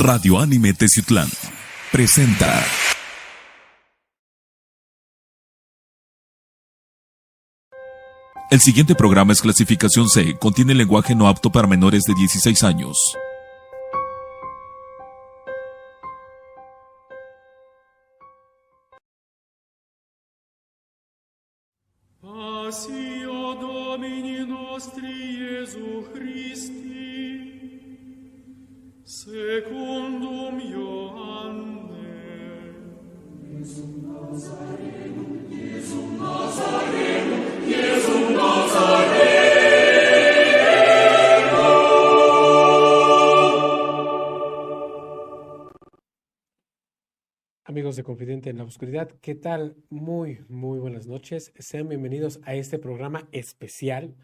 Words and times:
Radio 0.00 0.38
Anime 0.38 0.74
Teciutlán 0.74 1.28
presenta. 1.90 2.64
El 8.48 8.60
siguiente 8.60 8.94
programa 8.94 9.32
es 9.32 9.40
clasificación 9.40 10.08
C, 10.08 10.36
contiene 10.38 10.74
lenguaje 10.74 11.16
no 11.16 11.26
apto 11.26 11.50
para 11.50 11.66
menores 11.66 12.04
de 12.04 12.14
16 12.14 12.62
años. 12.62 12.96
Confidente 48.08 48.48
en 48.48 48.56
la 48.56 48.64
Oscuridad, 48.64 49.10
¿qué 49.20 49.34
tal? 49.34 49.76
Muy, 49.90 50.42
muy 50.48 50.78
buenas 50.78 51.06
noches. 51.06 51.52
Sean 51.58 51.90
bienvenidos 51.90 52.40
a 52.44 52.54
este 52.54 52.78
programa 52.78 53.28
especial 53.32 54.16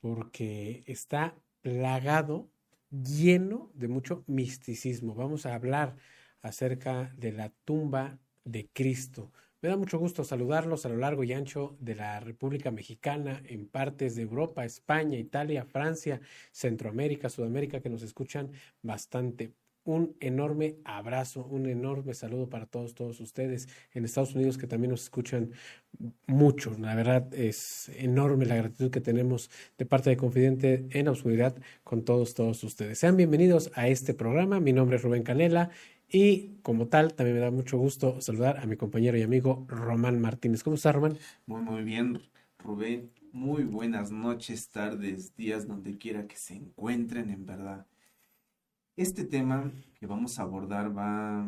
porque 0.00 0.82
está 0.86 1.36
plagado, 1.60 2.48
lleno 2.90 3.70
de 3.74 3.88
mucho 3.88 4.24
misticismo. 4.26 5.14
Vamos 5.14 5.44
a 5.44 5.54
hablar 5.54 5.96
acerca 6.40 7.12
de 7.18 7.32
la 7.32 7.50
tumba 7.66 8.18
de 8.44 8.70
Cristo. 8.72 9.32
Me 9.60 9.68
da 9.68 9.76
mucho 9.76 9.98
gusto 9.98 10.24
saludarlos 10.24 10.86
a 10.86 10.88
lo 10.88 10.96
largo 10.96 11.22
y 11.22 11.34
ancho 11.34 11.76
de 11.78 11.94
la 11.94 12.18
República 12.20 12.70
Mexicana, 12.70 13.42
en 13.44 13.68
partes 13.68 14.16
de 14.16 14.22
Europa, 14.22 14.64
España, 14.64 15.18
Italia, 15.18 15.66
Francia, 15.66 16.22
Centroamérica, 16.52 17.28
Sudamérica, 17.28 17.82
que 17.82 17.90
nos 17.90 18.02
escuchan 18.02 18.52
bastante 18.80 19.52
un 19.86 20.16
enorme 20.20 20.76
abrazo, 20.84 21.46
un 21.46 21.66
enorme 21.66 22.12
saludo 22.12 22.50
para 22.50 22.66
todos, 22.66 22.94
todos 22.94 23.20
ustedes 23.20 23.68
en 23.94 24.04
Estados 24.04 24.34
Unidos 24.34 24.58
que 24.58 24.66
también 24.66 24.90
nos 24.90 25.04
escuchan 25.04 25.52
mucho. 26.26 26.76
La 26.78 26.94
verdad 26.94 27.32
es 27.32 27.90
enorme 27.96 28.46
la 28.46 28.56
gratitud 28.56 28.90
que 28.90 29.00
tenemos 29.00 29.48
de 29.78 29.86
parte 29.86 30.10
de 30.10 30.16
Confidente 30.16 30.86
en 30.90 31.06
la 31.06 31.12
Oscuridad 31.12 31.56
con 31.84 32.04
todos, 32.04 32.34
todos 32.34 32.62
ustedes. 32.64 32.98
Sean 32.98 33.16
bienvenidos 33.16 33.70
a 33.74 33.88
este 33.88 34.12
programa. 34.12 34.60
Mi 34.60 34.72
nombre 34.72 34.96
es 34.96 35.02
Rubén 35.02 35.22
Canela 35.22 35.70
y 36.08 36.58
como 36.62 36.88
tal 36.88 37.14
también 37.14 37.36
me 37.36 37.42
da 37.42 37.50
mucho 37.52 37.78
gusto 37.78 38.20
saludar 38.20 38.58
a 38.58 38.66
mi 38.66 38.76
compañero 38.76 39.16
y 39.16 39.22
amigo 39.22 39.64
Román 39.68 40.20
Martínez. 40.20 40.64
¿Cómo 40.64 40.76
estás, 40.76 40.94
Román? 40.96 41.16
Muy, 41.46 41.62
muy 41.62 41.84
bien, 41.84 42.20
Rubén. 42.58 43.12
Muy 43.32 43.64
buenas 43.64 44.10
noches, 44.10 44.68
tardes, 44.68 45.36
días, 45.36 45.68
donde 45.68 45.96
quiera 45.98 46.26
que 46.26 46.36
se 46.36 46.54
encuentren, 46.54 47.30
en 47.30 47.46
verdad. 47.46 47.86
Este 48.96 49.24
tema 49.24 49.70
que 49.98 50.06
vamos 50.06 50.38
a 50.38 50.42
abordar 50.42 50.96
va 50.96 51.46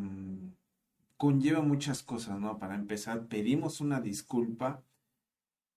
conlleva 1.16 1.62
muchas 1.62 2.02
cosas, 2.02 2.38
¿no? 2.38 2.58
Para 2.58 2.74
empezar, 2.74 3.26
pedimos 3.26 3.80
una 3.80 4.00
disculpa 4.00 4.82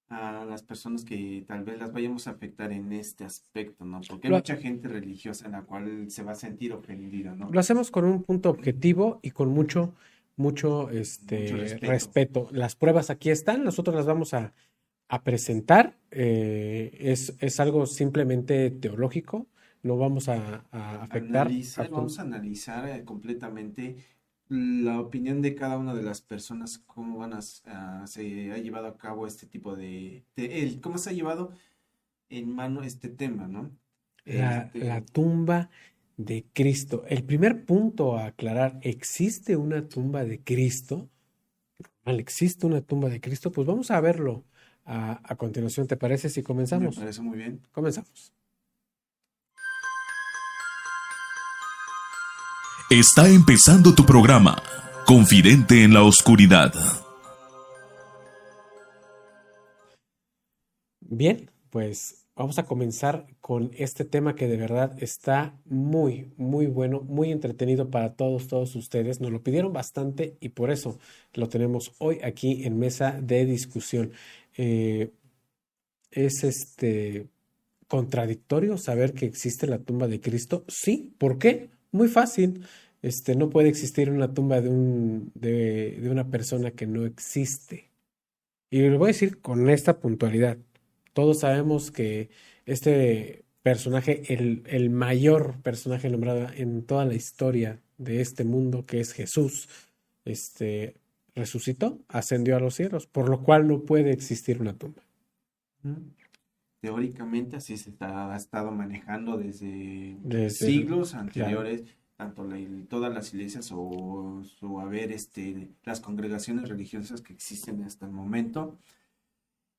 a 0.10 0.44
las 0.46 0.62
personas 0.62 1.06
que 1.06 1.46
tal 1.48 1.64
vez 1.64 1.80
las 1.80 1.94
vayamos 1.94 2.28
a 2.28 2.32
afectar 2.32 2.72
en 2.74 2.92
este 2.92 3.24
aspecto, 3.24 3.86
¿no? 3.86 4.02
Porque 4.08 4.28
hay 4.28 4.32
Lo- 4.32 4.38
mucha 4.38 4.58
gente 4.58 4.90
religiosa 4.90 5.46
en 5.46 5.54
la 5.54 5.62
cual 5.64 6.12
se 6.12 6.24
va 6.24 6.34
a 6.34 6.36
sentir 6.36 6.74
ofendida, 6.74 7.34
¿no? 7.34 7.50
Lo 7.50 7.60
hacemos 7.60 7.90
con 7.90 8.04
un 8.06 8.22
punto 8.24 8.50
objetivo 8.50 9.20
y 9.24 9.32
con 9.32 9.50
mucho, 9.50 9.94
mucho, 10.36 10.90
este, 10.92 11.44
Mucho 11.44 11.58
respeto. 11.58 11.92
respeto. 11.92 12.48
Las 12.52 12.76
pruebas 12.76 13.10
aquí 13.10 13.30
están, 13.30 13.64
nosotros 13.64 13.96
las 13.96 14.06
vamos 14.06 14.34
a, 14.34 14.54
a 15.08 15.24
presentar. 15.24 15.98
eh, 16.12 16.98
es, 17.00 17.34
es 17.40 17.60
algo 17.62 17.86
simplemente 17.86 18.70
teológico, 18.70 19.48
no 19.84 19.98
vamos 19.98 20.30
a, 20.30 20.66
a 20.72 21.04
afectar. 21.04 21.56
Analizar, 21.76 21.90
vamos 21.92 22.20
a 22.20 22.22
analizar 22.24 22.88
eh, 22.90 23.04
completamente 23.06 23.98
la 24.48 25.00
opinión 25.00 25.42
de 25.42 25.56
cada 25.56 25.78
una 25.78 25.94
de 25.94 26.04
las 26.04 26.22
personas, 26.22 26.80
cómo 26.80 27.18
van 27.20 27.34
a, 27.34 27.42
se 28.08 28.52
ha 28.52 28.58
llevado 28.58 28.88
a 28.88 28.98
cabo 28.98 29.28
este 29.28 29.46
tipo 29.48 29.76
de, 29.76 30.26
de- 30.36 30.64
el, 30.64 30.80
cómo 30.82 30.98
se 30.98 31.10
ha 31.10 31.14
llevado 31.14 31.52
en 32.30 32.54
mano 32.56 32.84
este 32.84 33.10
tema, 33.10 33.48
¿no? 33.48 33.78
La, 34.26 34.72
Este, 34.74 34.80
la 34.80 35.02
tumba 35.06 35.70
de 36.18 36.46
Cristo. 36.54 37.04
El 37.08 37.24
primer 37.24 37.66
punto 37.66 38.18
a 38.18 38.26
aclarar, 38.28 38.80
¿existe 38.82 39.56
una 39.58 39.88
tumba 39.88 40.24
de 40.24 40.44
Cristo? 40.44 41.10
¿Existe 42.06 42.66
una 42.68 42.82
tumba 42.82 43.10
de 43.10 43.22
Cristo? 43.22 43.52
Pues 43.52 43.68
vamos 43.68 43.92
a 43.92 44.02
verlo 44.02 44.46
a, 44.86 45.22
a 45.32 45.36
continuación. 45.38 45.88
¿Te 45.88 45.98
parece 45.98 46.30
si 46.30 46.44
me 46.72 46.90
comenzamos? 46.90 46.92
parece 46.92 47.22
muy 47.22 47.38
bien. 47.38 47.62
Comenzamos. 47.72 48.34
Está 52.92 53.30
empezando 53.30 53.96
tu 53.96 54.06
programa, 54.06 54.62
Confidente 55.06 55.86
en 55.86 55.94
la 55.94 56.04
Oscuridad. 56.04 56.74
Bien, 61.00 61.50
pues 61.70 62.26
vamos 62.36 62.60
a 62.60 62.66
comenzar 62.66 63.28
con 63.40 63.72
este 63.78 64.04
tema 64.04 64.36
que 64.36 64.50
de 64.50 64.58
verdad 64.58 65.02
está 65.02 65.58
muy, 65.64 66.34
muy 66.36 66.66
bueno, 66.66 67.00
muy 67.00 67.32
entretenido 67.32 67.90
para 67.90 68.16
todos, 68.16 68.50
todos 68.50 68.76
ustedes. 68.76 69.22
Nos 69.22 69.32
lo 69.32 69.42
pidieron 69.42 69.72
bastante 69.72 70.36
y 70.42 70.50
por 70.50 70.70
eso 70.70 71.00
lo 71.34 71.48
tenemos 71.48 71.94
hoy 71.98 72.20
aquí 72.26 72.66
en 72.66 72.78
mesa 72.78 73.18
de 73.22 73.46
discusión. 73.46 74.12
Eh, 74.58 75.14
es 76.12 76.44
este 76.44 77.30
contradictorio 77.88 78.78
saber 78.78 79.14
que 79.14 79.28
existe 79.28 79.66
la 79.66 79.80
tumba 79.80 80.10
de 80.10 80.20
Cristo. 80.20 80.66
Sí, 80.68 81.16
¿por 81.18 81.38
qué? 81.38 81.70
Muy 81.92 82.08
fácil. 82.08 82.66
Este, 83.02 83.36
no 83.36 83.50
puede 83.50 83.70
existir 83.70 84.10
una 84.12 84.34
tumba 84.34 84.62
de 84.62 84.70
un, 84.70 85.32
de, 85.34 85.98
de 86.02 86.10
una 86.10 86.30
persona 86.30 86.72
que 86.72 86.88
no 86.88 87.06
existe. 87.06 87.90
Y 88.70 88.88
lo 88.88 89.00
voy 89.00 89.08
a 89.08 89.14
decir 89.14 89.42
con 89.42 89.70
esta 89.70 90.00
puntualidad. 90.00 90.58
Todos 91.14 91.40
sabemos 91.40 91.92
que 91.92 92.30
este 92.66 93.44
personaje, 93.64 94.34
el, 94.34 94.64
el 94.66 94.90
mayor 94.90 95.62
personaje 95.62 96.10
nombrado 96.10 96.48
en 96.56 96.84
toda 96.84 97.06
la 97.06 97.16
historia 97.16 97.82
de 97.98 98.22
este 98.22 98.44
mundo, 98.44 98.86
que 98.86 99.00
es 99.00 99.14
Jesús, 99.14 99.68
este, 100.26 100.96
resucitó, 101.36 102.00
ascendió 102.08 102.56
a 102.56 102.60
los 102.60 102.76
cielos, 102.76 103.08
por 103.08 103.30
lo 103.30 103.44
cual 103.44 103.68
no 103.68 103.84
puede 103.84 104.12
existir 104.12 104.62
una 104.62 104.74
tumba. 104.74 105.04
Teóricamente 106.82 107.56
así 107.58 107.78
se 107.78 107.92
está- 107.92 108.34
ha 108.34 108.36
estado 108.36 108.72
manejando 108.72 109.38
desde, 109.38 110.18
Desde- 110.24 110.50
siglos 110.68 111.14
anteriores, 111.14 111.84
tanto 112.18 112.44
la- 112.44 112.58
todas 112.90 113.14
las 113.14 113.34
iglesias 113.34 113.72
o 113.74 114.44
su 114.44 114.80
haber, 114.80 115.12
este, 115.12 115.70
las 115.84 116.00
congregaciones 116.02 116.68
religiosas 116.70 117.22
que 117.22 117.34
existen 117.34 117.84
hasta 117.84 118.06
el 118.08 118.12
momento. 118.12 118.78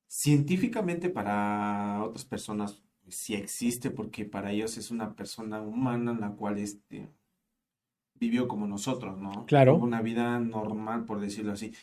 Científicamente 0.07 1.09
para 1.09 2.03
otras 2.03 2.23
personas 2.25 2.81
pues, 3.03 3.15
sí 3.15 3.33
existe 3.33 3.89
porque 3.91 4.25
para 4.25 4.51
ellos 4.51 4.77
es 4.77 4.91
una 4.91 5.15
persona 5.15 5.61
humana 5.61 6.11
en 6.11 6.21
la 6.21 6.29
cual 6.31 6.57
este, 6.57 7.09
vivió 8.19 8.47
como 8.47 8.65
nosotros, 8.67 9.19
¿no? 9.19 9.45
Claro. 9.45 9.75
Una 9.75 10.01
vida 10.01 10.39
normal, 10.39 11.03
por 11.05 11.19
decirlo 11.19 11.51
así. 11.51 11.73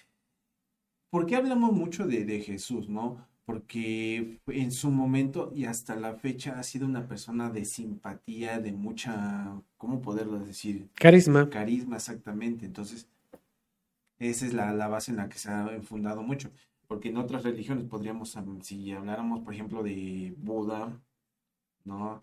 ¿Por 1.11 1.27
qué 1.27 1.37
hablamos 1.37 1.73
mucho 1.73 2.07
de, 2.07 2.25
de 2.25 2.41
Jesús, 2.41 2.89
no? 2.89 3.27
Porque 3.45 4.41
en 4.47 4.71
su 4.71 4.91
momento 4.91 5.53
y 5.55 5.65
hasta 5.65 5.97
la 5.97 6.15
fecha 6.15 6.59
ha 6.59 6.63
sido 6.63 6.87
una 6.87 7.09
persona 7.09 7.51
de 7.51 7.65
simpatía, 7.65 8.61
de 8.61 8.73
mucha, 8.73 9.61
¿cómo 9.77 10.01
poderlo 10.01 10.39
decir? 10.39 10.89
Carisma. 10.95 11.51
Carisma, 11.51 11.97
exactamente. 11.97 12.67
Entonces, 12.67 13.09
esa 14.19 14.47
es 14.47 14.53
la, 14.55 14.73
la 14.73 14.89
base 14.89 15.11
en 15.11 15.17
la 15.17 15.29
que 15.29 15.39
se 15.39 15.51
ha 15.51 15.81
fundado 15.83 16.23
mucho. 16.23 16.51
Porque 16.87 17.09
en 17.09 17.17
otras 17.17 17.45
religiones 17.45 17.85
podríamos, 17.85 18.37
am, 18.37 18.61
si 18.63 18.93
habláramos, 18.93 19.41
por 19.41 19.55
ejemplo, 19.55 19.83
de 19.83 20.35
Buda, 20.37 21.01
¿no? 21.85 22.21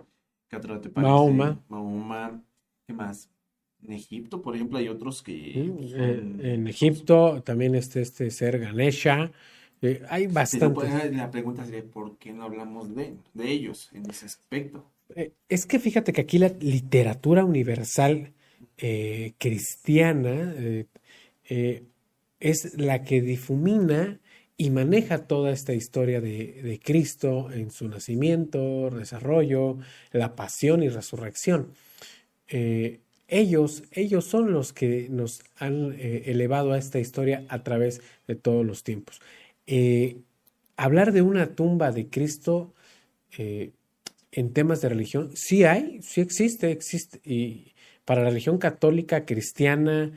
¿Qué 0.50 0.58
otro 0.58 0.80
te 0.81 0.90
parece? 0.90 1.12
Mahoma. 1.12 1.60
Mahoma. 1.70 2.44
¿Qué 2.88 2.94
más? 2.94 3.30
En 3.84 3.94
Egipto, 3.94 4.42
por 4.42 4.56
ejemplo, 4.56 4.78
hay 4.78 4.90
otros 4.90 5.24
que 5.24 5.54
Mm, 5.56 5.88
son- 5.88 6.00
eh, 6.42 6.54
en 6.54 6.68
Egipto 6.68 7.42
también 7.44 7.75
está 7.75 8.00
este 8.00 8.30
ser 8.31 8.60
Ganesha. 8.60 9.31
Eh, 9.81 10.01
hay 10.09 10.27
pues, 10.27 10.53
la 10.53 11.29
pregunta 11.29 11.65
sería, 11.65 11.83
¿por 11.83 12.18
qué 12.18 12.33
no 12.33 12.44
hablamos 12.44 12.95
de, 12.95 13.15
de 13.33 13.51
ellos 13.51 13.89
en 13.94 14.09
ese 14.09 14.25
aspecto? 14.25 14.85
Eh, 15.15 15.31
Es 15.50 15.65
que 15.65 15.79
fíjate 15.79 16.13
que 16.13 16.21
aquí 16.21 16.38
la 16.38 16.50
literatura 16.59 17.45
universal 17.45 18.33
eh, 18.77 19.33
cristiana 19.38 20.53
es 22.39 22.77
la 22.77 23.03
que 23.03 23.21
difumina 23.21 24.19
y 24.57 24.69
maneja 24.71 25.27
toda 25.27 25.51
esta 25.51 25.74
historia 25.74 26.19
de, 26.19 26.62
de 26.63 26.79
Cristo 26.79 27.51
en 27.51 27.69
su 27.71 27.88
nacimiento, 27.88 28.89
desarrollo, 28.89 29.77
la 30.12 30.35
pasión 30.35 30.81
y 30.83 30.89
resurrección. 30.89 31.74
Eh, 32.47 33.00
ellos, 33.27 33.83
ellos 33.91 34.25
son 34.25 34.51
los 34.53 34.74
que 34.74 35.07
nos 35.09 35.44
han 35.57 35.94
eh, 36.00 36.24
elevado 36.27 36.74
a 36.74 36.77
esta 36.77 37.00
historia 37.00 37.45
a 37.50 37.63
través 37.63 38.01
de 38.27 38.35
todos 38.35 38.65
los 38.65 38.83
tiempos. 38.83 39.21
Eh, 39.68 40.22
hablar 40.78 41.12
de 41.12 41.22
una 41.22 41.56
tumba 41.56 41.92
de 41.92 42.08
Cristo 42.08 42.74
eh, 43.38 43.72
en 44.31 44.54
temas 44.54 44.81
de 44.81 44.90
religión, 44.90 45.31
sí 45.36 45.66
hay, 45.66 46.02
sí 46.02 46.22
existe, 46.22 46.72
existe. 46.72 47.19
Y 47.24 47.74
para 48.06 48.24
la 48.24 48.30
religión 48.30 48.58
católica, 48.58 49.25
cristiana, 49.25 50.12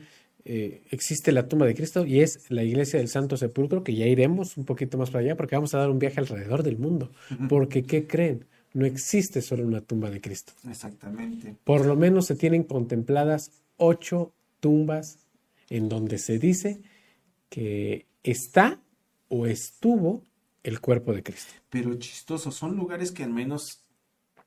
eh, 0.45 0.83
existe 0.89 1.31
la 1.31 1.47
tumba 1.47 1.65
de 1.65 1.75
Cristo 1.75 2.05
y 2.05 2.21
es 2.21 2.49
la 2.49 2.63
iglesia 2.63 2.99
del 2.99 3.09
Santo 3.09 3.37
Sepulcro, 3.37 3.83
que 3.83 3.93
ya 3.93 4.07
iremos 4.07 4.57
un 4.57 4.65
poquito 4.65 4.97
más 4.97 5.09
para 5.09 5.25
allá 5.25 5.35
porque 5.35 5.55
vamos 5.55 5.73
a 5.75 5.79
dar 5.79 5.89
un 5.89 5.99
viaje 5.99 6.19
alrededor 6.19 6.63
del 6.63 6.77
mundo. 6.77 7.11
Porque, 7.49 7.83
¿qué 7.83 8.07
creen? 8.07 8.45
No 8.73 8.85
existe 8.85 9.41
solo 9.41 9.67
una 9.67 9.81
tumba 9.81 10.09
de 10.09 10.21
Cristo. 10.21 10.53
Exactamente. 10.69 11.55
Por 11.63 11.85
lo 11.85 11.95
menos 11.95 12.27
se 12.27 12.35
tienen 12.35 12.63
contempladas 12.63 13.51
ocho 13.77 14.31
tumbas 14.61 15.17
en 15.69 15.89
donde 15.89 16.17
se 16.17 16.39
dice 16.39 16.79
que 17.49 18.05
está 18.23 18.79
o 19.31 19.45
estuvo 19.45 20.23
el 20.61 20.81
cuerpo 20.81 21.13
de 21.13 21.23
Cristo. 21.23 21.53
Pero 21.69 21.95
chistoso, 21.95 22.51
son 22.51 22.75
lugares 22.75 23.11
que 23.11 23.23
al 23.23 23.31
menos 23.31 23.85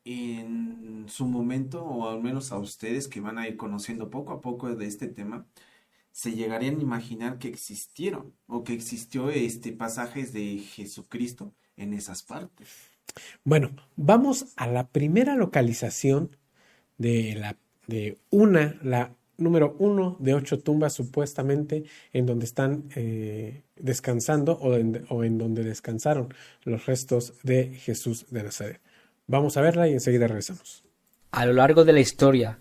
en 0.04 1.06
su 1.08 1.26
momento, 1.26 1.82
o 1.82 2.08
al 2.10 2.22
menos 2.22 2.52
a 2.52 2.58
ustedes 2.58 3.08
que 3.08 3.20
van 3.20 3.38
a 3.38 3.48
ir 3.48 3.56
conociendo 3.56 4.10
poco 4.10 4.34
a 4.34 4.42
poco 4.42 4.74
de 4.76 4.86
este 4.86 5.08
tema, 5.08 5.46
se 6.12 6.32
llegarían 6.32 6.78
a 6.78 6.82
imaginar 6.82 7.38
que 7.38 7.48
existieron 7.48 8.34
o 8.46 8.62
que 8.62 8.74
existió 8.74 9.30
este 9.30 9.72
pasajes 9.72 10.34
de 10.34 10.58
Jesucristo 10.58 11.54
en 11.76 11.94
esas 11.94 12.22
partes. 12.22 12.68
Bueno, 13.42 13.70
vamos 13.96 14.52
a 14.56 14.66
la 14.66 14.86
primera 14.88 15.34
localización 15.34 16.36
de 16.98 17.34
la 17.36 17.56
de 17.86 18.18
una, 18.30 18.78
la 18.82 19.14
número 19.36 19.76
uno 19.78 20.16
de 20.18 20.34
ocho 20.34 20.58
tumbas 20.58 20.92
supuestamente 20.92 21.84
en 22.12 22.26
donde 22.26 22.44
están 22.44 22.84
eh, 22.94 23.62
descansando 23.76 24.52
o 24.54 24.74
en, 24.74 25.04
o 25.08 25.24
en 25.24 25.38
donde 25.38 25.64
descansaron 25.64 26.32
los 26.64 26.86
restos 26.86 27.34
de 27.42 27.74
Jesús 27.74 28.26
de 28.30 28.42
Nazaret. 28.42 28.80
Vamos 29.26 29.56
a 29.56 29.60
verla 29.60 29.88
y 29.88 29.92
enseguida 29.92 30.26
regresamos. 30.26 30.84
A 31.30 31.46
lo 31.46 31.52
largo 31.52 31.84
de 31.84 31.92
la 31.92 32.00
historia, 32.00 32.58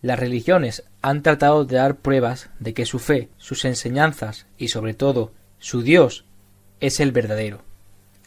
las 0.00 0.18
religiones 0.18 0.84
han 1.00 1.22
tratado 1.22 1.64
de 1.64 1.76
dar 1.76 1.96
pruebas 1.96 2.50
de 2.58 2.74
que 2.74 2.86
su 2.86 2.98
fe, 2.98 3.28
sus 3.36 3.64
enseñanzas 3.64 4.46
y 4.58 4.68
sobre 4.68 4.94
todo 4.94 5.32
su 5.58 5.82
Dios 5.82 6.24
es 6.80 7.00
el 7.00 7.12
verdadero. 7.12 7.62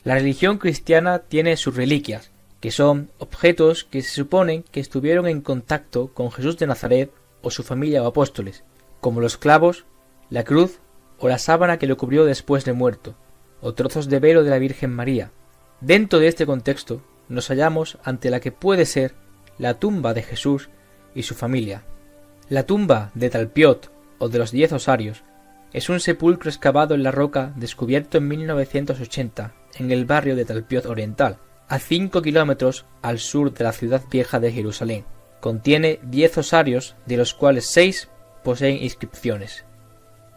La 0.04 0.16
religión 0.16 0.58
cristiana 0.58 1.20
tiene 1.20 1.58
sus 1.58 1.76
reliquias, 1.76 2.32
que 2.62 2.72
son 2.72 3.10
objetos 3.20 3.84
que 3.84 4.02
se 4.02 4.10
suponen 4.10 4.64
que 4.72 4.80
estuvieron 4.80 5.28
en 5.28 5.42
contacto 5.42 6.14
con 6.14 6.32
Jesús 6.32 6.58
de 6.58 6.68
Nazaret 6.68 7.12
o 7.46 7.52
su 7.52 7.62
familia 7.62 8.02
o 8.02 8.08
apóstoles, 8.08 8.64
como 9.02 9.22
los 9.22 9.38
clavos, 9.38 9.86
la 10.32 10.44
cruz 10.44 10.80
o 11.20 11.30
la 11.30 11.38
sábana 11.38 11.78
que 11.78 11.86
lo 11.86 11.96
cubrió 11.96 12.26
después 12.26 12.66
de 12.66 12.74
muerto, 12.74 13.16
o 13.62 13.76
trozos 13.76 14.10
de 14.10 14.20
velo 14.20 14.44
de 14.44 14.50
la 14.50 14.58
Virgen 14.58 14.92
María. 14.92 15.32
Dentro 15.80 16.18
de 16.18 16.28
este 16.28 16.48
contexto 16.48 17.04
nos 17.30 17.50
hallamos 17.50 18.00
ante 18.04 18.32
la 18.32 18.40
que 18.40 18.52
puede 18.52 18.86
ser 18.86 19.14
la 19.60 19.76
tumba 19.76 20.16
de 20.16 20.24
Jesús 20.24 20.70
y 21.14 21.22
su 21.22 21.36
familia. 21.36 21.84
La 22.50 22.66
tumba 22.66 23.12
de 23.14 23.30
Talpiot 23.30 23.92
o 24.18 24.28
de 24.28 24.40
los 24.40 24.52
diez 24.52 24.74
osarios 24.74 25.24
es 25.72 25.90
un 25.90 26.00
sepulcro 26.00 26.50
excavado 26.50 26.96
en 26.96 27.04
la 27.04 27.12
roca 27.12 27.54
descubierto 27.56 28.18
en 28.18 28.28
1980 28.28 29.54
en 29.76 29.92
el 29.92 30.06
barrio 30.06 30.36
de 30.36 30.46
Talpiot 30.46 30.88
Oriental, 30.88 31.38
a 31.68 31.78
cinco 31.78 32.24
kilómetros 32.24 32.86
al 33.04 33.20
sur 33.20 33.54
de 33.54 33.64
la 33.64 33.72
ciudad 33.72 34.02
vieja 34.10 34.40
de 34.40 34.52
Jerusalén. 34.52 35.06
Contiene 35.46 36.00
diez 36.02 36.36
osarios, 36.40 36.96
de 37.06 37.18
los 37.18 37.36
cuales 37.36 37.68
seis 37.68 38.10
poseen 38.44 38.82
inscripciones. 38.82 39.64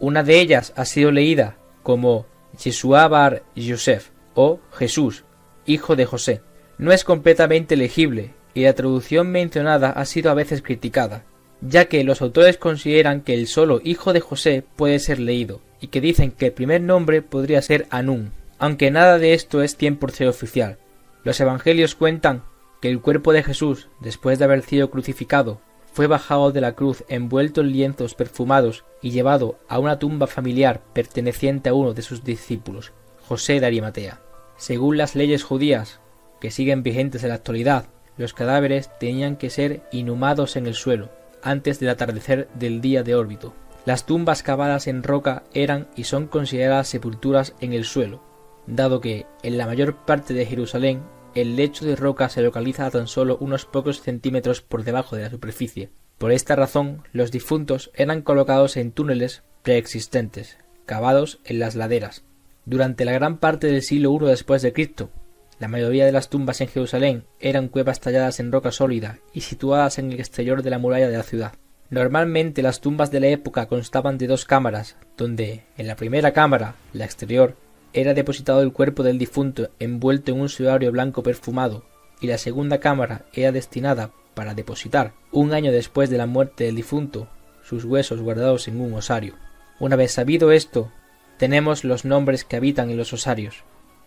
Una 0.00 0.22
de 0.22 0.38
ellas 0.38 0.74
ha 0.76 0.84
sido 0.84 1.10
leída 1.12 1.56
como 1.82 2.26
Yeshua 2.62 3.08
Bar 3.08 3.42
Yosef 3.56 4.10
o 4.34 4.60
Jesús, 4.70 5.24
hijo 5.64 5.96
de 5.96 6.04
José. 6.04 6.42
No 6.76 6.92
es 6.92 7.04
completamente 7.04 7.74
legible 7.74 8.34
y 8.52 8.64
la 8.64 8.74
traducción 8.74 9.30
mencionada 9.30 9.88
ha 9.88 10.04
sido 10.04 10.30
a 10.30 10.34
veces 10.34 10.60
criticada, 10.60 11.24
ya 11.62 11.86
que 11.86 12.04
los 12.04 12.20
autores 12.20 12.58
consideran 12.58 13.22
que 13.22 13.32
el 13.32 13.46
solo 13.46 13.80
hijo 13.82 14.12
de 14.12 14.20
José 14.20 14.62
puede 14.76 14.98
ser 14.98 15.20
leído, 15.20 15.62
y 15.80 15.86
que 15.86 16.02
dicen 16.02 16.32
que 16.32 16.48
el 16.48 16.52
primer 16.52 16.82
nombre 16.82 17.22
podría 17.22 17.62
ser 17.62 17.86
Anún, 17.88 18.32
aunque 18.58 18.90
nada 18.90 19.16
de 19.16 19.32
esto 19.32 19.62
es 19.62 19.78
100% 19.78 20.28
oficial. 20.28 20.76
Los 21.24 21.40
evangelios 21.40 21.94
cuentan 21.94 22.42
que 22.80 22.88
el 22.88 23.00
cuerpo 23.00 23.32
de 23.32 23.42
Jesús, 23.42 23.88
después 24.00 24.38
de 24.38 24.44
haber 24.44 24.62
sido 24.62 24.90
crucificado, 24.90 25.60
fue 25.92 26.06
bajado 26.06 26.52
de 26.52 26.60
la 26.60 26.74
cruz 26.74 27.04
envuelto 27.08 27.60
en 27.60 27.72
lienzos 27.72 28.14
perfumados 28.14 28.84
y 29.02 29.10
llevado 29.10 29.58
a 29.68 29.78
una 29.78 29.98
tumba 29.98 30.26
familiar 30.26 30.82
perteneciente 30.92 31.70
a 31.70 31.74
uno 31.74 31.92
de 31.94 32.02
sus 32.02 32.22
discípulos, 32.22 32.92
José 33.26 33.58
de 33.58 33.66
Arimatea. 33.66 34.20
Según 34.56 34.96
las 34.96 35.16
leyes 35.16 35.42
judías, 35.42 36.00
que 36.40 36.50
siguen 36.50 36.82
vigentes 36.82 37.24
en 37.24 37.30
la 37.30 37.36
actualidad, 37.36 37.86
los 38.16 38.32
cadáveres 38.32 38.90
tenían 38.98 39.36
que 39.36 39.50
ser 39.50 39.82
inhumados 39.92 40.56
en 40.56 40.66
el 40.66 40.74
suelo, 40.74 41.10
antes 41.42 41.80
del 41.80 41.88
atardecer 41.88 42.48
del 42.54 42.80
día 42.80 43.02
de 43.02 43.14
órbito. 43.14 43.54
Las 43.84 44.06
tumbas 44.06 44.42
cavadas 44.42 44.86
en 44.86 45.02
roca 45.02 45.44
eran 45.54 45.88
y 45.96 46.04
son 46.04 46.26
consideradas 46.26 46.88
sepulturas 46.88 47.54
en 47.60 47.72
el 47.72 47.84
suelo, 47.84 48.20
dado 48.66 49.00
que, 49.00 49.26
en 49.42 49.56
la 49.56 49.66
mayor 49.66 49.96
parte 49.96 50.34
de 50.34 50.46
Jerusalén, 50.46 51.02
el 51.34 51.56
lecho 51.56 51.84
de 51.84 51.96
roca 51.96 52.28
se 52.28 52.42
localiza 52.42 52.86
a 52.86 52.90
tan 52.90 53.06
solo 53.06 53.36
unos 53.40 53.64
pocos 53.64 54.00
centímetros 54.00 54.60
por 54.60 54.84
debajo 54.84 55.16
de 55.16 55.22
la 55.22 55.30
superficie. 55.30 55.90
Por 56.18 56.32
esta 56.32 56.56
razón, 56.56 57.04
los 57.12 57.30
difuntos 57.30 57.90
eran 57.94 58.22
colocados 58.22 58.76
en 58.76 58.92
túneles 58.92 59.42
preexistentes, 59.62 60.58
cavados 60.86 61.40
en 61.44 61.58
las 61.58 61.74
laderas. 61.76 62.24
Durante 62.64 63.04
la 63.04 63.12
gran 63.12 63.38
parte 63.38 63.68
del 63.68 63.82
siglo 63.82 64.12
I 64.20 64.26
después 64.26 64.62
de 64.62 64.72
Cristo, 64.72 65.10
la 65.58 65.68
mayoría 65.68 66.06
de 66.06 66.12
las 66.12 66.28
tumbas 66.28 66.60
en 66.60 66.68
Jerusalén 66.68 67.24
eran 67.40 67.68
cuevas 67.68 68.00
talladas 68.00 68.40
en 68.40 68.52
roca 68.52 68.70
sólida 68.70 69.18
y 69.32 69.40
situadas 69.40 69.98
en 69.98 70.12
el 70.12 70.20
exterior 70.20 70.62
de 70.62 70.70
la 70.70 70.78
muralla 70.78 71.08
de 71.08 71.16
la 71.16 71.22
ciudad. 71.22 71.54
Normalmente 71.90 72.62
las 72.62 72.80
tumbas 72.80 73.10
de 73.10 73.20
la 73.20 73.28
época 73.28 73.66
constaban 73.66 74.18
de 74.18 74.26
dos 74.26 74.44
cámaras, 74.44 74.96
donde 75.16 75.64
en 75.76 75.86
la 75.86 75.96
primera 75.96 76.32
cámara, 76.32 76.74
la 76.92 77.04
exterior, 77.04 77.56
era 77.92 78.14
depositado 78.14 78.62
el 78.62 78.72
cuerpo 78.72 79.02
del 79.02 79.18
difunto 79.18 79.70
envuelto 79.78 80.32
en 80.32 80.40
un 80.40 80.48
sudario 80.48 80.92
blanco 80.92 81.22
perfumado, 81.22 81.84
y 82.20 82.26
la 82.26 82.38
segunda 82.38 82.80
cámara 82.80 83.24
era 83.32 83.52
destinada 83.52 84.10
para 84.34 84.54
depositar, 84.54 85.12
un 85.32 85.52
año 85.52 85.72
después 85.72 86.10
de 86.10 86.18
la 86.18 86.26
muerte 86.26 86.64
del 86.64 86.76
difunto, 86.76 87.28
sus 87.62 87.84
huesos 87.84 88.20
guardados 88.20 88.68
en 88.68 88.80
un 88.80 88.94
osario. 88.94 89.34
Una 89.80 89.96
vez 89.96 90.12
sabido 90.12 90.52
esto, 90.52 90.90
tenemos 91.38 91.84
los 91.84 92.04
nombres 92.04 92.44
que 92.44 92.56
habitan 92.56 92.90
en 92.90 92.96
los 92.96 93.12
osarios. 93.12 93.64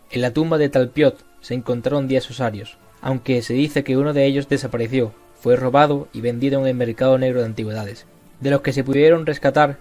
En 0.09 0.21
la 0.21 0.31
tumba 0.31 0.57
de 0.57 0.69
Talpiot 0.69 1.23
se 1.41 1.53
encontraron 1.53 2.07
diez 2.07 2.29
osarios, 2.29 2.77
aunque 3.01 3.41
se 3.41 3.53
dice 3.53 3.83
que 3.83 3.97
uno 3.97 4.13
de 4.13 4.25
ellos 4.25 4.49
desapareció, 4.49 5.13
fue 5.39 5.55
robado 5.55 6.07
y 6.13 6.21
vendido 6.21 6.59
en 6.59 6.67
el 6.67 6.75
mercado 6.75 7.17
negro 7.17 7.39
de 7.39 7.47
antigüedades. 7.47 8.05
De 8.39 8.51
los 8.51 8.61
que 8.61 8.73
se 8.73 8.83
pudieron 8.83 9.25
rescatar 9.25 9.77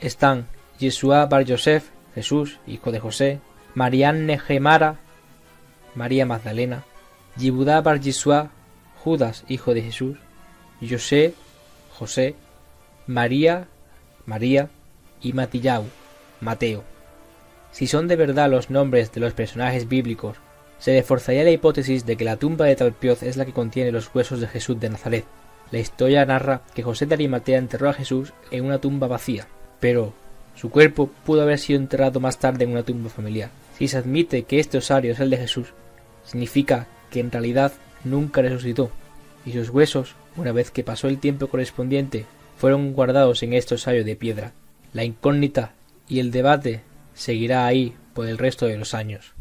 están 0.00 0.46
Yeshua 0.78 1.26
Bar 1.26 1.44
Yosef, 1.44 1.90
Jesús, 2.14 2.58
hijo 2.66 2.92
de 2.92 3.00
José, 3.00 3.40
Marianne 3.74 4.38
Gemara, 4.38 4.96
María 5.94 6.26
Magdalena, 6.26 6.84
Yibudá 7.36 7.80
Bar 7.80 8.00
Yeshua, 8.00 8.50
Judas, 9.02 9.44
hijo 9.48 9.74
de 9.74 9.82
Jesús, 9.82 10.16
José, 10.80 11.34
José, 11.92 12.34
María, 13.06 13.68
María 14.26 14.70
y 15.20 15.32
Matillau, 15.32 15.84
Mateo. 16.40 16.84
Si 17.70 17.86
son 17.86 18.06
de 18.06 18.16
verdad 18.16 18.50
los 18.50 18.70
nombres 18.70 19.12
de 19.12 19.20
los 19.20 19.34
personajes 19.34 19.88
bíblicos, 19.88 20.36
se 20.78 20.94
reforzaría 20.96 21.44
la 21.44 21.50
hipótesis 21.50 22.06
de 22.06 22.16
que 22.16 22.24
la 22.24 22.36
tumba 22.36 22.66
de 22.66 22.76
Talpioz 22.76 23.22
es 23.22 23.36
la 23.36 23.44
que 23.44 23.52
contiene 23.52 23.92
los 23.92 24.14
huesos 24.14 24.40
de 24.40 24.48
Jesús 24.48 24.78
de 24.78 24.90
Nazaret. 24.90 25.24
La 25.70 25.78
historia 25.78 26.24
narra 26.24 26.62
que 26.74 26.82
José 26.82 27.06
de 27.06 27.14
Arimatea 27.14 27.58
enterró 27.58 27.88
a 27.88 27.94
Jesús 27.94 28.32
en 28.50 28.64
una 28.64 28.78
tumba 28.78 29.06
vacía, 29.06 29.48
pero 29.80 30.12
su 30.54 30.70
cuerpo 30.70 31.10
pudo 31.24 31.42
haber 31.42 31.58
sido 31.58 31.78
enterrado 31.78 32.20
más 32.20 32.38
tarde 32.38 32.64
en 32.64 32.70
una 32.70 32.82
tumba 32.82 33.10
familiar. 33.10 33.50
Si 33.78 33.88
se 33.88 33.98
admite 33.98 34.44
que 34.44 34.60
este 34.60 34.78
osario 34.78 35.12
es 35.12 35.20
el 35.20 35.30
de 35.30 35.36
Jesús, 35.36 35.72
significa 36.24 36.86
que 37.10 37.20
en 37.20 37.30
realidad 37.30 37.72
nunca 38.04 38.42
resucitó, 38.42 38.90
y 39.44 39.52
sus 39.52 39.70
huesos, 39.70 40.14
una 40.36 40.52
vez 40.52 40.70
que 40.70 40.84
pasó 40.84 41.08
el 41.08 41.18
tiempo 41.18 41.48
correspondiente, 41.48 42.26
fueron 42.56 42.92
guardados 42.92 43.42
en 43.42 43.52
este 43.52 43.74
osario 43.74 44.04
de 44.04 44.16
piedra. 44.16 44.52
La 44.92 45.04
incógnita 45.04 45.74
y 46.08 46.20
el 46.20 46.30
debate 46.30 46.82
seguirá 47.14 47.66
ahí 47.66 47.96
por 48.14 48.26
el 48.26 48.38
resto 48.38 48.66
de 48.66 48.78
los 48.78 48.94
años. 48.94 49.34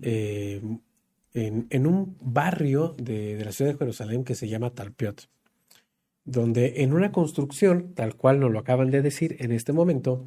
Eh, 0.00 0.60
en, 1.34 1.86
un 1.86 2.16
barrio 2.20 2.94
de, 2.98 3.42
la 3.44 3.52
ciudad 3.52 3.72
de 3.72 3.78
Jerusalén 3.78 4.24
que 4.24 4.34
se 4.34 4.48
llama 4.48 4.70
Talpiot, 4.70 5.28
donde 6.24 6.82
en 6.82 6.92
una 6.92 7.12
construcción, 7.12 7.94
tal 7.94 8.16
cual 8.16 8.40
nos 8.40 8.50
lo 8.50 8.58
acaban 8.58 8.90
de 8.90 9.02
decir 9.02 9.36
en 9.40 9.52
este 9.52 9.72
momento, 9.72 10.24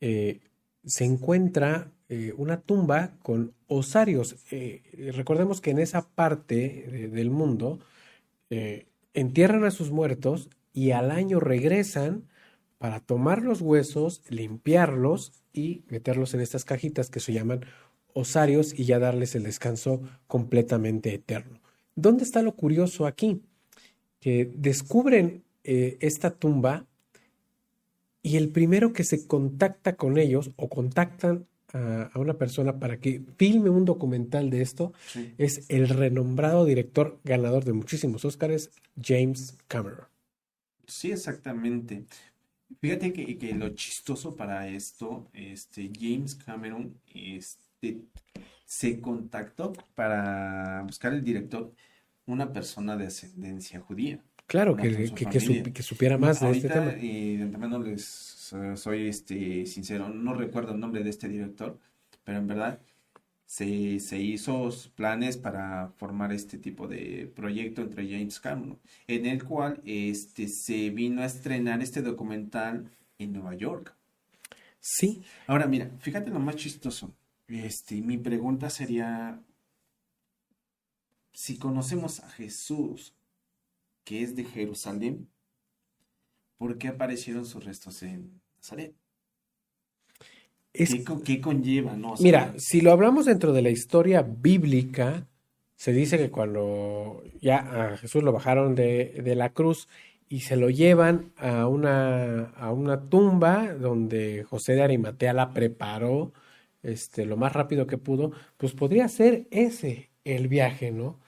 eh, 0.00 0.40
se 0.84 1.04
encuentra 1.04 1.92
eh, 2.08 2.34
una 2.36 2.60
tumba 2.60 3.12
con 3.22 3.54
osarios. 3.68 4.36
Eh, 4.50 5.12
recordemos 5.14 5.60
que 5.60 5.70
en 5.70 5.78
esa 5.78 6.08
parte 6.08 6.86
de- 6.90 7.08
del 7.08 7.30
mundo 7.30 7.78
entierran 9.14 9.64
a 9.64 9.70
sus 9.70 9.90
muertos 9.90 10.50
y 10.74 10.90
al 10.90 11.10
año 11.10 11.40
regresan 11.40 12.28
para 12.76 13.00
tomar 13.00 13.42
los 13.42 13.62
huesos, 13.62 14.22
limpiarlos 14.28 15.32
y 15.52 15.84
meterlos 15.88 16.34
en 16.34 16.40
estas 16.40 16.64
cajitas 16.64 17.08
que 17.08 17.20
se 17.20 17.32
llaman 17.32 17.64
osarios 18.14 18.78
y 18.78 18.84
ya 18.84 18.98
darles 18.98 19.34
el 19.34 19.44
descanso 19.44 20.02
completamente 20.26 21.12
eterno. 21.14 21.60
¿Dónde 21.94 22.24
está 22.24 22.42
lo 22.42 22.54
curioso 22.54 23.06
aquí? 23.06 23.42
Que 24.20 24.50
descubren 24.54 25.42
eh, 25.64 25.96
esta 26.00 26.30
tumba 26.30 26.86
y 28.22 28.36
el 28.36 28.48
primero 28.50 28.92
que 28.92 29.04
se 29.04 29.26
contacta 29.26 29.96
con 29.96 30.16
ellos 30.18 30.50
o 30.56 30.68
contactan 30.68 31.46
a, 31.72 32.10
a 32.12 32.18
una 32.18 32.34
persona 32.34 32.78
para 32.78 32.98
que 32.98 33.22
filme 33.36 33.70
un 33.70 33.84
documental 33.84 34.50
de 34.50 34.62
esto 34.62 34.92
Sí. 35.06 35.34
es 35.38 35.64
el 35.68 35.88
renombrado 35.88 36.64
director 36.64 37.18
ganador 37.24 37.64
de 37.64 37.72
muchísimos 37.72 38.24
Óscares, 38.24 38.70
James 39.02 39.56
Cameron. 39.68 40.06
Sí, 40.86 41.10
exactamente. 41.12 42.04
Fíjate 42.80 43.12
que, 43.12 43.38
que 43.38 43.54
lo 43.54 43.70
chistoso 43.70 44.34
para 44.36 44.68
esto, 44.68 45.28
este 45.32 45.90
James 45.98 46.34
Cameron, 46.34 46.94
este, 47.14 47.68
se 48.64 49.00
contactó 49.00 49.72
para 49.94 50.82
buscar 50.82 51.12
el 51.12 51.22
director 51.22 51.72
una 52.26 52.52
persona 52.52 52.96
de 52.96 53.06
ascendencia 53.06 53.80
judía. 53.80 54.22
Claro, 54.46 54.76
que, 54.76 55.12
que, 55.72 55.82
supiera 55.82 56.18
más 56.18 56.40
de 56.40 56.50
este 56.50 56.68
Ahorita, 56.68 56.90
tema. 56.90 57.02
eh, 57.02 57.36
de 57.38 57.42
antemano 57.42 57.78
les 57.78 58.52
eh, 58.52 58.76
soy 58.76 59.08
este 59.08 59.66
sincero, 59.66 60.08
no 60.08 60.34
recuerdo 60.34 60.72
el 60.72 60.80
nombre 60.80 61.02
de 61.02 61.10
este 61.10 61.28
director, 61.28 61.78
pero 62.24 62.38
en 62.38 62.46
verdad 62.46 62.80
se, 63.46 63.98
se 64.00 64.18
hizo 64.18 64.68
planes 64.94 65.36
para 65.36 65.88
formar 65.96 66.32
este 66.32 66.58
tipo 66.58 66.86
de 66.86 67.30
proyecto 67.34 67.82
entre 67.82 68.08
James 68.10 68.40
Cameron, 68.40 68.78
en 69.06 69.26
el 69.26 69.44
cual 69.44 69.80
este 69.84 70.48
se 70.48 70.90
vino 70.90 71.22
a 71.22 71.26
estrenar 71.26 71.80
este 71.82 72.02
documental 72.02 72.90
en 73.18 73.32
Nueva 73.32 73.54
York. 73.54 73.94
Sí, 74.80 75.22
Ahora, 75.46 75.66
mira, 75.66 75.90
fíjate 76.00 76.30
lo 76.30 76.40
más 76.40 76.56
chistoso. 76.56 77.14
Este, 77.52 78.00
mi 78.02 78.18
pregunta 78.18 78.68
sería, 78.68 79.40
si 81.34 81.58
conocemos 81.58 82.20
a 82.20 82.28
Jesús, 82.30 83.14
que 84.04 84.22
es 84.22 84.34
de 84.36 84.44
Jerusalén, 84.44 85.28
¿por 86.56 86.78
qué 86.78 86.88
aparecieron 86.88 87.44
sus 87.44 87.62
restos 87.62 88.02
en 88.02 88.40
Nazaret? 88.56 88.94
es, 90.72 90.90
¿Qué, 90.90 91.04
co- 91.04 91.22
qué 91.22 91.40
conlleva, 91.40 91.96
no? 91.96 92.12
O 92.12 92.16
sea, 92.16 92.24
mira, 92.24 92.54
si 92.58 92.80
lo 92.80 92.92
hablamos 92.92 93.26
dentro 93.26 93.52
de 93.52 93.62
la 93.62 93.70
historia 93.70 94.22
bíblica, 94.22 95.26
se 95.76 95.92
dice 95.92 96.18
que 96.18 96.30
cuando 96.30 97.22
ya 97.40 97.92
a 97.92 97.96
Jesús 97.96 98.22
lo 98.22 98.32
bajaron 98.32 98.74
de, 98.74 99.20
de 99.24 99.34
la 99.34 99.52
cruz 99.52 99.88
y 100.28 100.40
se 100.40 100.56
lo 100.56 100.70
llevan 100.70 101.32
a 101.36 101.66
una, 101.66 102.44
a 102.50 102.72
una 102.72 103.08
tumba 103.08 103.74
donde 103.74 104.44
José 104.44 104.74
de 104.74 104.82
Arimatea 104.82 105.32
la 105.32 105.52
preparó 105.52 106.32
este, 106.82 107.24
lo 107.26 107.36
más 107.36 107.52
rápido 107.52 107.86
que 107.86 107.98
pudo, 107.98 108.32
pues 108.56 108.72
podría 108.72 109.08
ser 109.08 109.46
ese 109.50 110.10
el 110.24 110.48
viaje, 110.48 110.90
¿no? 110.92 111.18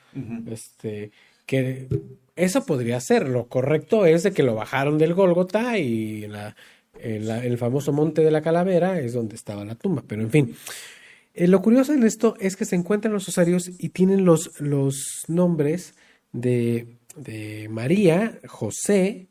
Este, 0.50 1.10
que 1.46 1.88
eso 2.36 2.64
podría 2.64 3.00
ser. 3.00 3.28
Lo 3.28 3.48
correcto 3.48 4.06
es 4.06 4.22
de 4.22 4.32
que 4.32 4.42
lo 4.42 4.54
bajaron 4.54 4.98
del 4.98 5.14
Gólgota 5.14 5.78
y 5.78 6.26
la- 6.28 6.54
en 7.00 7.26
la- 7.26 7.44
en 7.44 7.50
el 7.52 7.58
famoso 7.58 7.92
monte 7.92 8.22
de 8.22 8.30
la 8.30 8.40
calavera 8.42 9.00
es 9.00 9.12
donde 9.14 9.34
estaba 9.34 9.64
la 9.64 9.74
tumba. 9.74 10.04
Pero 10.06 10.22
en 10.22 10.30
fin, 10.30 10.54
Eh, 11.36 11.48
lo 11.48 11.60
curioso 11.62 11.92
en 11.92 12.04
esto 12.04 12.36
es 12.38 12.54
que 12.54 12.64
se 12.64 12.76
encuentran 12.76 13.12
los 13.12 13.28
osarios 13.28 13.68
y 13.80 13.88
tienen 13.88 14.24
los, 14.24 14.60
los 14.60 15.24
nombres 15.26 15.94
de, 16.32 16.86
de 17.16 17.68
María, 17.70 18.38
José, 18.46 19.26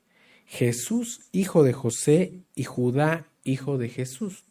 Jesús, 0.45 1.21
hijo 1.31 1.63
de 1.63 1.71
José, 1.71 2.41
y 2.55 2.65
Judá, 2.65 3.27
hijo 3.45 3.77
de 3.77 3.87
Jesús. 3.87 4.43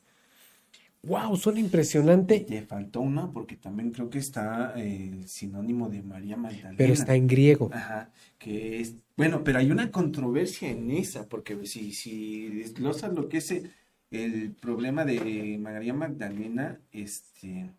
¡Wow! 1.02 1.36
Suena 1.36 1.58
impresionante, 1.58 2.40
Te 2.40 2.62
faltó 2.62 3.00
una 3.00 3.32
porque 3.32 3.56
también 3.56 3.90
creo 3.90 4.08
que 4.08 4.18
está 4.18 4.74
eh, 4.76 5.10
el 5.12 5.28
sinónimo 5.28 5.88
de 5.88 6.02
María 6.02 6.36
Magdalena. 6.36 6.76
pero 6.76 6.92
está 6.92 7.16
en 7.16 7.26
griego. 7.26 7.70
Ajá, 7.72 8.10
que 8.38 8.80
es, 8.80 8.94
bueno, 9.16 9.42
pero 9.42 9.58
hay 9.58 9.70
una 9.70 9.90
controversia 9.90 10.70
en 10.70 10.90
esa, 10.92 11.28
porque 11.28 11.66
si, 11.66 11.92
si 11.92 12.48
desglosas 12.50 13.12
lo 13.12 13.28
que 13.28 13.38
es 13.38 13.50
el, 13.50 13.72
el 14.12 14.52
problema 14.52 15.04
de 15.04 15.58
María 15.60 15.92
Magdalena, 15.92 16.80
este, 16.92 17.72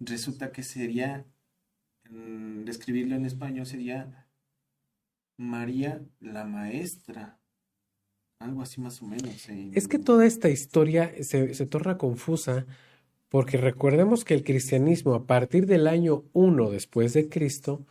resulta 0.00 0.50
que 0.50 0.62
sería, 0.62 1.24
mm, 2.10 2.64
describirlo 2.64 3.14
en 3.14 3.26
español 3.26 3.66
sería 3.66 4.26
María 5.36 6.02
la 6.20 6.44
Maestra, 6.44 7.39
algo 8.40 8.62
así 8.62 8.80
más 8.80 9.00
o 9.02 9.06
menos. 9.06 9.48
en- 9.48 9.72
Es 9.74 9.86
que 9.86 9.98
toda 9.98 10.26
esta 10.26 10.48
historia 10.48 11.12
se, 11.22 11.54
se 11.54 11.66
torna 11.66 11.98
confusa 11.98 12.66
porque 13.28 13.58
recordemos 13.58 14.24
que 14.24 14.34
el 14.34 14.42
cristianismo 14.44 15.14
a 15.14 15.26
partir 15.26 15.66
del 15.66 15.86
año 15.86 16.24
1 16.32 16.70
después 16.70 17.12
de 17.12 17.28
Cristo, 17.28 17.86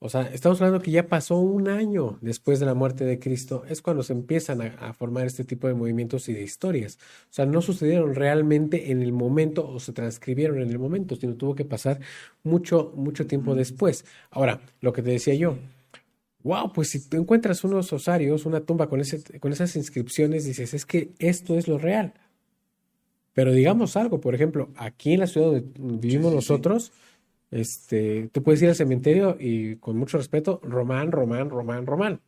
o 0.00 0.08
sea, 0.08 0.22
estamos 0.32 0.60
hablando 0.62 0.82
que 0.82 0.92
ya 0.92 1.08
pasó 1.08 1.38
un 1.38 1.68
año 1.68 2.18
después 2.22 2.60
de 2.60 2.66
la 2.66 2.74
muerte 2.74 3.04
de 3.04 3.18
Cristo, 3.18 3.64
es 3.68 3.82
cuando 3.82 4.02
se 4.04 4.12
empiezan 4.14 4.62
a, 4.62 4.66
a 4.88 4.92
formar 4.94 5.26
este 5.26 5.44
tipo 5.44 5.68
de 5.68 5.74
movimientos 5.74 6.28
y 6.28 6.34
de 6.34 6.42
historias. 6.42 6.98
O 7.24 7.32
sea, 7.32 7.46
no 7.46 7.62
sucedieron 7.62 8.14
realmente 8.14 8.92
en 8.92 9.02
el 9.02 9.12
momento 9.12 9.68
o 9.68 9.80
se 9.80 9.92
transcribieron 9.92 10.62
en 10.62 10.70
el 10.70 10.78
momento, 10.78 11.16
sino 11.16 11.34
tuvo 11.36 11.54
que 11.56 11.64
pasar 11.64 12.00
mucho, 12.44 12.92
mucho 12.96 13.26
tiempo 13.26 13.54
después. 13.56 14.04
Ahora, 14.30 14.60
lo 14.80 14.92
que 14.92 15.02
te 15.02 15.10
decía 15.10 15.34
yo, 15.34 15.58
Wow, 16.48 16.72
pues 16.72 16.88
si 16.88 17.06
tú 17.06 17.18
encuentras 17.18 17.62
unos 17.62 17.92
osarios, 17.92 18.46
una 18.46 18.60
tumba 18.62 18.88
con, 18.88 19.02
ese, 19.02 19.38
con 19.38 19.52
esas 19.52 19.76
inscripciones, 19.76 20.46
dices, 20.46 20.72
es 20.72 20.86
que 20.86 21.12
esto 21.18 21.58
es 21.58 21.68
lo 21.68 21.76
real. 21.76 22.14
Pero 23.34 23.52
digamos 23.52 23.98
algo, 23.98 24.18
por 24.18 24.34
ejemplo, 24.34 24.70
aquí 24.74 25.12
en 25.12 25.20
la 25.20 25.26
ciudad 25.26 25.48
donde 25.48 25.74
vivimos 25.76 26.28
sí, 26.28 26.30
sí. 26.30 26.34
nosotros, 26.36 26.92
este, 27.50 28.30
tú 28.32 28.42
puedes 28.42 28.62
ir 28.62 28.70
al 28.70 28.76
cementerio 28.76 29.36
y 29.38 29.76
con 29.76 29.98
mucho 29.98 30.16
respeto, 30.16 30.58
Román, 30.62 31.12
Román, 31.12 31.50
Román, 31.50 31.84
Román. 31.84 32.22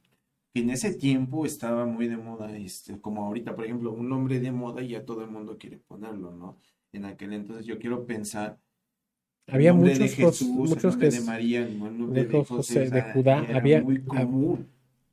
en 0.52 0.68
ese 0.68 0.92
tiempo 0.92 1.46
estaba 1.46 1.86
muy 1.86 2.06
de 2.06 2.18
moda, 2.18 2.54
este, 2.54 3.00
como 3.00 3.24
ahorita, 3.24 3.56
por 3.56 3.64
ejemplo, 3.64 3.90
un 3.90 4.10
nombre 4.10 4.38
de 4.38 4.52
moda 4.52 4.82
y 4.82 4.88
ya 4.88 5.02
todo 5.02 5.24
el 5.24 5.30
mundo 5.30 5.56
quiere 5.56 5.78
ponerlo, 5.78 6.30
¿no? 6.30 6.58
En 6.92 7.06
aquel 7.06 7.32
entonces 7.32 7.64
yo 7.64 7.78
quiero 7.78 8.04
pensar 8.04 8.58
Había 9.46 9.72
nombre 9.72 9.94
de 9.94 10.00
muchos, 10.00 10.14
Jesús, 10.38 10.48
muchos 10.48 10.96
que 10.96 11.10
de 11.10 11.20
María, 11.22 11.66
de 11.66 12.24
de 12.24 12.44
José, 12.44 12.90
de 12.90 13.02
Judá, 13.02 13.44
era 13.48 13.58
había- 13.58 13.82
muy 13.82 14.00
común. 14.04 14.68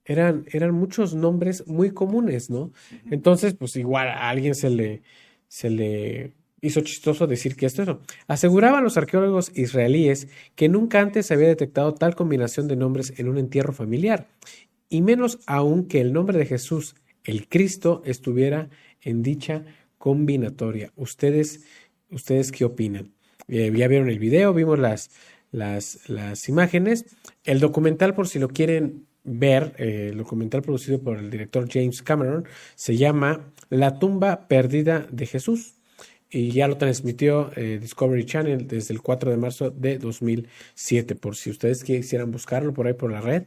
eran, 0.05 0.45
eran 0.51 0.73
muchos 0.73 1.15
nombres 1.15 1.65
muy 1.67 1.91
comunes, 1.91 2.49
¿no? 2.49 2.71
Entonces, 3.09 3.55
pues 3.55 3.75
igual 3.75 4.07
a 4.07 4.29
alguien 4.29 4.55
se 4.55 4.69
le, 4.69 5.01
se 5.47 5.69
le 5.69 6.33
hizo 6.61 6.81
chistoso 6.81 7.27
decir 7.27 7.55
que 7.55 7.65
esto 7.65 7.81
es 7.81 7.87
no. 7.87 7.99
Aseguraban 8.27 8.83
los 8.83 8.97
arqueólogos 8.97 9.51
israelíes 9.57 10.27
que 10.55 10.69
nunca 10.69 11.01
antes 11.01 11.25
se 11.25 11.33
había 11.33 11.47
detectado 11.47 11.93
tal 11.93 12.15
combinación 12.15 12.67
de 12.67 12.75
nombres 12.75 13.13
en 13.17 13.27
un 13.29 13.37
entierro 13.37 13.73
familiar, 13.73 14.27
y 14.89 15.01
menos 15.01 15.39
aún 15.47 15.87
que 15.87 15.99
el 15.99 16.13
nombre 16.13 16.37
de 16.37 16.45
Jesús, 16.45 16.95
el 17.23 17.47
Cristo, 17.49 18.01
estuviera 18.05 18.69
en 19.01 19.23
dicha 19.23 19.65
combinatoria. 19.97 20.93
¿Ustedes, 20.95 21.65
ustedes 22.09 22.51
qué 22.51 22.63
opinan? 22.65 23.11
Eh, 23.47 23.71
ya 23.75 23.87
vieron 23.87 24.09
el 24.09 24.19
video, 24.19 24.53
vimos 24.53 24.79
las, 24.79 25.11
las, 25.51 26.09
las 26.09 26.49
imágenes. 26.49 27.05
El 27.43 27.59
documental, 27.59 28.13
por 28.13 28.27
si 28.27 28.39
lo 28.39 28.49
quieren 28.49 29.07
ver, 29.23 29.73
eh, 29.77 30.09
el 30.11 30.17
documental 30.17 30.61
producido 30.61 31.01
por 31.01 31.17
el 31.17 31.29
director 31.29 31.67
James 31.69 32.01
Cameron, 32.01 32.45
se 32.75 32.97
llama 32.97 33.51
La 33.69 33.99
tumba 33.99 34.47
perdida 34.47 35.07
de 35.11 35.25
Jesús 35.25 35.75
y 36.29 36.51
ya 36.51 36.67
lo 36.67 36.77
transmitió 36.77 37.51
eh, 37.55 37.79
Discovery 37.81 38.25
Channel 38.25 38.67
desde 38.67 38.93
el 38.93 39.01
4 39.01 39.31
de 39.31 39.37
marzo 39.37 39.69
de 39.71 39.97
2007. 39.97 41.15
Por 41.15 41.35
si 41.35 41.49
ustedes 41.49 41.83
quisieran 41.83 42.31
buscarlo 42.31 42.73
por 42.73 42.87
ahí 42.87 42.93
por 42.93 43.11
la 43.11 43.21
red, 43.21 43.43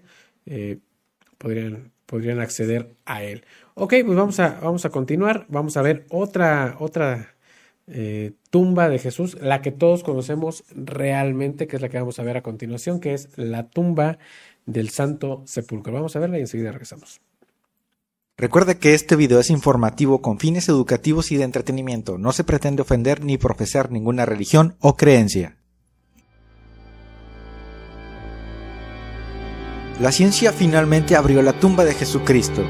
podrían, 1.39 1.93
podrían 2.07 2.41
acceder 2.41 2.95
a 3.05 3.23
él. 3.23 3.45
Ok, 3.75 3.95
pues 4.05 4.17
vamos 4.17 4.41
a, 4.41 4.61
vamos 4.61 4.85
a 4.85 4.91
continuar. 4.91 5.47
Vamos 5.49 5.77
a 5.77 5.83
ver 5.83 6.07
otra, 6.11 6.77
otra 6.79 7.35
eh, 7.91 8.33
tumba 8.51 8.89
de 8.89 8.99
Jesús, 8.99 9.37
la 9.41 9.63
que 9.63 9.73
todos 9.73 10.03
conocemos 10.03 10.65
realmente, 10.71 11.67
que 11.67 11.77
es 11.77 11.83
la 11.83 11.89
que 11.89 11.99
vamos 11.99 12.19
a 12.19 12.23
ver 12.23 12.37
a 12.37 12.43
continuación, 12.43 13.01
que 13.01 13.15
es 13.15 13.29
la 13.37 13.69
tumba 13.69 14.19
del 14.67 14.91
Santo 14.91 15.43
Sepulcro. 15.47 15.93
Vamos 15.93 16.15
a 16.17 16.21
verla 16.21 16.39
y 16.39 16.43
enseguida 16.43 16.73
regresamos. 16.73 17.21
Recuerda 18.37 18.79
que 18.79 18.95
este 18.95 19.17
video 19.17 19.39
es 19.41 19.51
informativo 19.51 20.23
con 20.23 20.39
fines 20.39 20.69
educativos 20.69 21.31
y 21.31 21.37
de 21.37 21.45
entretenimiento. 21.45 22.17
No 22.17 22.33
se 22.33 22.45
pretende 22.45 22.83
ofender 22.83 23.23
ni 23.23 23.37
profesar 23.37 23.91
ninguna 23.91 24.25
religión 24.25 24.77
o 24.81 24.97
creencia. 24.97 25.57
La 30.01 30.13
ciencia 30.13 30.53
finalmente 30.53 31.17
abrió 31.17 31.43
la 31.43 31.53
tumba 31.53 31.85
de 31.85 31.93
Jesucristo. 31.93 32.63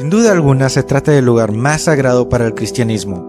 Sin 0.00 0.08
duda 0.08 0.32
alguna 0.32 0.70
se 0.70 0.82
trata 0.82 1.12
del 1.12 1.26
lugar 1.26 1.52
más 1.52 1.82
sagrado 1.82 2.30
para 2.30 2.46
el 2.46 2.54
cristianismo. 2.54 3.22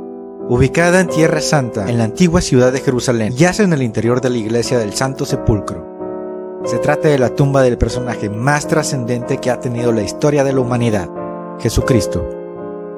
Ubicada 0.47 1.01
en 1.01 1.09
Tierra 1.09 1.41
Santa, 1.41 1.89
en 1.89 1.97
la 1.97 2.05
antigua 2.05 2.39
ciudad 2.39 2.71
de 2.71 2.79
Jerusalén, 2.79 3.35
yace 3.35 3.63
en 3.63 3.73
el 3.73 3.81
interior 3.81 4.21
de 4.21 4.29
la 4.29 4.37
iglesia 4.37 4.79
del 4.79 4.93
Santo 4.93 5.25
Sepulcro. 5.25 5.85
Se 6.63 6.77
trata 6.77 7.09
de 7.09 7.19
la 7.19 7.35
tumba 7.35 7.61
del 7.61 7.77
personaje 7.77 8.29
más 8.29 8.69
trascendente 8.69 9.39
que 9.39 9.51
ha 9.51 9.59
tenido 9.59 9.91
la 9.91 10.01
historia 10.01 10.45
de 10.45 10.53
la 10.53 10.61
humanidad, 10.61 11.09
Jesucristo. 11.59 12.25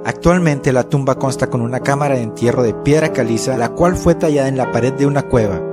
Actualmente 0.05 0.71
la 0.71 0.83
tumba 0.83 1.15
consta 1.15 1.47
con 1.47 1.61
una 1.61 1.79
cámara 1.79 2.13
de 2.13 2.21
entierro 2.21 2.61
de 2.61 2.75
piedra 2.75 3.11
caliza, 3.11 3.57
la 3.57 3.69
cual 3.69 3.95
fue 3.95 4.13
tallada 4.13 4.49
en 4.49 4.57
la 4.57 4.71
pared 4.71 4.93
de 4.93 5.07
una 5.07 5.23
cueva. 5.23 5.72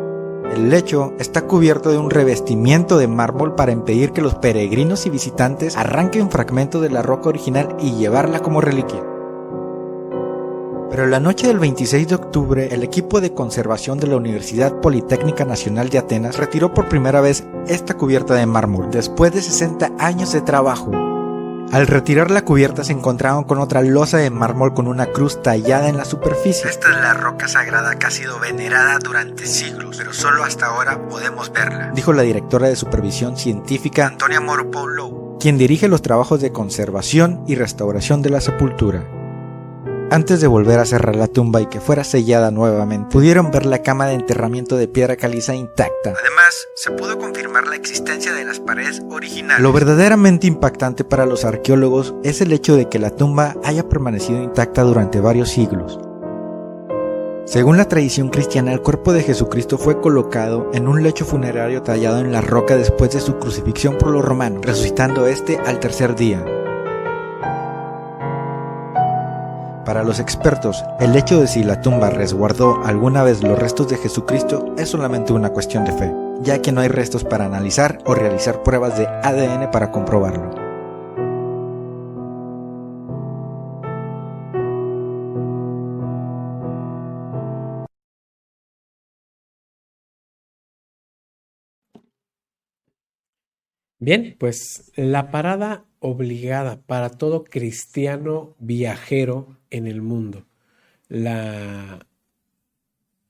El 0.50 0.68
lecho 0.68 1.12
está 1.20 1.42
cubierto 1.42 1.92
de 1.92 1.98
un 1.98 2.10
revestimiento 2.10 2.98
de 2.98 3.06
mármol 3.06 3.54
para 3.54 3.70
impedir 3.70 4.10
que 4.10 4.20
los 4.20 4.34
peregrinos 4.34 5.06
y 5.06 5.10
visitantes 5.10 5.76
arranquen 5.76 6.28
fragmentos 6.28 6.82
de 6.82 6.90
la 6.90 7.02
roca 7.02 7.28
original 7.28 7.76
y 7.80 7.92
llevarla 7.92 8.40
como 8.40 8.60
reliquia. 8.60 9.00
Pero 10.90 11.06
la 11.06 11.20
noche 11.20 11.46
del 11.46 11.60
26 11.60 12.08
de 12.08 12.14
octubre, 12.16 12.68
el 12.72 12.82
equipo 12.82 13.20
de 13.20 13.32
conservación 13.32 14.00
de 14.00 14.08
la 14.08 14.16
Universidad 14.16 14.80
Politécnica 14.80 15.44
Nacional 15.44 15.88
de 15.88 15.98
Atenas 15.98 16.36
retiró 16.36 16.74
por 16.74 16.88
primera 16.88 17.20
vez 17.20 17.46
esta 17.68 17.96
cubierta 17.96 18.34
de 18.34 18.46
mármol, 18.46 18.90
después 18.90 19.32
de 19.32 19.42
60 19.42 19.92
años 20.00 20.32
de 20.32 20.40
trabajo. 20.40 21.09
Al 21.72 21.86
retirar 21.86 22.32
la 22.32 22.44
cubierta 22.44 22.82
se 22.82 22.92
encontraron 22.92 23.44
con 23.44 23.58
otra 23.58 23.80
losa 23.82 24.18
de 24.18 24.28
mármol 24.28 24.74
con 24.74 24.88
una 24.88 25.06
cruz 25.06 25.40
tallada 25.40 25.88
en 25.88 25.96
la 25.96 26.04
superficie. 26.04 26.68
Esta 26.68 26.90
es 26.90 26.96
la 26.96 27.14
roca 27.14 27.46
sagrada 27.46 27.96
que 27.96 28.06
ha 28.06 28.10
sido 28.10 28.40
venerada 28.40 28.98
durante 28.98 29.46
siglos, 29.46 29.96
pero 29.96 30.12
solo 30.12 30.42
hasta 30.42 30.66
ahora 30.66 31.06
podemos 31.08 31.52
verla, 31.52 31.92
dijo 31.94 32.12
la 32.12 32.22
directora 32.22 32.66
de 32.66 32.74
supervisión 32.74 33.36
científica 33.36 34.08
Antonia 34.08 34.40
Moropoulou, 34.40 35.38
quien 35.38 35.58
dirige 35.58 35.86
los 35.86 36.02
trabajos 36.02 36.40
de 36.40 36.50
conservación 36.50 37.44
y 37.46 37.54
restauración 37.54 38.20
de 38.20 38.30
la 38.30 38.40
sepultura. 38.40 39.19
Antes 40.12 40.40
de 40.40 40.48
volver 40.48 40.80
a 40.80 40.84
cerrar 40.84 41.14
la 41.14 41.28
tumba 41.28 41.60
y 41.60 41.66
que 41.66 41.78
fuera 41.78 42.02
sellada 42.02 42.50
nuevamente, 42.50 43.10
pudieron 43.12 43.52
ver 43.52 43.64
la 43.64 43.82
cama 43.82 44.06
de 44.06 44.14
enterramiento 44.14 44.76
de 44.76 44.88
piedra 44.88 45.14
caliza 45.14 45.54
intacta. 45.54 46.14
Además, 46.18 46.66
se 46.74 46.90
pudo 46.90 47.16
confirmar 47.16 47.68
la 47.68 47.76
existencia 47.76 48.32
de 48.32 48.44
las 48.44 48.58
paredes 48.58 49.02
originales. 49.08 49.62
Lo 49.62 49.72
verdaderamente 49.72 50.48
impactante 50.48 51.04
para 51.04 51.26
los 51.26 51.44
arqueólogos 51.44 52.16
es 52.24 52.40
el 52.40 52.52
hecho 52.52 52.74
de 52.74 52.88
que 52.88 52.98
la 52.98 53.10
tumba 53.10 53.54
haya 53.62 53.88
permanecido 53.88 54.42
intacta 54.42 54.82
durante 54.82 55.20
varios 55.20 55.50
siglos. 55.50 56.00
Según 57.44 57.76
la 57.76 57.86
tradición 57.86 58.30
cristiana, 58.30 58.72
el 58.72 58.82
cuerpo 58.82 59.12
de 59.12 59.22
Jesucristo 59.22 59.78
fue 59.78 60.00
colocado 60.00 60.70
en 60.72 60.88
un 60.88 61.04
lecho 61.04 61.24
funerario 61.24 61.82
tallado 61.82 62.18
en 62.18 62.32
la 62.32 62.40
roca 62.40 62.76
después 62.76 63.12
de 63.12 63.20
su 63.20 63.38
crucifixión 63.38 63.96
por 63.96 64.10
los 64.10 64.24
romanos, 64.24 64.66
resucitando 64.66 65.28
este 65.28 65.58
al 65.58 65.78
tercer 65.78 66.16
día. 66.16 66.44
Para 69.84 70.04
los 70.04 70.20
expertos, 70.20 70.84
el 71.00 71.16
hecho 71.16 71.40
de 71.40 71.46
si 71.46 71.64
la 71.64 71.80
tumba 71.80 72.10
resguardó 72.10 72.84
alguna 72.84 73.22
vez 73.22 73.42
los 73.42 73.58
restos 73.58 73.88
de 73.88 73.96
Jesucristo 73.96 74.74
es 74.76 74.90
solamente 74.90 75.32
una 75.32 75.50
cuestión 75.50 75.84
de 75.86 75.92
fe, 75.92 76.14
ya 76.42 76.60
que 76.60 76.70
no 76.70 76.82
hay 76.82 76.88
restos 76.88 77.24
para 77.24 77.46
analizar 77.46 77.98
o 78.04 78.14
realizar 78.14 78.62
pruebas 78.62 78.98
de 78.98 79.06
ADN 79.06 79.70
para 79.70 79.90
comprobarlo. 79.90 80.50
Bien, 93.98 94.36
pues 94.38 94.92
la 94.96 95.30
parada 95.30 95.89
obligada 96.00 96.80
para 96.80 97.10
todo 97.10 97.44
cristiano 97.44 98.56
viajero 98.58 99.56
en 99.70 99.86
el 99.86 100.02
mundo. 100.02 100.46
La 101.08 102.06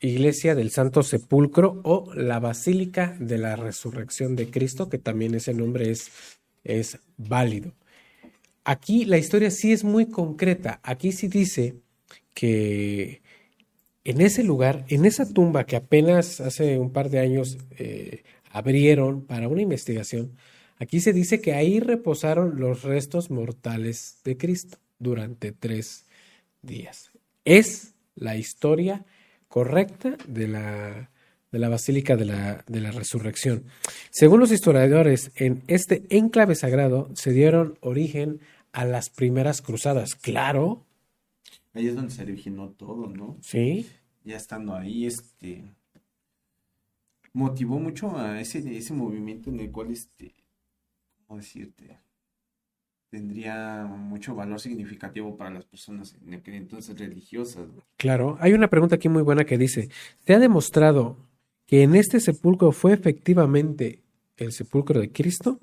Iglesia 0.00 0.54
del 0.54 0.70
Santo 0.70 1.02
Sepulcro 1.02 1.80
o 1.84 2.14
la 2.14 2.40
Basílica 2.40 3.16
de 3.20 3.36
la 3.36 3.56
Resurrección 3.56 4.34
de 4.34 4.50
Cristo, 4.50 4.88
que 4.88 4.98
también 4.98 5.34
ese 5.34 5.52
nombre 5.52 5.90
es, 5.90 6.10
es 6.64 6.98
válido. 7.18 7.74
Aquí 8.64 9.04
la 9.04 9.18
historia 9.18 9.50
sí 9.50 9.72
es 9.72 9.84
muy 9.84 10.06
concreta. 10.06 10.80
Aquí 10.82 11.12
sí 11.12 11.28
dice 11.28 11.76
que 12.34 13.20
en 14.04 14.20
ese 14.20 14.42
lugar, 14.42 14.84
en 14.88 15.04
esa 15.04 15.30
tumba 15.30 15.64
que 15.64 15.76
apenas 15.76 16.40
hace 16.40 16.78
un 16.78 16.92
par 16.92 17.10
de 17.10 17.18
años 17.18 17.58
eh, 17.78 18.22
abrieron 18.50 19.26
para 19.26 19.48
una 19.48 19.62
investigación, 19.62 20.36
Aquí 20.80 21.00
se 21.00 21.12
dice 21.12 21.42
que 21.42 21.52
ahí 21.52 21.78
reposaron 21.78 22.58
los 22.58 22.82
restos 22.82 23.30
mortales 23.30 24.18
de 24.24 24.38
Cristo 24.38 24.78
durante 24.98 25.52
tres 25.52 26.06
días. 26.62 27.10
Es 27.44 27.94
la 28.14 28.38
historia 28.38 29.04
correcta 29.48 30.16
de 30.26 30.48
la, 30.48 31.10
de 31.52 31.58
la 31.58 31.68
Basílica 31.68 32.16
de 32.16 32.24
la, 32.24 32.64
de 32.66 32.80
la 32.80 32.92
Resurrección. 32.92 33.64
Según 34.10 34.40
los 34.40 34.52
historiadores, 34.52 35.32
en 35.36 35.62
este 35.66 36.02
enclave 36.08 36.54
sagrado 36.54 37.10
se 37.14 37.32
dieron 37.32 37.76
origen 37.82 38.40
a 38.72 38.86
las 38.86 39.10
primeras 39.10 39.60
cruzadas. 39.60 40.14
Claro. 40.14 40.86
Ahí 41.74 41.88
es 41.88 41.94
donde 41.94 42.10
se 42.10 42.22
originó 42.22 42.70
todo, 42.70 43.06
¿no? 43.08 43.36
Sí. 43.42 43.86
Ya 44.24 44.38
estando 44.38 44.74
ahí, 44.74 45.04
este 45.04 45.62
motivó 47.32 47.78
mucho 47.78 48.16
a 48.18 48.40
ese, 48.40 48.76
ese 48.76 48.92
movimiento 48.94 49.50
en 49.50 49.60
el 49.60 49.70
cual 49.70 49.90
este 49.90 50.34
¿cómo 51.30 51.38
decirte? 51.38 51.96
Tendría 53.08 53.84
mucho 53.84 54.34
valor 54.34 54.58
significativo 54.58 55.36
para 55.36 55.50
las 55.50 55.64
personas 55.64 56.16
en 56.26 56.34
aquel 56.34 56.54
entonces 56.54 56.98
religiosas. 56.98 57.68
Claro, 57.96 58.36
hay 58.40 58.52
una 58.52 58.66
pregunta 58.66 58.96
aquí 58.96 59.08
muy 59.08 59.22
buena 59.22 59.44
que 59.44 59.56
dice, 59.56 59.90
¿te 60.24 60.34
ha 60.34 60.40
demostrado 60.40 61.18
que 61.66 61.84
en 61.84 61.94
este 61.94 62.18
sepulcro 62.18 62.72
fue 62.72 62.94
efectivamente 62.94 64.02
el 64.38 64.50
sepulcro 64.50 64.98
de 64.98 65.12
Cristo? 65.12 65.60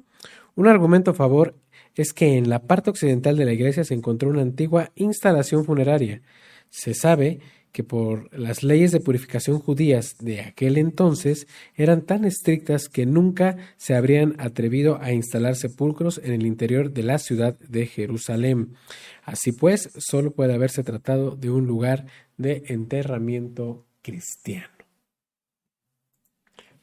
Un 0.56 0.68
argumento 0.68 1.12
a 1.12 1.16
favor 1.16 1.54
es 1.96 2.14
que 2.14 2.38
en 2.38 2.50
la 2.50 2.60
parte 2.60 2.90
occidental 2.90 3.36
de 3.36 3.44
la 3.44 3.52
iglesia 3.52 3.84
se 3.84 3.94
encontró 3.94 4.30
una 4.30 4.44
antigua 4.44 4.94
instalación 4.96 5.66
funeraria. 5.66 6.22
Se 6.70 6.94
sabe 6.94 7.42
que 7.78 7.84
por 7.84 8.36
las 8.36 8.64
leyes 8.64 8.92
de 8.92 9.00
purificación 9.00 9.60
judías 9.60 10.16
de 10.20 10.42
aquel 10.42 10.80
entonces 10.80 11.46
eran 11.76 12.02
tan 12.02 12.26
estrictas 12.26 12.90
que 12.90 13.06
nunca 13.06 13.56
se 13.78 13.94
habrían 13.94 14.34
atrevido 14.40 15.00
a 15.00 15.12
instalar 15.12 15.56
sepulcros 15.56 16.20
en 16.24 16.34
el 16.34 16.48
interior 16.48 16.92
de 16.92 17.04
la 17.04 17.20
ciudad 17.20 17.56
de 17.60 17.86
Jerusalén. 17.86 18.74
Así 19.24 19.52
pues, 19.52 19.92
solo 20.00 20.32
puede 20.32 20.56
haberse 20.56 20.84
tratado 20.84 21.36
de 21.36 21.52
un 21.52 21.68
lugar 21.68 22.08
de 22.36 22.64
enterramiento 22.66 23.86
cristiano. 24.02 24.74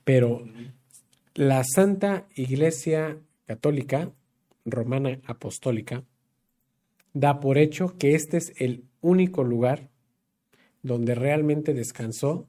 Pero 0.04 0.46
la 1.34 1.64
Santa 1.64 2.28
Iglesia 2.36 3.18
Católica 3.48 4.12
Romana 4.64 5.18
Apostólica 5.24 6.04
da 7.14 7.40
por 7.40 7.58
hecho 7.58 7.98
que 7.98 8.14
este 8.14 8.36
es 8.36 8.52
el 8.58 8.84
único 9.00 9.42
lugar 9.42 9.90
donde 10.84 11.14
realmente 11.14 11.72
descansó 11.72 12.46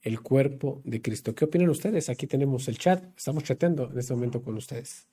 el 0.00 0.20
cuerpo 0.22 0.80
de 0.84 1.02
Cristo. 1.02 1.34
¿Qué 1.34 1.44
opinan 1.44 1.68
ustedes? 1.68 2.08
Aquí 2.08 2.28
tenemos 2.28 2.68
el 2.68 2.78
chat, 2.78 3.04
estamos 3.16 3.42
chateando 3.42 3.90
en 3.90 3.98
este 3.98 4.14
momento 4.14 4.42
con 4.42 4.56
ustedes. 4.56 5.08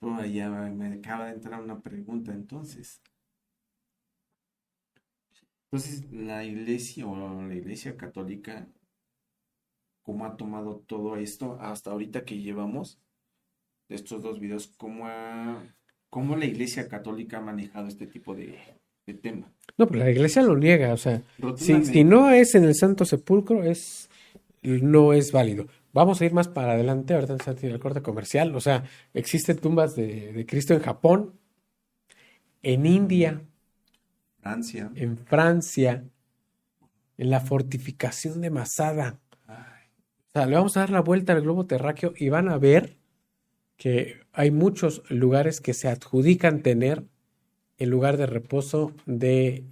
Oh, 0.00 0.24
ya 0.24 0.48
me 0.48 0.94
acaba 0.94 1.26
de 1.26 1.34
entrar 1.34 1.60
una 1.60 1.80
pregunta 1.80 2.32
entonces. 2.32 3.02
Entonces, 5.66 6.10
la 6.10 6.44
iglesia 6.44 7.06
o 7.06 7.46
la 7.46 7.54
iglesia 7.54 7.94
católica, 7.96 8.66
¿cómo 10.02 10.24
ha 10.24 10.38
tomado 10.38 10.78
todo 10.86 11.16
esto 11.16 11.58
hasta 11.60 11.90
ahorita 11.90 12.24
que 12.24 12.38
llevamos 12.38 12.98
estos 13.90 14.22
dos 14.22 14.40
videos? 14.40 14.68
¿Cómo, 14.78 15.06
ha, 15.06 15.62
cómo 16.08 16.36
la 16.36 16.46
iglesia 16.46 16.88
católica 16.88 17.36
ha 17.36 17.42
manejado 17.42 17.86
este 17.86 18.06
tipo 18.06 18.34
de, 18.34 18.58
tema? 19.14 19.50
No, 19.78 19.86
pero 19.86 20.00
la 20.00 20.10
iglesia 20.10 20.42
lo 20.42 20.56
niega, 20.56 20.92
o 20.92 20.96
sea, 20.96 21.22
si, 21.56 21.84
si, 21.84 22.04
no 22.04 22.30
es 22.30 22.54
en 22.54 22.64
el 22.64 22.74
Santo 22.74 23.04
Sepulcro, 23.04 23.64
es, 23.64 24.10
no 24.62 25.12
es 25.12 25.32
válido. 25.32 25.66
Vamos 25.92 26.20
a 26.20 26.24
ir 26.26 26.32
más 26.32 26.48
para 26.48 26.72
adelante, 26.72 27.14
ahorita 27.14 27.36
en 27.62 27.70
el 27.70 27.80
corte 27.80 28.02
comercial, 28.02 28.54
o 28.54 28.60
sea, 28.60 28.84
existen 29.14 29.56
tumbas 29.56 29.96
de, 29.96 30.32
de 30.32 30.46
Cristo 30.46 30.74
en 30.74 30.80
Japón, 30.80 31.32
en 32.62 32.86
India, 32.86 33.42
Francia. 34.40 34.90
en 34.94 35.18
Francia, 35.18 36.04
en 37.16 37.30
la 37.30 37.40
fortificación 37.40 38.40
de 38.40 38.50
Masada. 38.50 39.18
O 39.48 40.32
sea, 40.32 40.46
le 40.46 40.54
vamos 40.54 40.76
a 40.76 40.80
dar 40.80 40.90
la 40.90 41.00
vuelta 41.00 41.32
al 41.32 41.42
globo 41.42 41.66
terráqueo 41.66 42.12
y 42.16 42.28
van 42.28 42.48
a 42.48 42.58
ver 42.58 42.96
que 43.76 44.20
hay 44.32 44.50
muchos 44.50 45.02
lugares 45.10 45.60
que 45.60 45.74
se 45.74 45.88
adjudican 45.88 46.62
tener 46.62 47.04
el 47.80 47.90
lugar 47.90 48.16
de 48.16 48.26
reposo 48.26 48.92
de 49.06 49.64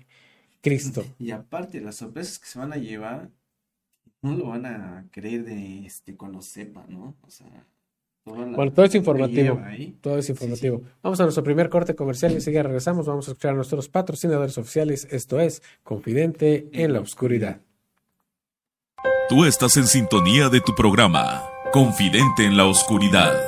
Cristo. 0.61 1.05
Y 1.19 1.31
aparte, 1.31 1.81
las 1.81 1.97
sorpresas 1.97 2.39
que 2.41 2.47
se 2.47 2.59
van 2.59 2.73
a 2.73 2.77
llevar, 2.77 3.31
no 4.23 4.35
lo 4.35 4.47
van 4.49 4.67
a 4.67 5.07
creer 5.13 5.45
de 5.45 5.87
este 5.87 6.17
cuando 6.17 6.43
sepa, 6.43 6.85
¿no? 6.89 7.15
O 7.23 7.31
sea, 7.31 7.47
toda 8.25 8.47
la 8.47 8.57
Bueno, 8.57 8.73
todo 8.73 8.85
es 8.87 8.95
informativo. 8.95 9.61
Todo 10.01 10.19
es 10.19 10.27
Sí, 10.27 10.33
informativo. 10.33 10.83
Vamos 11.03 11.21
a 11.21 11.23
nuestro 11.23 11.45
primer 11.45 11.69
corte 11.69 11.95
comercial 11.95 12.33
y 12.33 12.37
enseguida 12.37 12.65
regresamos. 12.65 13.07
Vamos 13.07 13.29
a 13.29 13.31
escuchar 13.31 13.53
a 13.53 13.57
nuestros 13.57 13.89
patrocinadores 13.89 14.59
oficiales. 14.59 15.07
Esto 15.11 15.39
es 15.39 15.63
Confidente 15.85 16.69
en 16.73 16.93
la 16.93 17.01
Oscuridad. 17.01 17.61
Tú 19.29 19.45
estás 19.45 19.77
en 19.77 19.87
sintonía 19.87 20.49
de 20.49 20.61
tu 20.61 20.75
programa, 20.75 21.45
Confidente 21.73 22.47
en 22.47 22.57
la 22.57 22.65
Oscuridad. 22.67 23.48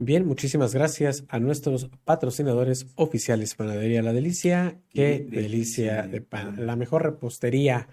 Bien, 0.00 0.24
muchísimas 0.24 0.74
gracias 0.74 1.24
a 1.28 1.40
nuestros 1.40 1.90
patrocinadores 2.04 2.86
oficiales. 2.94 3.56
Panadería 3.56 4.00
La 4.00 4.12
Delicia. 4.12 4.78
Qué 4.90 5.26
delicia 5.28 6.06
de 6.06 6.20
pan. 6.20 6.66
La 6.66 6.76
mejor 6.76 7.02
repostería 7.02 7.88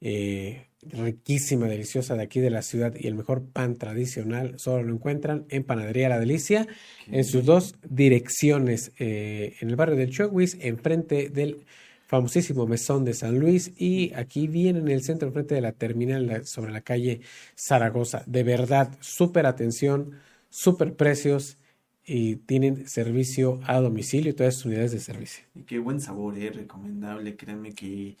eh, 0.00 0.66
riquísima, 0.82 1.68
deliciosa 1.68 2.16
de 2.16 2.24
aquí 2.24 2.40
de 2.40 2.50
la 2.50 2.62
ciudad 2.62 2.92
y 2.98 3.06
el 3.06 3.14
mejor 3.14 3.44
pan 3.44 3.76
tradicional 3.76 4.58
solo 4.58 4.82
lo 4.82 4.92
encuentran 4.92 5.46
en 5.48 5.62
Panadería 5.62 6.08
La 6.08 6.18
Delicia 6.18 6.66
en 7.06 7.24
sus 7.24 7.44
dos 7.44 7.76
direcciones, 7.88 8.90
eh, 8.98 9.54
en 9.60 9.70
el 9.70 9.76
barrio 9.76 9.94
del 9.94 10.10
Chowis, 10.10 10.58
enfrente 10.60 11.28
del 11.28 11.64
famosísimo 12.08 12.66
Mesón 12.66 13.04
de 13.04 13.14
San 13.14 13.38
Luis 13.38 13.72
y 13.76 14.12
aquí 14.14 14.48
bien 14.48 14.76
en 14.76 14.88
el 14.88 15.04
centro, 15.04 15.28
enfrente 15.28 15.54
de 15.54 15.60
la 15.60 15.72
terminal 15.72 16.44
sobre 16.46 16.72
la 16.72 16.80
calle 16.80 17.20
Zaragoza. 17.56 18.24
De 18.26 18.42
verdad, 18.42 18.90
súper 18.98 19.46
atención, 19.46 20.18
súper 20.54 20.94
precios 20.94 21.58
y 22.06 22.36
tienen 22.36 22.86
servicio 22.86 23.58
a 23.64 23.80
domicilio 23.80 24.30
y 24.30 24.34
todas 24.34 24.54
sus 24.54 24.66
unidades 24.66 24.92
de 24.92 25.00
servicio. 25.00 25.44
Y 25.52 25.62
qué 25.62 25.80
buen 25.80 26.00
sabor, 26.00 26.38
es 26.38 26.54
recomendable. 26.54 27.34
Créanme 27.34 27.72
que 27.72 28.16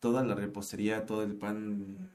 toda 0.00 0.24
la 0.24 0.34
repostería, 0.34 1.06
todo 1.06 1.22
el 1.22 1.36
pan 1.36 2.10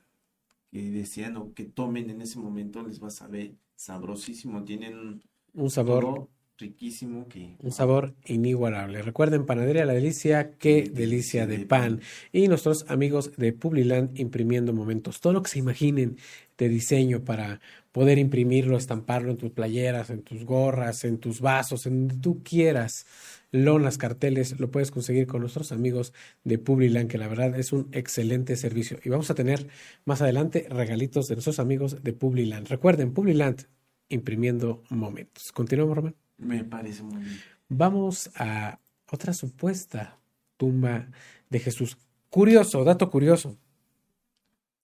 que 0.69 0.91
desean 0.91 1.37
o 1.37 1.53
que 1.53 1.63
tomen 1.63 2.09
en 2.09 2.21
ese 2.21 2.39
momento 2.39 2.83
les 2.83 3.01
va 3.01 3.07
a 3.07 3.11
saber 3.11 3.53
sabrosísimo. 3.77 4.65
Tienen 4.65 5.21
Un 5.53 5.69
sabor 5.69 6.03
todo 6.03 6.29
riquísimo 6.57 7.27
que 7.29 7.55
Un 7.59 7.71
sabor 7.71 8.15
inigualable. 8.25 9.01
Recuerden, 9.01 9.45
Panadería 9.45 9.85
La 9.85 9.93
Delicia, 9.93 10.57
qué 10.57 10.89
delicia 10.91 11.47
de 11.47 11.59
pan. 11.59 12.01
Y 12.33 12.47
nuestros 12.47 12.89
amigos 12.89 13.31
de 13.37 13.53
Publiland 13.53 14.19
imprimiendo 14.19 14.73
momentos. 14.73 15.21
Todo 15.21 15.33
lo 15.33 15.41
que 15.41 15.51
se 15.51 15.59
imaginen 15.59 16.17
de 16.57 16.69
diseño 16.69 17.23
para 17.23 17.59
poder 17.91 18.17
imprimirlo, 18.17 18.77
estamparlo 18.77 19.31
en 19.31 19.37
tus 19.37 19.51
playeras, 19.51 20.09
en 20.09 20.21
tus 20.21 20.45
gorras, 20.45 21.03
en 21.03 21.17
tus 21.17 21.41
vasos, 21.41 21.85
en 21.85 22.07
donde 22.07 22.21
tú 22.21 22.43
quieras. 22.43 23.05
Lonas, 23.51 23.97
carteles, 23.97 24.59
lo 24.59 24.69
puedes 24.69 24.91
conseguir 24.91 25.25
con 25.25 25.41
nuestros 25.41 25.71
amigos 25.71 26.13
de 26.43 26.57
Publiland, 26.57 27.09
que 27.09 27.17
la 27.17 27.27
verdad 27.27 27.57
es 27.57 27.71
un 27.71 27.87
excelente 27.93 28.55
servicio. 28.55 28.99
Y 29.03 29.09
vamos 29.09 29.31
a 29.31 29.35
tener 29.35 29.67
más 30.05 30.21
adelante 30.21 30.67
regalitos 30.69 31.27
de 31.27 31.35
nuestros 31.35 31.59
amigos 31.59 32.03
de 32.03 32.13
Publiland. 32.13 32.67
Recuerden, 32.67 33.13
Publiland 33.13 33.63
imprimiendo 34.09 34.83
momentos. 34.89 35.51
Continuamos, 35.51 35.95
Román. 35.95 36.15
me 36.37 36.63
parece 36.63 37.03
muy 37.03 37.23
bien. 37.23 37.39
Vamos 37.69 38.29
a 38.35 38.79
otra 39.11 39.33
supuesta 39.33 40.19
tumba 40.57 41.07
de 41.49 41.59
Jesús. 41.59 41.97
Curioso, 42.29 42.83
dato 42.83 43.09
curioso. 43.09 43.57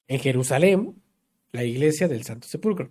En 0.08 0.20
Jerusalén, 0.20 0.96
la 1.54 1.64
iglesia 1.64 2.08
del 2.10 2.24
Santo 2.24 2.48
Sepulcro. 2.48 2.90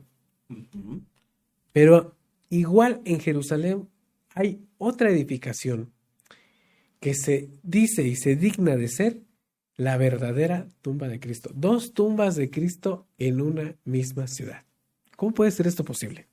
Pero 1.72 2.16
igual 2.48 3.02
en 3.04 3.20
Jerusalén 3.20 3.88
hay 4.34 4.64
otra 4.78 5.10
edificación 5.10 5.92
que 7.00 7.14
se 7.14 7.50
dice 7.62 8.04
y 8.04 8.16
se 8.16 8.36
digna 8.36 8.76
de 8.76 8.88
ser 8.88 9.20
la 9.76 9.96
verdadera 9.96 10.68
tumba 10.80 11.08
de 11.08 11.18
Cristo. 11.18 11.50
Dos 11.54 11.92
tumbas 11.92 12.36
de 12.36 12.50
Cristo 12.50 13.08
en 13.18 13.40
una 13.40 13.74
misma 13.84 14.28
ciudad. 14.28 14.64
¿Cómo 15.16 15.34
puede 15.34 15.50
ser 15.50 15.66
esto 15.66 15.84
posible? 15.84 16.28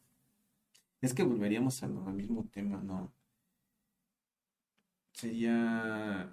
Es 1.01 1.13
que 1.13 1.23
volveríamos 1.23 1.81
al, 1.81 1.93
mismo 2.13 2.47
tema, 2.51 2.81
¿no? 2.83 3.11
Sería, 5.13 6.31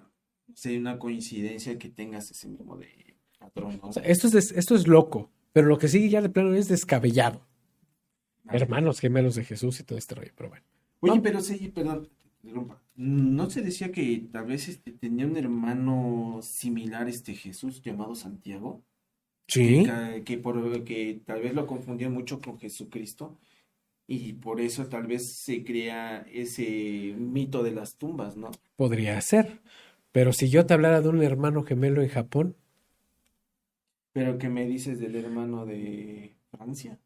sería 0.53 0.79
una 0.79 0.99
coincidencia 0.99 1.77
que 1.79 1.89
tengas 1.89 2.29
ese 2.29 2.47
mismo 2.47 2.77
de 2.77 3.15
patrón, 3.39 3.79
¿no? 3.81 3.89
O 3.89 3.93
sea, 3.93 4.03
esto 4.03 4.27
es, 4.27 4.51
esto 4.51 4.75
es 4.75 4.87
loco, 4.87 5.31
pero 5.57 5.69
lo 5.69 5.79
que 5.79 5.87
sigue 5.87 6.07
ya 6.09 6.21
de 6.21 6.29
plano 6.29 6.53
es 6.53 6.67
descabellado. 6.67 7.41
Hermanos 8.47 8.99
gemelos 8.99 9.33
de 9.33 9.43
Jesús 9.43 9.79
y 9.79 9.83
todo 9.83 9.97
este 9.97 10.13
rollo, 10.13 10.31
pero 10.35 10.49
bueno. 10.49 10.63
Oye, 10.99 11.09
Vamos. 11.13 11.23
pero 11.23 11.41
sí, 11.41 11.69
perdón. 11.69 12.07
¿no 12.95 13.49
se 13.49 13.63
decía 13.63 13.91
que 13.91 14.27
tal 14.31 14.45
vez 14.45 14.67
este, 14.67 14.91
tenía 14.91 15.25
un 15.25 15.35
hermano 15.35 16.41
similar 16.43 17.09
este 17.09 17.33
Jesús 17.33 17.81
llamado 17.81 18.13
Santiago? 18.13 18.83
Sí. 19.47 19.83
Que, 19.83 20.23
que 20.23 20.37
por 20.37 20.83
que 20.83 21.23
tal 21.25 21.41
vez 21.41 21.55
lo 21.55 21.65
confundían 21.65 22.13
mucho 22.13 22.39
con 22.39 22.59
Jesucristo 22.59 23.39
y 24.05 24.33
por 24.33 24.61
eso 24.61 24.85
tal 24.85 25.07
vez 25.07 25.37
se 25.37 25.63
crea 25.63 26.23
ese 26.31 27.15
mito 27.17 27.63
de 27.63 27.71
las 27.71 27.97
tumbas, 27.97 28.37
¿no? 28.37 28.51
Podría 28.75 29.19
ser. 29.21 29.59
Pero 30.11 30.33
si 30.33 30.51
yo 30.51 30.67
te 30.67 30.75
hablara 30.75 31.01
de 31.01 31.09
un 31.09 31.23
hermano 31.23 31.63
gemelo 31.63 32.03
en 32.03 32.09
Japón, 32.09 32.55
Pero 34.17 34.39
¿qué 34.39 34.49
me 34.49 34.65
dices 34.65 34.99
del 34.99 35.15
hermano 35.15 35.63
de 35.67 36.35
Francia? 36.49 36.97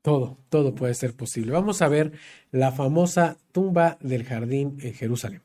todo, 0.00 0.38
todo 0.48 0.76
puede 0.76 0.94
ser 0.94 1.12
posible. 1.14 1.50
Vamos 1.50 1.82
a 1.82 1.88
ver 1.88 2.12
la 2.52 2.70
famosa 2.70 3.36
tumba 3.50 3.98
del 4.00 4.22
jardín 4.22 4.78
en 4.80 4.94
Jerusalén. 4.94 5.42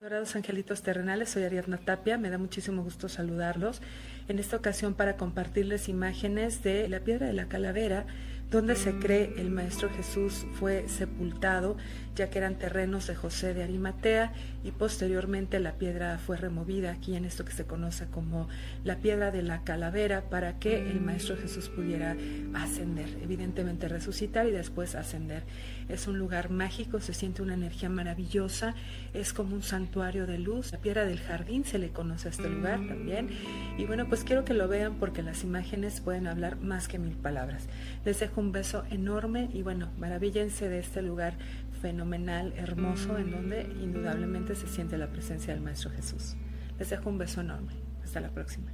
Dorados 0.00 0.34
angelitos 0.34 0.82
terrenales, 0.82 1.28
soy 1.28 1.44
Ariadna 1.44 1.78
Tapia, 1.78 2.18
me 2.18 2.30
da 2.30 2.36
muchísimo 2.36 2.82
gusto 2.82 3.08
saludarlos. 3.08 3.80
En 4.26 4.40
esta 4.40 4.56
ocasión 4.56 4.94
para 4.94 5.16
compartirles 5.16 5.88
imágenes 5.88 6.64
de 6.64 6.88
la 6.88 6.98
piedra 6.98 7.28
de 7.28 7.32
la 7.32 7.46
calavera, 7.46 8.06
donde 8.52 8.76
se 8.76 8.92
cree 8.98 9.32
el 9.38 9.50
Maestro 9.50 9.88
Jesús 9.88 10.46
fue 10.52 10.86
sepultado, 10.86 11.78
ya 12.14 12.28
que 12.28 12.38
eran 12.38 12.58
terrenos 12.58 13.06
de 13.06 13.16
José 13.16 13.54
de 13.54 13.62
Arimatea 13.62 14.34
y 14.62 14.72
posteriormente 14.72 15.58
la 15.58 15.72
piedra 15.72 16.18
fue 16.18 16.36
removida 16.36 16.92
aquí 16.92 17.16
en 17.16 17.24
esto 17.24 17.46
que 17.46 17.52
se 17.52 17.64
conoce 17.64 18.08
como 18.08 18.48
la 18.84 18.98
piedra 18.98 19.30
de 19.30 19.42
la 19.42 19.62
calavera 19.62 20.28
para 20.28 20.58
que 20.58 20.76
el 20.76 21.00
Maestro 21.00 21.38
Jesús 21.38 21.70
pudiera 21.70 22.14
ascender, 22.52 23.08
evidentemente 23.22 23.88
resucitar 23.88 24.46
y 24.46 24.50
después 24.50 24.94
ascender. 24.96 25.44
Es 25.92 26.06
un 26.06 26.18
lugar 26.18 26.50
mágico, 26.50 27.00
se 27.00 27.12
siente 27.12 27.42
una 27.42 27.52
energía 27.52 27.90
maravillosa, 27.90 28.74
es 29.12 29.34
como 29.34 29.54
un 29.54 29.62
santuario 29.62 30.26
de 30.26 30.38
luz. 30.38 30.72
La 30.72 30.78
piedra 30.78 31.04
del 31.04 31.20
jardín 31.20 31.64
se 31.64 31.78
le 31.78 31.90
conoce 31.90 32.28
a 32.28 32.30
este 32.30 32.48
lugar 32.48 32.80
también. 32.86 33.28
Y 33.76 33.84
bueno, 33.84 34.08
pues 34.08 34.24
quiero 34.24 34.44
que 34.44 34.54
lo 34.54 34.68
vean 34.68 34.94
porque 34.94 35.22
las 35.22 35.44
imágenes 35.44 36.00
pueden 36.00 36.26
hablar 36.26 36.56
más 36.56 36.88
que 36.88 36.98
mil 36.98 37.14
palabras. 37.14 37.68
Les 38.06 38.18
dejo 38.20 38.40
un 38.40 38.52
beso 38.52 38.84
enorme 38.90 39.50
y 39.52 39.62
bueno, 39.62 39.90
maravíllense 39.98 40.68
de 40.70 40.78
este 40.78 41.02
lugar 41.02 41.34
fenomenal, 41.82 42.54
hermoso, 42.56 43.18
en 43.18 43.30
donde 43.30 43.62
indudablemente 43.82 44.54
se 44.54 44.68
siente 44.68 44.96
la 44.96 45.10
presencia 45.10 45.52
del 45.52 45.62
Maestro 45.62 45.90
Jesús. 45.90 46.36
Les 46.78 46.88
dejo 46.88 47.10
un 47.10 47.18
beso 47.18 47.42
enorme. 47.42 47.72
Hasta 48.02 48.20
la 48.20 48.30
próxima. 48.30 48.72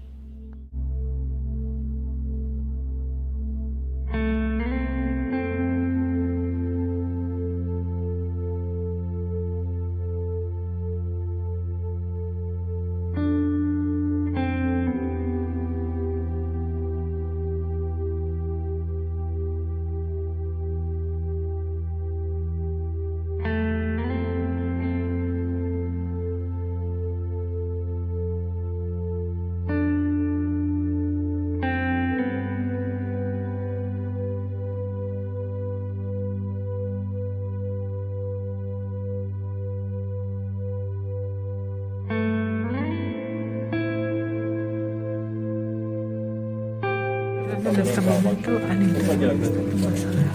En 47.56 47.80
este 47.80 48.00
momento 48.00 48.50
al 48.68 48.82
interior 48.82 49.36
de 49.36 49.44
esta 49.44 49.60
tumba 49.60 49.90
sagrada. 49.96 50.32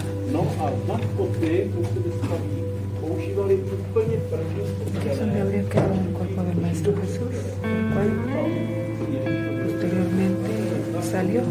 Es 5.06 5.18
donde 5.18 5.40
habría 5.40 5.64
quedado 5.68 5.94
el 5.94 6.08
cuerpo 6.08 6.42
del 6.42 6.56
Maestro 6.56 6.94
Jesús, 6.96 7.34
el 7.62 7.84
cual 7.92 8.10
posteriormente 9.64 10.50
salió 11.02 11.42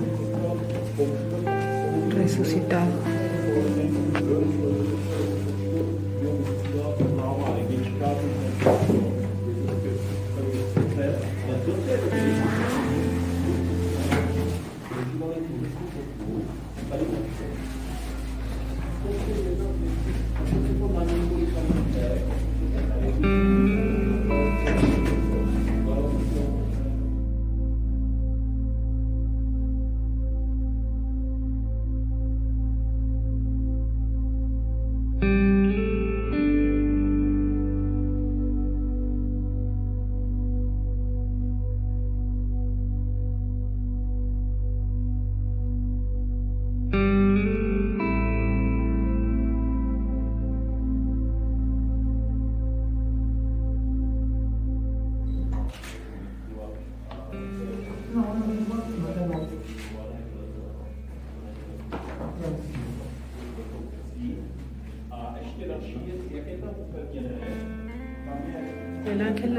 resucitado. 2.09 3.12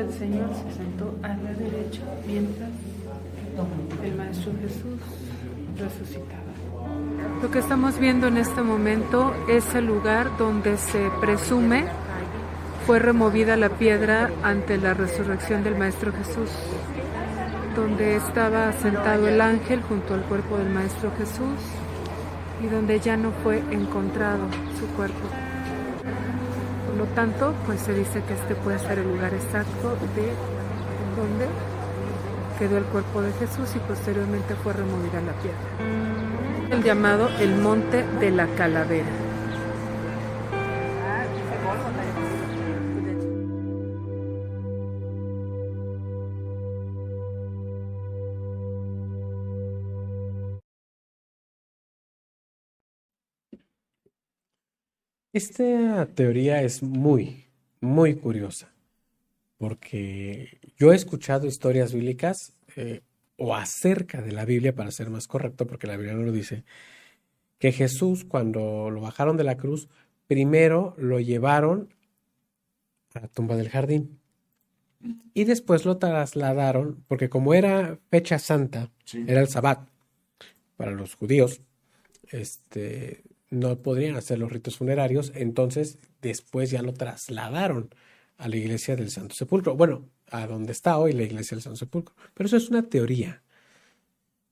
Del 0.05 0.13
Señor 0.19 0.49
se 0.55 0.77
sentó 0.77 1.15
a 1.23 1.29
la 1.29 1.53
derecha 1.55 2.03
mientras 2.27 2.71
el 4.03 4.15
Maestro 4.17 4.53
Jesús 4.61 5.01
resucitaba. 5.79 6.43
Lo 7.43 7.51
que 7.51 7.59
estamos 7.59 7.99
viendo 7.99 8.27
en 8.27 8.37
este 8.37 8.63
momento 8.63 9.35
es 9.49 9.75
el 9.75 9.87
lugar 9.87 10.37
donde 10.37 10.77
se 10.77 11.09
presume 11.21 11.87
fue 12.87 12.99
removida 12.99 13.57
la 13.57 13.71
piedra 13.71 14.31
ante 14.43 14.77
la 14.77 14.93
resurrección 14.93 15.65
del 15.65 15.77
Maestro 15.77 16.13
Jesús, 16.13 16.51
donde 17.75 18.17
estaba 18.17 18.73
sentado 18.73 19.27
el 19.27 19.41
ángel 19.41 19.81
junto 19.83 20.15
al 20.15 20.23
cuerpo 20.23 20.59
del 20.59 20.69
Maestro 20.69 21.11
Jesús 21.17 21.59
y 22.63 22.67
donde 22.67 23.01
ya 23.01 23.17
no 23.17 23.31
fue 23.43 23.63
encontrado 23.71 24.45
su 24.79 24.87
cuerpo. 24.97 25.44
Por 27.05 27.11
lo 27.11 27.17
tanto, 27.17 27.55
pues 27.67 27.81
se 27.83 27.93
dice 27.93 28.23
que 28.23 28.33
este 28.33 28.55
puede 28.55 28.79
ser 28.79 28.99
el 28.99 29.07
lugar 29.07 29.35
exacto 29.35 29.91
de 30.17 30.33
donde 31.21 31.47
quedó 32.59 32.79
el 32.79 32.85
cuerpo 32.85 33.21
de 33.21 33.31
Jesús 33.33 33.69
y 33.77 33.79
posteriormente 33.81 34.55
fue 34.55 34.73
removida 34.73 35.21
la 35.21 35.33
piedra. 35.35 36.75
El 36.75 36.83
llamado 36.83 37.29
el 37.41 37.57
Monte 37.57 38.05
de 38.21 38.31
la 38.31 38.47
Calavera. 38.57 39.24
Esta 55.35 56.07
teoría 56.15 56.63
es 56.63 56.81
muy, 56.85 57.47
muy 57.81 58.15
curiosa, 58.15 58.73
porque 59.59 60.61
yo 60.79 60.93
he 60.93 60.95
escuchado 60.97 61.49
historias 61.49 61.93
bíblicas 61.93 62.53
eh, 62.77 63.01
o 63.37 63.57
acerca 63.57 64.23
de 64.23 64.31
la 64.31 64.45
Biblia, 64.45 64.77
para 64.77 64.93
ser 64.93 65.11
más 65.11 65.27
correcto, 65.27 65.67
porque 65.67 65.89
la 65.89 65.97
Biblia 65.97 66.15
no 66.15 66.23
lo 66.23 66.31
dice, 66.31 66.63
que 67.59 67.73
Jesús 67.73 68.25
cuando 68.25 68.91
lo 68.91 69.01
bajaron 69.01 69.37
de 69.37 69.43
la 69.43 69.57
cruz, 69.57 69.89
primero 70.29 70.95
lo 70.99 71.19
llevaron 71.19 71.93
a 73.15 73.23
la 73.23 73.27
tumba 73.27 73.57
del 73.57 73.71
jardín 73.71 74.21
y 75.35 75.43
después 75.45 75.85
lo 75.85 75.97
trasladaron, 75.97 77.03
porque 77.09 77.29
como 77.29 77.55
era 77.55 77.99
fecha 78.09 78.39
santa, 78.39 78.93
Sí. 79.05 79.25
era 79.27 79.41
el 79.41 79.49
sabbat 79.49 79.81
para 80.77 80.93
los 80.93 81.17
judíos, 81.17 81.61
este, 82.31 83.25
no 83.55 83.81
podrían 83.83 84.17
hacer 84.17 84.39
los 84.39 84.53
ritos 84.53 84.77
funerarios, 84.77 85.33
entonces 85.35 85.99
después 86.21 86.71
ya 86.71 86.83
lo 86.83 86.93
trasladaron 86.93 87.91
a 88.37 88.49
la 88.49 88.57
iglesia 88.57 88.97
del 88.97 89.11
Santo 89.11 89.35
Sepulcro. 89.35 89.77
Bueno, 89.77 90.09
a 90.31 90.47
donde 90.47 90.73
está 90.73 90.99
hoy 90.99 91.13
la 91.13 91.23
iglesia 91.23 91.55
del 91.55 91.63
Santo 91.63 91.77
Sepulcro. 91.79 92.15
Pero 92.35 92.47
eso 92.47 92.57
es 92.57 92.69
una 92.69 92.89
teoría. 92.89 93.43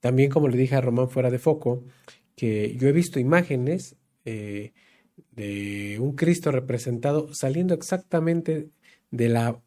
También, 0.01 0.31
como 0.31 0.49
le 0.49 0.57
dije 0.57 0.77
a 0.77 0.81
Román 0.81 1.11
fuera 1.11 1.31
de 1.31 1.39
foco, 1.39 1.85
que 2.37 2.77
yo 2.77 2.89
he 2.89 2.93
visto 2.93 3.21
imágenes 3.21 3.97
eh, 4.25 4.73
de 5.33 5.99
un 6.01 6.15
Cristo 6.15 6.51
representado 6.53 7.35
saliendo 7.35 7.75
exactamente 7.75 8.71
de 9.11 9.29
la 9.29 9.61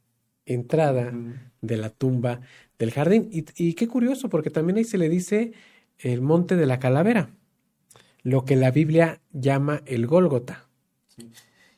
entrada 0.45 1.13
de 1.61 1.77
la 1.77 1.89
tumba 1.89 2.41
del 2.79 2.91
jardín. 2.91 3.29
Y, 3.31 3.45
y 3.55 3.73
qué 3.73 3.87
curioso, 3.87 4.29
porque 4.29 4.49
también 4.49 4.77
ahí 4.77 4.83
se 4.83 4.97
le 4.97 5.09
dice 5.09 5.53
el 5.99 6.21
monte 6.21 6.55
de 6.55 6.65
la 6.65 6.79
calavera, 6.79 7.29
lo 8.25 8.43
que 8.43 8.57
la 8.57 8.71
Biblia 8.71 9.21
llama 9.31 9.81
el 9.85 10.05
Gólgota. 10.05 10.67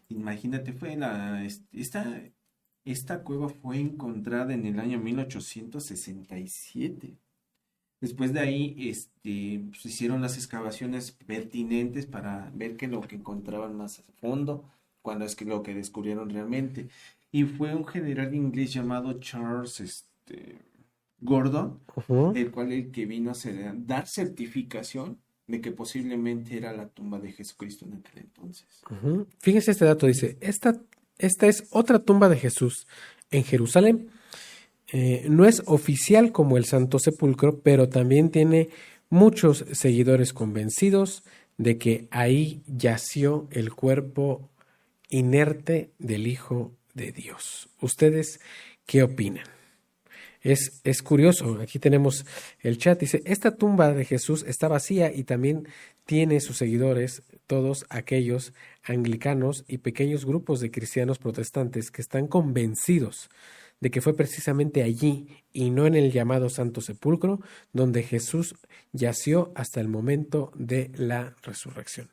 Imagínate, 0.10 0.74
fue 0.74 0.96
la, 0.96 1.44
es- 1.46 1.64
esta, 1.72 2.22
esta 2.86 3.24
cueva 3.24 3.50
fue 3.50 3.80
encontrada 3.80 4.54
en 4.54 4.66
el 4.66 4.80
año 4.80 5.00
1867. 5.00 7.18
Después 8.02 8.32
de 8.34 8.40
ahí, 8.42 8.76
este, 8.90 9.62
pues, 9.72 9.86
hicieron 9.86 10.22
las 10.22 10.38
excavaciones 10.38 11.12
pertinentes 11.12 12.06
para 12.06 12.52
ver 12.56 12.78
que 12.78 12.88
lo 12.88 13.02
que 13.02 13.16
encontraban 13.18 13.76
más 13.78 14.00
a 14.00 14.04
fondo, 14.22 14.66
cuando 15.02 15.26
es 15.26 15.36
que 15.36 15.46
lo 15.46 15.64
que 15.64 15.74
descubrieron 15.76 16.30
realmente. 16.30 16.90
Y 17.32 17.44
fue 17.46 17.76
un 17.76 17.86
general 17.88 18.34
inglés 18.36 18.74
llamado 18.74 19.20
Charles, 19.20 19.80
este, 19.82 20.60
Gordon, 21.20 21.80
el 22.34 22.52
cual 22.52 22.72
el 22.72 22.92
que 22.92 23.06
vino 23.06 23.32
a 23.32 23.36
dar 23.76 24.08
certificación 24.08 25.20
de 25.48 25.62
que 25.62 25.72
posiblemente 25.72 26.58
era 26.58 26.74
la 26.74 26.88
tumba 26.90 27.20
de 27.20 27.32
Jesucristo 27.32 27.86
en 27.86 27.94
aquel 27.94 28.20
entonces. 28.20 28.68
Ujú. 28.92 29.28
Fíjese 29.40 29.72
este 29.72 29.86
dato, 29.86 30.06
dice, 30.06 30.38
esta, 30.42 30.82
esta 31.18 31.48
es 31.48 31.64
otra 31.72 32.00
tumba 32.00 32.30
de 32.30 32.38
Jesús 32.38 32.86
en 33.32 33.44
Jerusalén. 33.44 34.10
Eh, 34.92 35.26
no 35.30 35.46
es 35.46 35.64
oficial 35.66 36.32
como 36.32 36.58
el 36.58 36.66
Santo 36.66 37.00
Sepulcro, 37.00 37.60
pero 37.62 37.90
también 37.90 38.30
tiene 38.30 38.70
muchos 39.10 39.66
seguidores 39.72 40.34
convencidos 40.34 41.24
de 41.58 41.78
que 41.78 42.08
ahí 42.12 42.62
yació 42.68 43.48
el 43.52 43.74
cuerpo 43.74 44.50
inerte 45.10 45.92
del 45.98 46.28
Hijo 46.28 46.74
de 46.94 47.12
Dios. 47.12 47.70
¿Ustedes 47.82 48.40
qué 48.86 49.04
opinan? 49.04 49.46
Es, 50.48 50.80
es 50.86 51.02
curioso, 51.02 51.60
aquí 51.60 51.78
tenemos 51.78 52.26
el 52.62 52.78
chat, 52.78 52.98
dice, 52.98 53.22
esta 53.26 53.58
tumba 53.58 53.92
de 53.92 54.06
Jesús 54.06 54.46
está 54.48 54.70
vacía 54.70 55.14
y 55.14 55.26
también 55.26 55.68
tiene 56.06 56.40
sus 56.40 56.56
seguidores, 56.56 57.22
todos 57.48 57.86
aquellos 57.90 58.54
anglicanos 58.82 59.66
y 59.68 59.80
pequeños 59.80 60.26
grupos 60.26 60.62
de 60.62 60.72
cristianos 60.72 61.20
protestantes 61.20 61.92
que 61.92 62.02
están 62.02 62.28
convencidos 62.28 63.30
de 63.82 63.92
que 63.92 64.00
fue 64.00 64.16
precisamente 64.16 64.84
allí 64.84 65.28
y 65.52 65.70
no 65.70 65.86
en 65.86 65.96
el 65.96 66.14
llamado 66.14 66.50
Santo 66.50 66.80
Sepulcro 66.80 67.42
donde 67.74 68.04
Jesús 68.04 68.56
yació 68.94 69.52
hasta 69.54 69.82
el 69.82 69.90
momento 69.90 70.54
de 70.56 70.92
la 70.96 71.36
resurrección. 71.44 72.10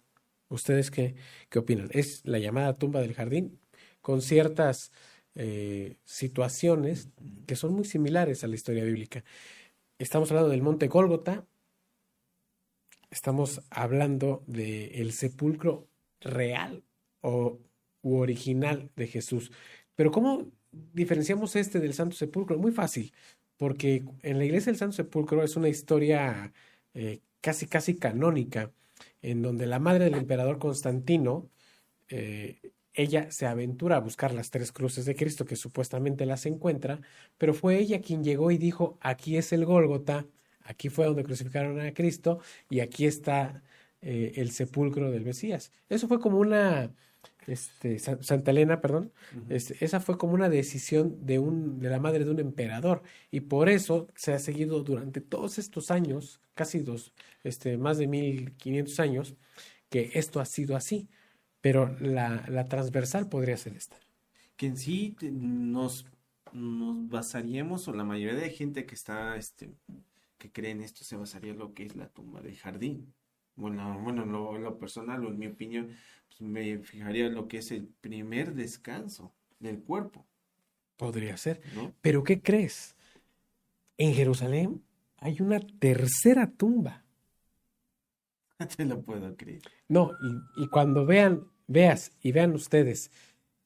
¿Ustedes 0.49 0.91
qué, 0.91 1.15
qué 1.51 1.61
opinan? 1.61 1.87
¿Es 1.93 2.21
la 2.25 2.41
llamada 2.41 2.75
tumba 2.75 3.01
del 3.01 3.15
jardín 3.15 3.61
con 4.01 4.23
ciertas 4.23 4.91
eh, 5.35 5.97
situaciones 6.05 7.09
que 7.47 7.57
son 7.57 7.75
muy 7.75 7.85
similares 7.85 8.45
a 8.45 8.49
la 8.49 8.55
historia 8.55 8.85
bíblica? 8.85 9.25
Estamos 9.99 10.31
hablando 10.31 10.51
del 10.51 10.63
monte 10.63 10.89
Gólgota, 10.89 11.47
estamos 13.11 13.63
hablando 13.71 14.43
del 14.47 15.13
sepulcro 15.13 15.89
real 16.21 16.83
o 17.21 17.61
u 18.03 18.19
original 18.19 18.91
de 18.97 19.07
Jesús. 19.09 19.51
Pero 19.97 20.11
¿cómo 20.11 20.51
diferenciamos 20.93 21.57
este 21.57 21.81
del 21.81 21.95
Santo 21.95 22.17
Sepulcro? 22.17 22.59
Muy 22.59 22.73
fácil, 22.73 23.13
porque 23.57 24.05
en 24.23 24.39
la 24.39 24.45
iglesia 24.45 24.71
del 24.73 24.79
Santo 24.79 24.97
Sepulcro 24.97 25.43
es 25.43 25.57
una 25.57 25.69
historia 25.69 26.53
eh, 26.95 27.21
casi, 27.41 27.67
casi 27.67 27.97
canónica, 27.97 28.73
en 29.23 29.43
donde 29.43 29.67
la 29.67 29.79
madre 29.79 30.05
del 30.05 30.15
emperador 30.15 30.59
Constantino, 30.59 31.51
eh, 32.09 32.61
ella 32.95 33.31
se 33.31 33.47
aventura 33.47 33.97
a 33.97 34.01
buscar 34.01 34.33
las 34.35 34.51
tres 34.51 34.73
cruces 34.73 35.05
de 35.07 35.17
Cristo, 35.17 35.45
que 35.45 35.57
supuestamente 35.57 36.27
las 36.27 36.47
encuentra, 36.47 37.01
pero 37.39 37.55
fue 37.55 37.79
ella 37.79 38.01
quien 38.01 38.25
llegó 38.25 38.51
y 38.51 38.59
dijo, 38.59 38.99
aquí 39.01 39.37
es 39.37 39.53
el 39.53 39.65
Gólgota, 39.65 40.27
aquí 40.63 40.89
fue 40.89 41.07
donde 41.07 41.25
crucificaron 41.25 41.81
a 41.81 41.93
Cristo 41.95 42.41
y 42.71 42.81
aquí 42.81 43.07
está 43.07 43.63
eh, 44.01 44.33
el 44.37 44.51
sepulcro 44.53 45.11
del 45.11 45.25
Mesías. 45.25 45.73
Eso 45.89 46.09
fue 46.09 46.21
como 46.21 46.39
una, 46.39 46.95
este, 47.47 47.99
Sa- 47.99 48.23
Santa 48.23 48.51
Elena, 48.51 48.81
perdón, 48.81 49.13
este, 49.49 49.83
esa 49.85 50.01
fue 50.01 50.17
como 50.19 50.35
una 50.35 50.49
decisión 50.49 51.25
de, 51.27 51.39
un, 51.39 51.79
de 51.81 51.91
la 51.91 52.01
madre 52.01 52.25
de 52.25 52.31
un 52.31 52.41
emperador 52.41 53.03
y 53.31 53.41
por 53.41 53.69
eso 53.69 54.09
se 54.15 54.33
ha 54.33 54.39
seguido 54.39 54.83
durante 54.83 55.21
todos 55.21 55.59
estos 55.59 55.91
años, 55.91 56.41
casi 56.55 56.81
dos, 56.81 57.13
este, 57.43 57.77
más 57.79 57.99
de 57.99 58.07
1500 58.07 59.01
años, 59.01 59.35
que 59.91 60.11
esto 60.15 60.41
ha 60.41 60.45
sido 60.47 60.77
así, 60.77 61.09
pero 61.65 61.97
la, 61.99 62.45
la 62.49 62.67
transversal 62.67 63.31
podría 63.31 63.57
ser 63.57 63.75
esta. 63.75 63.97
que 64.57 64.67
en 64.67 64.77
sí 64.77 65.17
nos, 65.23 66.05
nos 66.53 67.09
basaríamos, 67.09 67.89
o 67.89 67.95
la 67.95 68.05
mayoría 68.05 68.39
de 68.39 68.51
gente 68.51 68.85
que 68.85 68.95
está, 68.95 69.35
este, 69.39 69.73
que 70.37 70.53
cree 70.53 70.73
en 70.73 70.83
esto, 70.83 71.05
se 71.05 71.17
basaría 71.17 71.53
en 71.53 71.59
lo 71.59 71.73
que 71.73 71.85
es 71.87 71.97
la 71.97 72.09
tumba 72.11 72.43
del 72.43 72.59
jardín. 72.59 73.15
Bueno, 73.57 73.99
bueno, 74.03 74.25
en 74.25 74.33
lo, 74.33 74.59
lo 74.59 74.79
personal, 74.79 75.25
o 75.25 75.29
en 75.31 75.39
mi 75.39 75.47
opinión, 75.47 75.89
pues 76.29 76.43
me 76.43 76.79
fijaría 76.81 77.29
en 77.29 77.35
lo 77.35 77.49
que 77.49 77.57
es 77.59 77.71
el 77.71 77.87
primer 78.03 78.53
descanso 78.55 79.33
del 79.59 79.81
cuerpo, 79.83 80.27
Podría 80.99 81.39
ser. 81.39 81.63
¿no? 81.75 81.95
Pero 82.03 82.25
¿qué 82.25 82.43
crees? 82.43 82.95
En 83.97 84.13
Jerusalén 84.13 84.85
hay 85.17 85.41
una 85.41 85.61
tercera 85.61 86.51
tumba. 86.53 87.01
No 88.61 88.69
te 88.69 88.85
lo 88.85 89.03
puedo 89.03 89.35
creer. 89.37 89.63
No, 89.89 90.13
y, 90.57 90.63
y 90.65 90.69
cuando 90.69 91.07
vean, 91.07 91.49
veas 91.67 92.13
y 92.23 92.33
vean 92.33 92.53
ustedes 92.53 93.11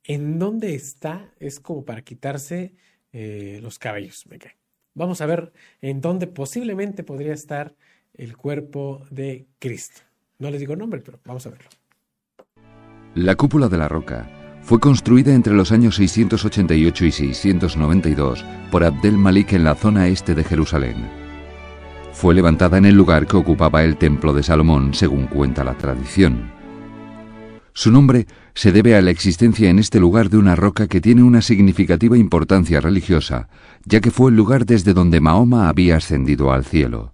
en 0.05 0.39
dónde 0.39 0.75
está, 0.75 1.33
es 1.39 1.61
como 1.61 1.85
para 1.85 2.03
quitarse 2.03 2.75
eh, 3.13 3.61
los 3.63 3.79
cabellos. 3.79 4.25
Vamos 4.95 5.21
a 5.21 5.27
ver 5.27 5.53
en 5.81 6.01
dónde 6.01 6.27
posiblemente 6.27 7.05
podría 7.05 7.35
estar 7.35 7.75
el 8.15 8.37
cuerpo 8.37 9.07
de 9.11 9.47
Cristo. 9.59 10.01
No 10.39 10.51
les 10.51 10.61
digo 10.61 10.77
nombre, 10.77 11.01
pero 11.01 11.21
vamos 11.25 11.47
a 11.47 11.51
verlo. 11.51 11.69
La 13.15 13.35
cúpula 13.35 13.69
de 13.69 13.79
la 13.79 13.89
roca 13.89 14.31
fue 14.63 14.81
construida 14.81 15.35
entre 15.35 15.55
los 15.55 15.73
años 15.73 15.97
688 15.97 17.05
y 17.05 17.13
692 17.13 18.45
por 18.71 18.85
Abdel 18.85 19.17
Malik 19.17 19.53
en 19.53 19.65
la 19.65 19.75
zona 19.75 20.09
este 20.09 20.35
de 20.35 20.45
Jerusalén. 20.45 21.09
Fue 22.13 22.35
levantada 22.35 22.79
en 22.79 22.85
el 22.85 22.95
lugar 22.95 23.27
que 23.27 23.37
ocupaba 23.37 23.85
el 23.85 23.97
templo 23.97 24.33
de 24.33 24.43
Salomón, 24.43 24.95
según 24.95 25.27
cuenta 25.27 25.65
la 25.65 25.79
tradición. 25.79 26.58
Su 27.79 27.93
nombre 27.93 28.27
se 28.55 28.73
debe 28.73 28.97
a 28.97 29.01
la 29.01 29.13
existencia 29.13 29.71
en 29.71 29.79
este 29.79 30.01
lugar 30.01 30.31
de 30.31 30.37
una 30.37 30.57
roca 30.57 30.89
que 30.89 31.01
tiene 31.01 31.23
una 31.23 31.41
significativa 31.41 32.19
importancia 32.19 32.81
religiosa, 32.81 33.49
ya 33.85 34.01
que 34.01 34.11
fue 34.11 34.33
el 34.33 34.37
lugar 34.37 34.67
desde 34.67 34.95
donde 34.95 35.21
Mahoma 35.21 35.69
había 35.69 35.95
ascendido 35.95 36.51
al 36.51 36.65
cielo. 36.65 37.13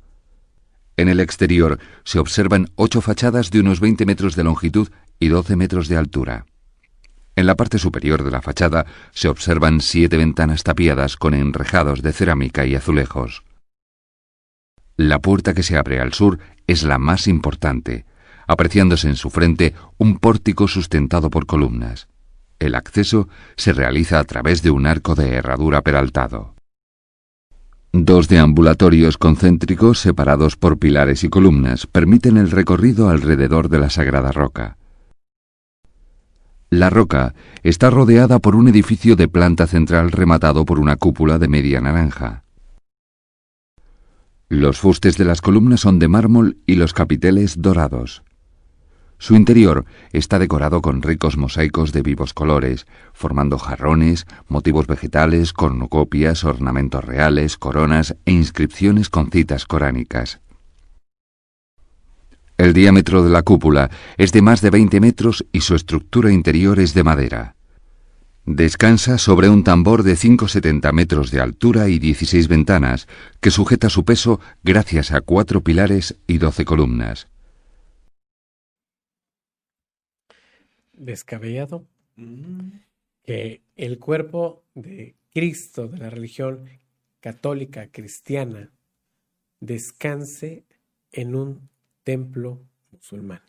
En 0.96 1.10
el 1.10 1.20
exterior 1.20 1.78
se 2.04 2.18
observan 2.18 2.70
ocho 2.76 3.02
fachadas 3.02 3.50
de 3.50 3.60
unos 3.60 3.78
20 3.78 4.06
metros 4.06 4.36
de 4.36 4.44
longitud 4.44 4.88
y 5.18 5.28
12 5.28 5.54
metros 5.54 5.86
de 5.88 5.98
altura. 5.98 6.46
En 7.36 7.44
la 7.44 7.56
parte 7.56 7.78
superior 7.78 8.24
de 8.24 8.30
la 8.30 8.40
fachada 8.40 8.86
se 9.12 9.28
observan 9.28 9.82
siete 9.82 10.16
ventanas 10.16 10.62
tapiadas 10.62 11.18
con 11.18 11.34
enrejados 11.34 12.00
de 12.00 12.14
cerámica 12.14 12.64
y 12.64 12.74
azulejos. 12.74 13.44
La 14.96 15.18
puerta 15.18 15.52
que 15.52 15.62
se 15.62 15.76
abre 15.76 16.00
al 16.00 16.14
sur 16.14 16.38
es 16.66 16.84
la 16.84 16.96
más 16.96 17.28
importante, 17.28 18.06
apreciándose 18.46 19.08
en 19.08 19.16
su 19.16 19.30
frente 19.30 19.74
un 19.98 20.18
pórtico 20.18 20.68
sustentado 20.68 21.30
por 21.30 21.46
columnas. 21.46 22.08
El 22.58 22.74
acceso 22.74 23.28
se 23.56 23.72
realiza 23.72 24.18
a 24.18 24.24
través 24.24 24.62
de 24.62 24.70
un 24.70 24.86
arco 24.86 25.14
de 25.14 25.34
herradura 25.34 25.82
peraltado. 25.82 26.54
Dos 27.92 28.26
deambulatorios 28.26 29.18
concéntricos 29.18 30.00
separados 30.00 30.56
por 30.56 30.78
pilares 30.78 31.22
y 31.22 31.28
columnas 31.28 31.86
permiten 31.86 32.38
el 32.38 32.50
recorrido 32.50 33.08
alrededor 33.08 33.68
de 33.68 33.78
la 33.78 33.90
sagrada 33.90 34.32
roca. 34.32 34.78
La 36.70 36.90
roca 36.90 37.34
está 37.62 37.90
rodeada 37.90 38.40
por 38.40 38.56
un 38.56 38.66
edificio 38.66 39.14
de 39.14 39.28
planta 39.28 39.68
central 39.68 40.10
rematado 40.10 40.64
por 40.64 40.80
una 40.80 40.96
cúpula 40.96 41.38
de 41.38 41.46
media 41.46 41.80
naranja. 41.80 42.42
Los 44.48 44.80
fustes 44.80 45.16
de 45.16 45.24
las 45.24 45.40
columnas 45.40 45.80
son 45.80 46.00
de 46.00 46.08
mármol 46.08 46.58
y 46.66 46.74
los 46.74 46.92
capiteles 46.92 47.62
dorados. 47.62 48.24
Su 49.18 49.36
interior 49.36 49.84
está 50.12 50.38
decorado 50.38 50.82
con 50.82 51.02
ricos 51.02 51.36
mosaicos 51.36 51.92
de 51.92 52.02
vivos 52.02 52.34
colores, 52.34 52.86
formando 53.12 53.58
jarrones, 53.58 54.26
motivos 54.48 54.86
vegetales, 54.86 55.52
cornucopias, 55.52 56.44
ornamentos 56.44 57.04
reales, 57.04 57.56
coronas 57.56 58.16
e 58.26 58.32
inscripciones 58.32 59.08
con 59.08 59.30
citas 59.30 59.66
coránicas. 59.66 60.40
El 62.56 62.72
diámetro 62.72 63.24
de 63.24 63.30
la 63.30 63.42
cúpula 63.42 63.90
es 64.16 64.30
de 64.32 64.42
más 64.42 64.60
de 64.60 64.70
20 64.70 65.00
metros 65.00 65.44
y 65.52 65.60
su 65.60 65.74
estructura 65.74 66.30
interior 66.30 66.78
es 66.78 66.94
de 66.94 67.02
madera. 67.02 67.56
Descansa 68.46 69.16
sobre 69.16 69.48
un 69.48 69.64
tambor 69.64 70.02
de 70.02 70.16
5,70 70.16 70.92
metros 70.92 71.30
de 71.30 71.40
altura 71.40 71.88
y 71.88 71.98
16 71.98 72.46
ventanas, 72.46 73.08
que 73.40 73.50
sujeta 73.50 73.88
su 73.88 74.04
peso 74.04 74.38
gracias 74.62 75.12
a 75.12 75.22
cuatro 75.22 75.62
pilares 75.62 76.16
y 76.26 76.38
12 76.38 76.64
columnas. 76.66 77.26
Descabellado 81.04 81.86
Mm, 82.16 82.78
que 83.24 83.60
el 83.74 83.98
cuerpo 83.98 84.62
de 84.74 85.16
Cristo 85.32 85.88
de 85.88 85.98
la 85.98 86.10
religión 86.10 86.68
católica 87.20 87.88
cristiana 87.90 88.70
descanse 89.58 90.64
en 91.10 91.34
un 91.34 91.68
templo 92.04 92.60
musulmán. 92.92 93.40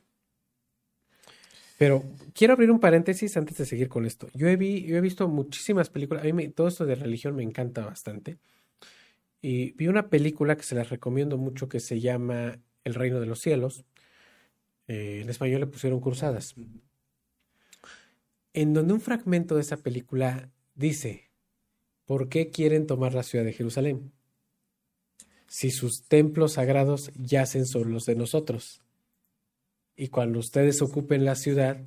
Pero 1.77 2.03
quiero 2.33 2.53
abrir 2.53 2.71
un 2.71 2.79
paréntesis 2.79 3.37
antes 3.37 3.57
de 3.57 3.65
seguir 3.65 3.87
con 3.89 4.05
esto. 4.05 4.29
Yo 4.33 4.47
he, 4.47 4.55
vi- 4.55 4.83
yo 4.85 4.95
he 4.97 5.01
visto 5.01 5.27
muchísimas 5.27 5.89
películas, 5.89 6.23
a 6.23 6.25
mí 6.25 6.33
me- 6.33 6.47
todo 6.49 6.67
esto 6.69 6.85
de 6.85 6.95
religión 6.95 7.35
me 7.35 7.43
encanta 7.43 7.85
bastante. 7.85 8.37
Y 9.41 9.71
vi 9.73 9.87
una 9.89 10.09
película 10.09 10.55
que 10.57 10.63
se 10.63 10.73
las 10.73 10.89
recomiendo 10.89 11.37
mucho 11.37 11.69
que 11.69 11.79
se 11.79 11.99
llama 11.99 12.57
El 12.83 12.95
Reino 12.95 13.19
de 13.19 13.27
los 13.27 13.39
Cielos. 13.41 13.85
Eh, 14.87 15.19
en 15.21 15.29
español 15.29 15.59
le 15.59 15.67
pusieron 15.67 15.99
Cruzadas 15.99 16.55
en 18.55 18.73
donde 18.73 18.93
un 18.93 19.01
fragmento 19.01 19.55
de 19.55 19.61
esa 19.61 19.77
película 19.77 20.49
dice, 20.75 21.29
¿por 22.05 22.29
qué 22.29 22.49
quieren 22.49 22.87
tomar 22.87 23.13
la 23.13 23.23
ciudad 23.23 23.43
de 23.43 23.53
Jerusalén? 23.53 24.13
Si 25.47 25.71
sus 25.71 26.03
templos 26.07 26.53
sagrados 26.53 27.11
yacen 27.15 27.65
sobre 27.65 27.89
los 27.89 28.05
de 28.05 28.15
nosotros. 28.15 28.81
Y 29.95 30.07
cuando 30.07 30.39
ustedes 30.39 30.81
ocupen 30.81 31.25
la 31.25 31.35
ciudad, 31.35 31.85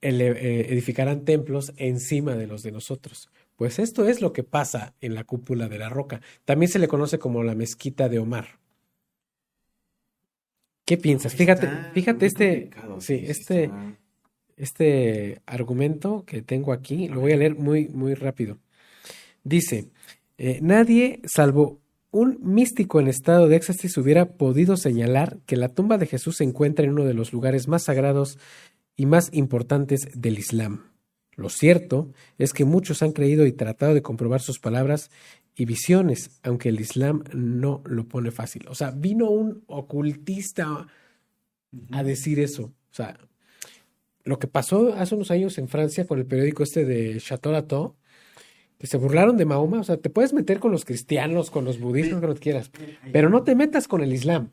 eh, 0.00 0.66
edificarán 0.68 1.24
templos 1.24 1.72
encima 1.76 2.36
de 2.36 2.46
los 2.46 2.62
de 2.62 2.72
nosotros. 2.72 3.30
Pues 3.56 3.78
esto 3.78 4.06
es 4.06 4.20
lo 4.20 4.32
que 4.32 4.44
pasa 4.44 4.94
en 5.00 5.14
la 5.14 5.24
cúpula 5.24 5.68
de 5.68 5.78
la 5.78 5.88
roca. 5.88 6.20
También 6.44 6.70
se 6.70 6.78
le 6.78 6.86
conoce 6.86 7.18
como 7.18 7.42
la 7.42 7.54
mezquita 7.54 8.08
de 8.10 8.18
Omar. 8.18 8.60
¿Qué 10.84 10.96
piensas? 10.98 11.34
Fíjate, 11.34 11.68
fíjate 11.92 12.26
este, 12.26 12.70
sí, 13.00 13.24
este, 13.26 13.70
este 14.58 15.40
argumento 15.46 16.24
que 16.26 16.42
tengo 16.42 16.72
aquí, 16.72 17.08
lo 17.08 17.20
voy 17.20 17.32
a 17.32 17.36
leer 17.36 17.56
muy, 17.56 17.88
muy 17.88 18.14
rápido. 18.14 18.58
Dice, 19.44 19.88
eh, 20.36 20.58
nadie, 20.60 21.20
salvo 21.24 21.80
un 22.10 22.38
místico 22.42 23.00
en 23.00 23.08
estado 23.08 23.48
de 23.48 23.56
éxtasis, 23.56 23.96
hubiera 23.96 24.36
podido 24.36 24.76
señalar 24.76 25.38
que 25.46 25.56
la 25.56 25.68
tumba 25.68 25.98
de 25.98 26.06
Jesús 26.06 26.36
se 26.38 26.44
encuentra 26.44 26.84
en 26.84 26.92
uno 26.92 27.04
de 27.04 27.14
los 27.14 27.32
lugares 27.32 27.68
más 27.68 27.84
sagrados 27.84 28.38
y 28.96 29.06
más 29.06 29.30
importantes 29.32 30.08
del 30.14 30.38
Islam. 30.38 30.84
Lo 31.36 31.50
cierto 31.50 32.12
es 32.36 32.52
que 32.52 32.64
muchos 32.64 33.02
han 33.02 33.12
creído 33.12 33.46
y 33.46 33.52
tratado 33.52 33.94
de 33.94 34.02
comprobar 34.02 34.40
sus 34.40 34.58
palabras 34.58 35.10
y 35.54 35.66
visiones, 35.66 36.30
aunque 36.42 36.70
el 36.70 36.80
Islam 36.80 37.22
no 37.32 37.82
lo 37.84 38.08
pone 38.08 38.30
fácil. 38.30 38.66
O 38.68 38.74
sea, 38.74 38.90
vino 38.90 39.30
un 39.30 39.62
ocultista 39.66 40.86
a 41.90 42.02
decir 42.02 42.40
eso. 42.40 42.64
O 42.64 42.94
sea, 42.94 43.18
lo 44.28 44.38
que 44.38 44.46
pasó 44.46 44.92
hace 44.94 45.14
unos 45.14 45.30
años 45.30 45.56
en 45.58 45.68
Francia 45.68 46.06
con 46.06 46.18
el 46.18 46.26
periódico 46.26 46.62
este 46.62 46.84
de 46.84 47.18
Chateau 47.18 47.52
Latour, 47.52 47.94
que 48.78 48.86
se 48.86 48.98
burlaron 48.98 49.36
de 49.38 49.46
Mahoma. 49.46 49.80
O 49.80 49.84
sea, 49.84 49.96
te 49.96 50.10
puedes 50.10 50.32
meter 50.34 50.60
con 50.60 50.70
los 50.70 50.84
cristianos, 50.84 51.50
con 51.50 51.64
los 51.64 51.80
budistas, 51.80 52.20
con 52.20 52.28
lo 52.28 52.34
que 52.34 52.40
quieras, 52.40 52.70
pero 53.12 53.30
no 53.30 53.42
te 53.42 53.54
metas 53.54 53.88
con 53.88 54.02
el 54.02 54.12
Islam. 54.12 54.50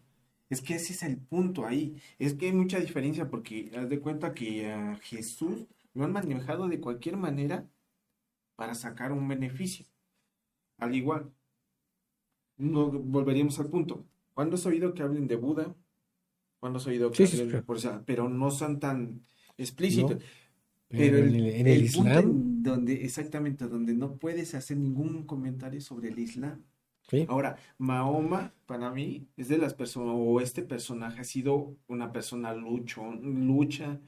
Es 0.49 0.61
que 0.61 0.75
ese 0.75 0.93
es 0.93 1.03
el 1.03 1.17
punto 1.17 1.65
ahí. 1.65 1.95
Es 2.19 2.35
que 2.35 2.45
hay 2.47 2.53
mucha 2.53 2.79
diferencia 2.79 3.29
porque 3.29 3.71
haz 3.77 3.89
de 3.89 3.99
cuenta 3.99 4.33
que 4.33 4.71
a 4.71 4.95
Jesús 5.01 5.67
lo 5.93 6.05
han 6.05 6.11
manejado 6.13 6.67
de 6.67 6.79
cualquier 6.79 7.17
manera 7.17 7.67
para 8.55 8.75
sacar 8.75 9.11
un 9.11 9.27
beneficio. 9.27 9.85
Al 10.77 10.95
igual, 10.95 11.31
no 12.57 12.89
volveríamos 12.91 13.59
al 13.59 13.67
punto. 13.69 14.05
¿Cuándo 14.33 14.55
has 14.55 14.65
oído 14.65 14.93
que 14.93 15.03
hablen 15.03 15.27
de 15.27 15.35
Buda? 15.35 15.75
¿Cuándo 16.59 16.77
has 16.77 16.87
oído 16.87 17.11
que 17.11 17.25
Sí, 17.27 17.35
sí, 17.37 17.41
hablen 17.41 17.63
por 17.63 17.77
esa- 17.77 18.03
pero 18.05 18.29
no 18.29 18.51
son 18.51 18.79
tan 18.79 19.25
explícitos. 19.57 20.11
No, 20.17 20.19
Pero 20.89 21.17
en 21.17 21.23
el, 21.27 21.35
el- 21.35 21.45
en 21.55 21.67
el 21.67 21.81
el 21.85 21.91
punto 21.91 22.09
Islam- 22.09 22.23
en 22.29 22.63
donde, 22.63 22.93
exactamente, 23.05 23.67
donde 23.67 23.93
no 23.93 24.15
puedes 24.17 24.53
hacer 24.55 24.77
ningún 24.77 25.23
comentario 25.25 25.81
sobre 25.81 26.09
el 26.09 26.19
Islam. 26.19 26.61
Sí. 27.09 27.25
Ahora, 27.29 27.57
Mahoma, 27.77 28.51
para 28.65 28.89
mí, 28.91 29.27
es 29.37 29.47
de 29.47 29.57
las 29.59 29.73
personas, 29.73 30.15
o 30.17 30.41
este 30.41 30.63
personaje 30.63 31.21
ha 31.21 31.23
sido 31.23 31.75
una 31.87 32.11
persona 32.11 32.53
lucho, 32.53 33.03
lucha 33.21 33.99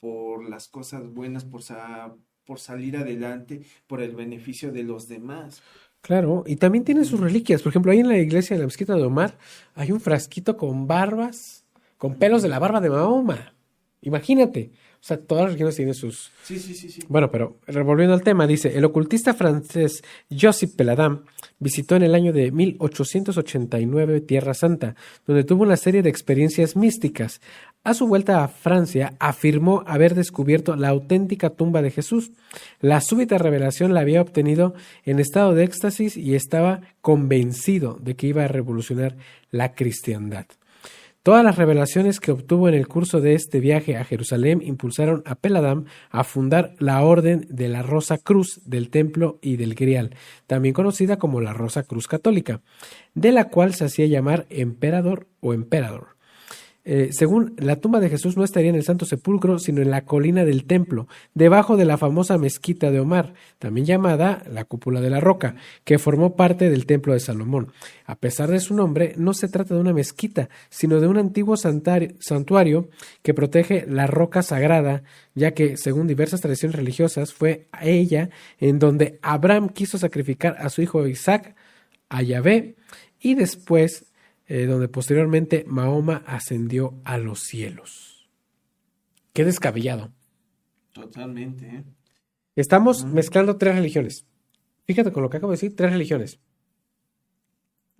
por 0.00 0.48
las 0.48 0.68
cosas 0.68 1.06
buenas, 1.12 1.44
por, 1.44 1.62
sa- 1.62 2.14
por 2.44 2.58
salir 2.58 2.96
adelante, 2.96 3.62
por 3.86 4.00
el 4.02 4.14
beneficio 4.14 4.72
de 4.72 4.84
los 4.84 5.08
demás. 5.08 5.62
Claro, 6.00 6.44
y 6.46 6.56
también 6.56 6.84
tiene 6.84 7.04
sus 7.04 7.18
reliquias. 7.20 7.62
Por 7.62 7.70
ejemplo, 7.70 7.90
ahí 7.92 7.98
en 7.98 8.08
la 8.08 8.18
iglesia 8.18 8.54
de 8.56 8.60
la 8.60 8.66
mezquita 8.66 8.94
de 8.94 9.02
Omar 9.02 9.36
hay 9.74 9.90
un 9.90 10.00
frasquito 10.00 10.56
con 10.56 10.86
barbas, 10.86 11.64
con 11.98 12.14
pelos 12.14 12.42
de 12.42 12.48
la 12.48 12.58
barba 12.60 12.80
de 12.80 12.90
Mahoma. 12.90 13.52
Imagínate. 14.02 14.70
O 15.00 15.04
sea, 15.06 15.18
todas 15.18 15.44
las 15.44 15.52
religiones 15.52 15.76
tienen 15.76 15.94
sus, 15.94 16.30
Sí, 16.42 16.58
sí, 16.58 16.74
sí, 16.74 16.90
sí. 16.90 17.02
Bueno, 17.08 17.30
pero 17.30 17.58
revolviendo 17.66 18.14
al 18.14 18.22
tema, 18.22 18.46
dice, 18.46 18.76
el 18.76 18.84
ocultista 18.84 19.34
francés 19.34 20.02
Joseph 20.30 20.74
Peladam 20.76 21.24
visitó 21.58 21.96
en 21.96 22.02
el 22.02 22.14
año 22.14 22.32
de 22.32 22.50
1889 22.50 24.20
Tierra 24.22 24.54
Santa, 24.54 24.94
donde 25.26 25.44
tuvo 25.44 25.62
una 25.62 25.76
serie 25.76 26.02
de 26.02 26.10
experiencias 26.10 26.76
místicas. 26.76 27.40
A 27.84 27.94
su 27.94 28.08
vuelta 28.08 28.42
a 28.42 28.48
Francia, 28.48 29.14
afirmó 29.20 29.84
haber 29.86 30.16
descubierto 30.16 30.74
la 30.74 30.88
auténtica 30.88 31.50
tumba 31.50 31.82
de 31.82 31.92
Jesús. 31.92 32.32
La 32.80 33.00
súbita 33.00 33.38
revelación 33.38 33.94
la 33.94 34.00
había 34.00 34.20
obtenido 34.20 34.74
en 35.04 35.20
estado 35.20 35.54
de 35.54 35.62
éxtasis 35.62 36.16
y 36.16 36.34
estaba 36.34 36.80
convencido 37.00 37.96
de 38.00 38.16
que 38.16 38.26
iba 38.26 38.44
a 38.44 38.48
revolucionar 38.48 39.16
la 39.52 39.74
cristiandad. 39.74 40.46
Todas 41.26 41.42
las 41.42 41.56
revelaciones 41.56 42.20
que 42.20 42.30
obtuvo 42.30 42.68
en 42.68 42.74
el 42.74 42.86
curso 42.86 43.20
de 43.20 43.34
este 43.34 43.58
viaje 43.58 43.96
a 43.96 44.04
Jerusalén 44.04 44.62
impulsaron 44.62 45.24
a 45.26 45.34
Peladam 45.34 45.86
a 46.08 46.22
fundar 46.22 46.76
la 46.78 47.02
Orden 47.02 47.48
de 47.50 47.68
la 47.68 47.82
Rosa 47.82 48.16
Cruz 48.18 48.60
del 48.64 48.90
Templo 48.90 49.40
y 49.42 49.56
del 49.56 49.74
Grial, 49.74 50.14
también 50.46 50.72
conocida 50.72 51.16
como 51.16 51.40
la 51.40 51.52
Rosa 51.52 51.82
Cruz 51.82 52.06
Católica, 52.06 52.60
de 53.14 53.32
la 53.32 53.48
cual 53.48 53.74
se 53.74 53.86
hacía 53.86 54.06
llamar 54.06 54.46
emperador 54.50 55.26
o 55.40 55.52
emperador. 55.52 56.15
Eh, 56.88 57.08
según 57.10 57.54
la 57.58 57.80
tumba 57.80 57.98
de 57.98 58.08
Jesús 58.08 58.36
no 58.36 58.44
estaría 58.44 58.70
en 58.70 58.76
el 58.76 58.84
Santo 58.84 59.06
Sepulcro, 59.06 59.58
sino 59.58 59.82
en 59.82 59.90
la 59.90 60.04
colina 60.04 60.44
del 60.44 60.66
templo, 60.66 61.08
debajo 61.34 61.76
de 61.76 61.84
la 61.84 61.98
famosa 61.98 62.38
mezquita 62.38 62.92
de 62.92 63.00
Omar, 63.00 63.34
también 63.58 63.86
llamada 63.86 64.44
la 64.48 64.64
cúpula 64.64 65.00
de 65.00 65.10
la 65.10 65.18
roca, 65.18 65.56
que 65.82 65.98
formó 65.98 66.36
parte 66.36 66.70
del 66.70 66.86
templo 66.86 67.12
de 67.12 67.18
Salomón. 67.18 67.72
A 68.04 68.14
pesar 68.14 68.52
de 68.52 68.60
su 68.60 68.72
nombre, 68.72 69.14
no 69.16 69.34
se 69.34 69.48
trata 69.48 69.74
de 69.74 69.80
una 69.80 69.92
mezquita, 69.92 70.48
sino 70.68 71.00
de 71.00 71.08
un 71.08 71.18
antiguo 71.18 71.56
santuario 71.56 72.88
que 73.22 73.34
protege 73.34 73.84
la 73.88 74.06
roca 74.06 74.42
sagrada, 74.42 75.02
ya 75.34 75.54
que, 75.54 75.76
según 75.76 76.06
diversas 76.06 76.40
tradiciones 76.40 76.76
religiosas, 76.76 77.32
fue 77.32 77.66
a 77.72 77.84
ella 77.84 78.30
en 78.60 78.78
donde 78.78 79.18
Abraham 79.22 79.70
quiso 79.70 79.98
sacrificar 79.98 80.54
a 80.60 80.68
su 80.68 80.82
hijo 80.82 81.04
Isaac 81.08 81.56
a 82.08 82.22
Yahvé 82.22 82.76
y 83.20 83.34
después 83.34 84.04
eh, 84.46 84.66
donde 84.66 84.88
posteriormente 84.88 85.64
Mahoma 85.66 86.22
ascendió 86.26 87.00
a 87.04 87.18
los 87.18 87.40
cielos. 87.40 88.28
Qué 89.32 89.44
descabellado. 89.44 90.12
Totalmente, 90.92 91.66
¿eh? 91.66 91.84
Estamos 92.54 93.04
mezclando 93.04 93.58
tres 93.58 93.74
religiones. 93.74 94.24
Fíjate 94.86 95.12
con 95.12 95.22
lo 95.22 95.28
que 95.28 95.36
acabo 95.36 95.52
de 95.52 95.56
decir, 95.56 95.76
tres 95.76 95.92
religiones. 95.92 96.40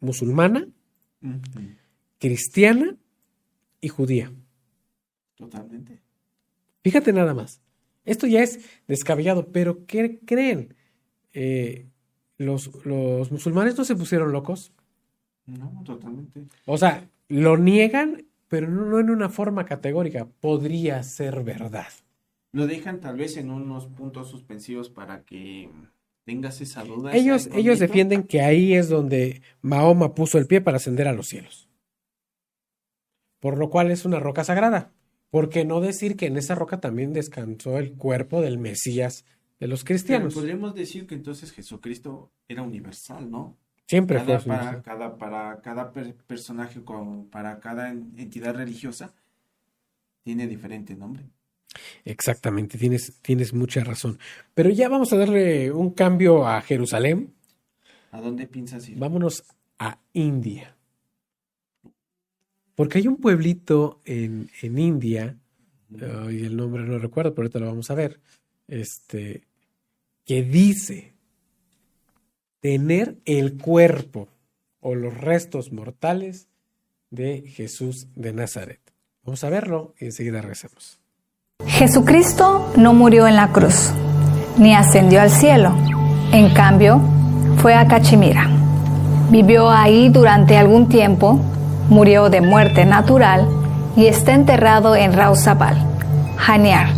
Musulmana, 0.01 0.67
cristiana 2.19 2.97
y 3.81 3.89
judía. 3.89 4.33
Totalmente. 5.35 6.01
Fíjate 6.83 7.13
nada 7.13 7.35
más. 7.35 7.61
Esto 8.05 8.27
ya 8.27 8.43
es 8.43 8.61
descabellado, 8.87 9.51
pero 9.53 9.85
¿qué 9.85 10.21
creen? 10.25 10.75
Eh, 11.35 11.89
los, 12.39 12.71
los 12.87 13.31
musulmanes 13.31 13.77
no 13.77 13.85
se 13.85 13.97
pusieron 13.97 14.33
locos. 14.33 14.73
No, 15.47 15.83
totalmente. 15.85 16.45
O 16.65 16.77
sea, 16.77 17.09
lo 17.29 17.57
niegan, 17.57 18.27
pero 18.49 18.69
no, 18.69 18.99
en 18.99 19.11
una 19.11 19.29
forma 19.29 19.65
categórica. 19.65 20.27
Podría 20.41 21.03
ser 21.03 21.43
verdad. 21.43 21.89
Lo 22.53 22.67
dejan 22.67 23.01
tal 23.01 23.17
vez 23.17 23.37
en 23.37 23.51
unos 23.51 23.87
puntos 23.87 24.31
suspensivos 24.31 24.89
para 24.89 25.25
que 25.25 25.71
tengas 26.25 26.61
esa 26.61 26.85
duda. 26.85 27.11
esa 27.11 27.19
Ellos, 27.19 27.49
ellos 27.55 27.79
defienden 27.79 28.25
que 28.25 28.41
ahí 28.41 28.75
es 28.75 28.89
donde 28.89 29.43
Mahoma 29.63 30.15
puso 30.15 30.39
el 30.39 30.47
pie 30.47 30.61
para 30.61 30.79
ascender 30.79 31.07
a 31.07 31.13
los 31.13 31.29
cielos. 31.29 31.69
Por 33.41 33.59
lo 33.59 33.71
cual 33.71 33.91
es 33.91 34.05
una 34.05 34.19
roca 34.19 34.43
sagrada. 34.43 34.93
¿Por 35.31 35.51
qué 35.51 35.65
no 35.65 35.81
decir 35.81 36.17
que 36.17 36.27
en 36.27 36.37
esa 36.37 36.55
roca 36.55 36.81
también 36.81 37.13
descansó 37.13 37.79
el 37.79 37.93
cuerpo 37.93 38.41
del 38.41 38.59
Mesías 38.59 39.25
de 39.61 39.67
los 39.69 39.83
Pero 39.83 39.89
cristianos? 39.89 40.35
podríamos 40.35 40.75
decir 40.75 41.07
que 41.07 41.15
entonces 41.15 41.53
Jesucristo 41.53 42.33
era 42.49 42.63
universal, 42.63 43.31
¿no? 43.31 43.57
Siempre 43.87 44.19
Cada, 44.19 44.41
fue 44.41 44.53
para, 44.57 44.83
cada, 44.83 45.17
para 45.17 45.61
cada 45.63 45.93
per- 45.93 46.15
personaje, 46.15 46.83
con, 46.83 47.29
para 47.29 47.61
cada 47.61 47.89
en- 47.91 48.13
entidad 48.17 48.55
religiosa, 48.55 49.15
tiene 50.25 50.47
diferente 50.47 50.95
nombre. 50.97 51.25
Exactamente, 52.05 52.79
tienes, 52.79 53.21
tienes 53.23 53.53
mucha 53.53 53.85
razón. 53.85 54.19
Pero 54.55 54.71
ya 54.71 54.89
vamos 54.89 55.13
a 55.13 55.17
darle 55.17 55.71
un 55.71 55.91
cambio 55.91 56.47
a 56.47 56.61
Jerusalén. 56.63 57.35
¿A 58.11 58.21
dónde 58.21 58.47
piensas 58.47 58.89
ir? 58.89 58.99
Vámonos 58.99 59.45
a 59.79 59.99
India. 60.13 60.75
Porque 62.75 62.99
hay 62.99 63.09
un 63.09 63.17
pueblito 63.19 64.01
en, 64.05 64.51
en 64.63 64.79
India, 64.79 65.39
eh, 65.99 66.29
y 66.33 66.45
el 66.45 66.57
nombre 66.57 66.83
no 66.85 66.99
recuerdo, 66.99 67.35
pero 67.35 67.45
ahorita 67.45 67.59
lo 67.61 67.67
vamos 67.67 67.91
a 67.91 67.95
ver, 67.95 68.21
este, 68.69 69.45
que 70.25 70.43
dice 70.43 71.15
tener 72.67 73.15
el 73.27 73.59
cuerpo 73.59 74.27
o 74.81 74.97
los 74.97 75.17
restos 75.17 75.71
mortales 75.71 76.49
de 77.11 77.45
Jesús 77.47 78.09
de 78.17 78.33
Nazaret. 78.33 78.81
Vamos 79.23 79.45
a 79.45 79.51
verlo 79.51 79.95
y 80.01 80.07
enseguida 80.07 80.41
regresamos. 80.41 80.99
Jesucristo 81.65 82.73
no 82.77 82.93
murió 82.93 83.29
en 83.29 83.37
la 83.37 83.53
cruz, 83.53 83.93
ni 84.59 84.75
ascendió 84.75 85.21
al 85.21 85.31
cielo. 85.31 85.77
En 86.33 86.53
cambio, 86.55 87.01
fue 87.59 87.73
a 87.75 87.87
Cachemira. 87.87 88.51
Vivió 89.31 89.71
ahí 89.71 90.09
durante 90.09 90.57
algún 90.57 90.89
tiempo, 90.89 91.35
murió 91.89 92.31
de 92.31 92.41
muerte 92.41 92.85
natural 92.85 93.47
y 93.95 94.07
está 94.07 94.35
enterrado 94.35 94.97
en 94.97 95.13
Rauzabal, 95.13 95.77
Haniar, 96.45 96.89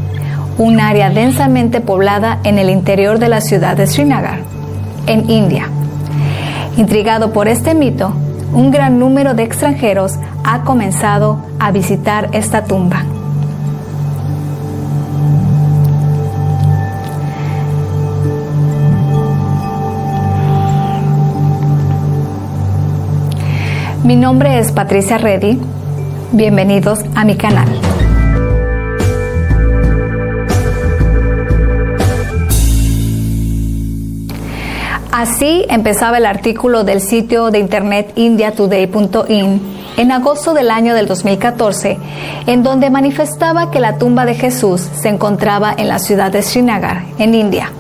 un 0.56 0.80
área 0.80 1.10
densamente 1.10 1.82
poblada 1.82 2.40
en 2.44 2.58
el 2.58 2.70
interior 2.70 3.18
de 3.18 3.28
la 3.28 3.42
ciudad 3.42 3.76
de 3.76 3.86
Srinagar, 3.86 4.40
en 5.08 5.28
India. 5.28 5.68
Intrigado 6.76 7.32
por 7.32 7.48
este 7.48 7.74
mito, 7.74 8.12
un 8.52 8.70
gran 8.70 8.98
número 8.98 9.34
de 9.34 9.42
extranjeros 9.42 10.12
ha 10.44 10.62
comenzado 10.62 11.42
a 11.58 11.72
visitar 11.72 12.28
esta 12.32 12.64
tumba. 12.64 13.02
Mi 24.04 24.16
nombre 24.16 24.58
es 24.58 24.72
Patricia 24.72 25.18
Reddy. 25.18 25.60
Bienvenidos 26.32 27.00
a 27.14 27.24
mi 27.24 27.36
canal. 27.36 27.68
Así 35.18 35.66
empezaba 35.68 36.18
el 36.18 36.26
artículo 36.26 36.84
del 36.84 37.00
sitio 37.00 37.50
de 37.50 37.58
internet 37.58 38.12
indiatoday.in 38.14 39.60
en 39.96 40.12
agosto 40.12 40.54
del 40.54 40.70
año 40.70 40.94
del 40.94 41.08
2014, 41.08 41.98
en 42.46 42.62
donde 42.62 42.88
manifestaba 42.88 43.72
que 43.72 43.80
la 43.80 43.98
tumba 43.98 44.24
de 44.24 44.36
Jesús 44.36 44.80
se 44.80 45.08
encontraba 45.08 45.74
en 45.76 45.88
la 45.88 45.98
ciudad 45.98 46.30
de 46.30 46.42
Srinagar, 46.42 47.02
en 47.18 47.34
India 47.34 47.72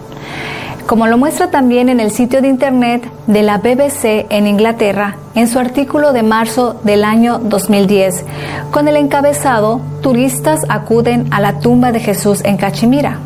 como 0.88 1.06
lo 1.06 1.18
muestra 1.18 1.50
también 1.50 1.90
en 1.90 2.00
el 2.00 2.10
sitio 2.10 2.40
de 2.40 2.48
internet 2.48 3.08
de 3.26 3.42
la 3.42 3.58
BBC 3.58 4.26
en 4.30 4.46
Inglaterra 4.46 5.18
en 5.34 5.46
su 5.46 5.58
artículo 5.58 6.14
de 6.14 6.22
marzo 6.22 6.80
del 6.82 7.04
año 7.04 7.38
2010, 7.38 8.24
con 8.70 8.88
el 8.88 8.96
encabezado 8.96 9.82
Turistas 10.00 10.60
acuden 10.70 11.28
a 11.30 11.40
la 11.40 11.60
tumba 11.60 11.92
de 11.92 12.00
Jesús 12.00 12.42
en 12.42 12.56
Cachemira. 12.56 13.18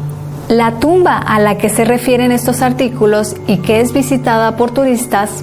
La 0.49 0.73
tumba 0.81 1.17
a 1.17 1.39
la 1.39 1.57
que 1.57 1.69
se 1.69 1.85
refieren 1.85 2.33
estos 2.33 2.63
artículos 2.63 3.37
y 3.47 3.59
que 3.59 3.81
es 3.81 3.93
visitada 3.93 4.57
por 4.57 4.71
turistas 4.71 5.43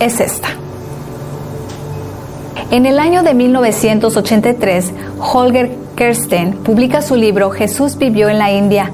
es 0.00 0.18
esta. 0.18 0.48
En 2.70 2.86
el 2.86 2.98
año 2.98 3.22
de 3.22 3.34
1983, 3.34 4.92
Holger 5.20 5.76
Kersten 5.94 6.54
publica 6.54 7.02
su 7.02 7.16
libro 7.16 7.50
Jesús 7.50 7.96
vivió 7.98 8.28
en 8.28 8.38
la 8.38 8.50
India 8.50 8.90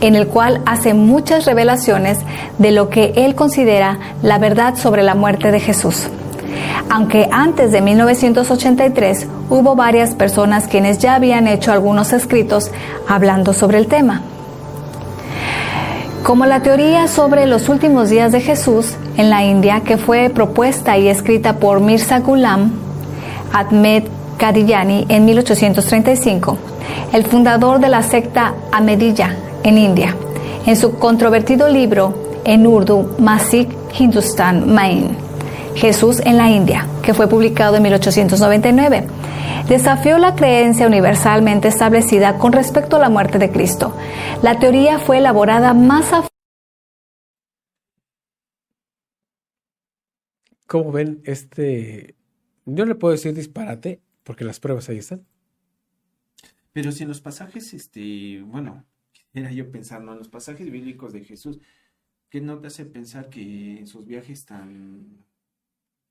en 0.00 0.14
el 0.14 0.26
cual 0.26 0.60
hace 0.66 0.92
muchas 0.92 1.46
revelaciones 1.46 2.18
de 2.58 2.72
lo 2.72 2.90
que 2.90 3.14
él 3.16 3.34
considera 3.34 3.98
la 4.22 4.38
verdad 4.38 4.76
sobre 4.76 5.02
la 5.02 5.14
muerte 5.14 5.50
de 5.50 5.60
Jesús. 5.60 6.08
aunque 6.90 7.28
antes 7.32 7.72
de 7.72 7.80
1983 7.80 9.26
hubo 9.48 9.74
varias 9.74 10.14
personas 10.14 10.68
quienes 10.68 10.98
ya 10.98 11.14
habían 11.14 11.48
hecho 11.48 11.72
algunos 11.72 12.12
escritos 12.12 12.70
hablando 13.08 13.52
sobre 13.52 13.78
el 13.78 13.86
tema. 13.86 14.22
Como 16.24 16.46
la 16.46 16.62
teoría 16.62 17.06
sobre 17.06 17.44
los 17.44 17.68
últimos 17.68 18.08
días 18.08 18.32
de 18.32 18.40
Jesús 18.40 18.94
en 19.18 19.28
la 19.28 19.44
India, 19.44 19.82
que 19.84 19.98
fue 19.98 20.30
propuesta 20.30 20.96
y 20.96 21.08
escrita 21.08 21.58
por 21.58 21.80
Mirza 21.80 22.20
Ghulam 22.20 22.72
Ahmed 23.52 24.04
Kadiyani 24.38 25.04
en 25.10 25.26
1835, 25.26 26.56
el 27.12 27.26
fundador 27.26 27.78
de 27.78 27.90
la 27.90 28.02
secta 28.02 28.54
Ahmadiyya 28.72 29.36
en 29.64 29.76
India, 29.76 30.16
en 30.64 30.76
su 30.76 30.98
controvertido 30.98 31.68
libro 31.68 32.14
en 32.46 32.66
urdu 32.66 33.16
Masik 33.18 33.68
Hindustan 33.98 34.72
Main, 34.72 35.18
Jesús 35.74 36.20
en 36.24 36.38
la 36.38 36.48
India, 36.48 36.86
que 37.02 37.12
fue 37.12 37.28
publicado 37.28 37.76
en 37.76 37.82
1899 37.82 39.06
desafió 39.68 40.18
la 40.18 40.34
creencia 40.34 40.86
universalmente 40.86 41.68
establecida 41.68 42.38
con 42.38 42.52
respecto 42.52 42.96
a 42.96 43.00
la 43.00 43.08
muerte 43.08 43.38
de 43.38 43.50
Cristo. 43.50 43.96
La 44.42 44.58
teoría 44.58 44.98
fue 44.98 45.18
elaborada 45.18 45.74
más 45.74 46.12
a 46.12 46.28
¿Cómo 50.66 50.90
ven 50.90 51.22
este? 51.24 52.16
Yo 52.64 52.84
le 52.84 52.94
puedo 52.94 53.12
decir 53.12 53.34
disparate, 53.34 54.02
porque 54.24 54.44
las 54.44 54.58
pruebas 54.58 54.88
ahí 54.88 54.98
están. 54.98 55.26
Pero 56.72 56.90
si 56.90 57.04
en 57.04 57.08
los 57.10 57.20
pasajes, 57.20 57.72
este, 57.74 58.42
bueno, 58.42 58.84
era 59.32 59.52
yo 59.52 59.70
pensando, 59.70 60.12
en 60.12 60.18
los 60.18 60.28
pasajes 60.28 60.70
bíblicos 60.70 61.12
de 61.12 61.22
Jesús, 61.24 61.60
¿qué 62.28 62.40
no 62.40 62.58
te 62.58 62.66
hace 62.66 62.86
pensar 62.86 63.30
que 63.30 63.78
en 63.78 63.86
sus 63.86 64.04
viajes 64.04 64.46
tan 64.46 65.24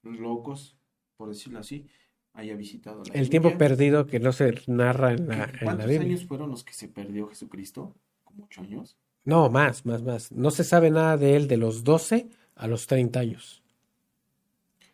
locos, 0.03 0.77
por 1.17 1.29
decirlo 1.29 1.59
así, 1.59 1.87
haya 2.33 2.55
visitado 2.55 3.03
la 3.03 3.13
El 3.13 3.29
tiempo 3.29 3.57
perdido 3.57 4.05
que 4.07 4.19
no 4.19 4.31
se 4.33 4.53
narra 4.67 5.13
en 5.13 5.27
la, 5.27 5.35
en 5.45 5.51
la 5.51 5.59
¿Cuántos 5.63 5.87
Biblia. 5.87 6.01
años 6.07 6.25
fueron 6.25 6.49
los 6.49 6.63
que 6.63 6.73
se 6.73 6.87
perdió 6.87 7.27
Jesucristo? 7.27 7.93
¿Como 8.23 8.45
ocho 8.45 8.61
años? 8.61 8.97
No, 9.25 9.49
más, 9.49 9.85
más, 9.85 10.03
más. 10.03 10.31
No 10.31 10.51
se 10.51 10.63
sabe 10.63 10.89
nada 10.91 11.17
de 11.17 11.35
él 11.35 11.47
de 11.47 11.57
los 11.57 11.83
12 11.83 12.27
a 12.55 12.67
los 12.67 12.87
30 12.87 13.19
años. 13.21 13.63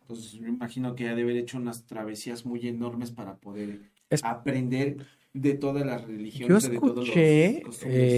Entonces, 0.02 0.32
yo 0.32 0.46
imagino 0.46 0.94
que 0.94 1.08
ha 1.08 1.14
de 1.14 1.22
haber 1.22 1.36
hecho 1.36 1.56
unas 1.56 1.84
travesías 1.86 2.44
muy 2.44 2.66
enormes 2.66 3.10
para 3.12 3.36
poder 3.36 3.80
Es- 4.10 4.24
aprender 4.24 5.06
de 5.32 5.54
todas 5.54 5.86
las 5.86 6.02
Yo 6.02 6.08
religiones, 6.08 6.62
de 6.68 6.78
todos 6.78 6.96
los 6.96 7.08
escuché, 7.08 7.62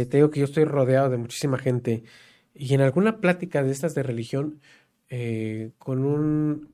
eh, 0.01 0.07
te 0.07 0.17
digo 0.17 0.31
que 0.31 0.41
yo 0.41 0.45
estoy 0.47 0.65
rodeado 0.65 1.11
de 1.11 1.19
muchísima 1.19 1.59
gente, 1.59 2.03
y 2.55 2.73
en 2.75 2.81
alguna 2.81 3.21
plática 3.21 3.63
de 3.63 3.71
estas 3.73 3.95
de 3.95 4.03
religión, 4.03 4.61
eh, 5.11 5.73
con 5.79 6.05
un 6.05 6.72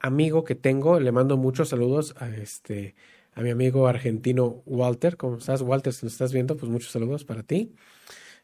amigo 0.00 0.44
que 0.44 0.54
tengo, 0.54 1.00
le 1.00 1.12
mando 1.12 1.36
muchos 1.36 1.70
saludos 1.70 2.14
a 2.18 2.28
este, 2.28 2.94
a 3.34 3.42
mi 3.42 3.50
amigo 3.50 3.86
argentino 3.86 4.62
Walter. 4.66 5.16
¿Cómo 5.16 5.38
estás, 5.38 5.62
Walter? 5.62 5.92
Si 5.92 6.06
nos 6.06 6.12
estás 6.12 6.32
viendo, 6.32 6.56
pues 6.56 6.70
muchos 6.70 6.90
saludos 6.90 7.24
para 7.24 7.42
ti. 7.42 7.72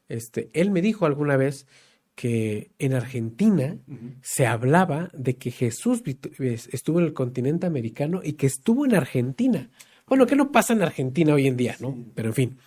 Este, 0.08 0.50
él 0.52 0.70
me 0.70 0.82
dijo 0.82 1.06
alguna 1.06 1.36
vez 1.36 1.66
que 2.14 2.70
en 2.78 2.94
Argentina 2.94 3.76
se 4.22 4.46
hablaba 4.46 5.10
de 5.14 5.36
que 5.36 5.50
Jesús 5.50 6.02
estuvo 6.38 7.00
en 7.00 7.06
el 7.06 7.12
continente 7.12 7.66
americano 7.66 8.20
y 8.22 8.34
que 8.34 8.46
estuvo 8.46 8.84
en 8.84 8.94
Argentina. 8.94 9.70
Bueno, 10.06 10.26
que 10.26 10.36
no 10.36 10.52
pasa 10.52 10.74
en 10.74 10.82
Argentina 10.82 11.34
hoy 11.34 11.46
en 11.46 11.56
día, 11.56 11.76
¿no? 11.80 11.92
Sí. 11.92 12.12
Pero 12.14 12.28
en 12.28 12.34
fin, 12.34 12.58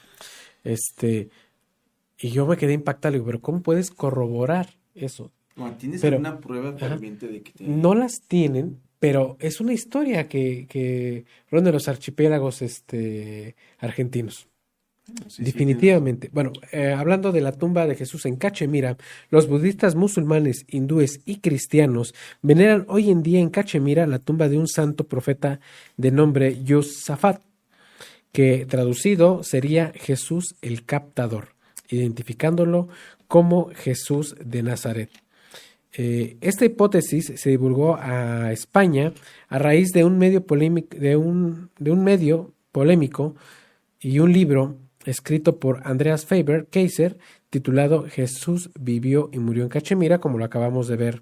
este, 0.63 1.29
y 2.19 2.31
yo 2.31 2.45
me 2.45 2.57
quedé 2.57 2.73
impactado, 2.73 3.11
le 3.11 3.17
digo, 3.19 3.27
pero 3.27 3.41
¿cómo 3.41 3.61
puedes 3.61 3.89
corroborar 3.91 4.75
eso? 4.95 5.31
No, 5.57 5.71
¿Tienes 5.75 6.01
Pero- 6.01 6.17
alguna 6.17 6.39
prueba 6.39 6.73
ferviente 6.73 7.27
de 7.27 7.41
que 7.41 7.51
te... 7.51 7.63
No 7.65 7.95
las 7.95 8.21
tienen, 8.21 8.79
pero 8.99 9.37
es 9.39 9.59
una 9.59 9.73
historia 9.73 10.27
que, 10.27 10.67
que 10.69 11.25
ronda 11.49 11.71
los 11.71 11.87
archipiélagos 11.87 12.61
este, 12.61 13.55
argentinos. 13.79 14.47
Sí, 15.07 15.13
sí, 15.29 15.43
Definitivamente. 15.43 16.29
Bueno, 16.33 16.51
eh, 16.73 16.91
hablando 16.91 17.31
de 17.31 17.39
la 17.39 17.53
tumba 17.53 17.87
de 17.87 17.95
Jesús 17.95 18.25
en 18.25 18.35
Cachemira, 18.35 18.97
los 19.29 19.47
budistas, 19.47 19.95
musulmanes, 19.95 20.65
hindúes 20.67 21.21
y 21.25 21.37
cristianos 21.37 22.13
veneran 22.41 22.85
hoy 22.89 23.09
en 23.09 23.23
día 23.23 23.39
en 23.39 23.49
Cachemira 23.49 24.05
la 24.05 24.19
tumba 24.19 24.49
de 24.49 24.57
un 24.57 24.67
santo 24.67 25.05
profeta 25.07 25.61
de 25.95 26.11
nombre 26.11 26.61
Yusafat, 26.61 27.41
que 28.33 28.65
traducido 28.65 29.43
sería 29.43 29.93
Jesús 29.95 30.55
el 30.61 30.83
captador, 30.83 31.55
identificándolo 31.89 32.89
como 33.29 33.69
Jesús 33.73 34.35
de 34.43 34.61
Nazaret. 34.61 35.09
Eh, 35.93 36.37
esta 36.41 36.65
hipótesis 36.65 37.33
se 37.35 37.49
divulgó 37.49 37.97
a 37.99 38.51
España 38.51 39.13
a 39.47 39.57
raíz 39.57 39.91
de 39.93 40.03
un 40.03 40.17
medio 40.17 40.45
polémico, 40.45 40.97
de 40.97 41.15
un, 41.15 41.69
medio 42.03 42.53
polémico 42.71 43.35
y 43.99 44.19
un 44.19 44.33
libro 44.33 44.77
escrito 45.05 45.59
por 45.59 45.81
Andreas 45.85 46.25
Faber 46.25 46.67
Kaiser 46.69 47.17
titulado 47.49 48.03
Jesús 48.03 48.69
vivió 48.79 49.29
y 49.31 49.39
murió 49.39 49.63
en 49.63 49.69
Cachemira, 49.69 50.19
como 50.19 50.37
lo 50.37 50.45
acabamos 50.45 50.87
de 50.87 50.97
ver 50.97 51.21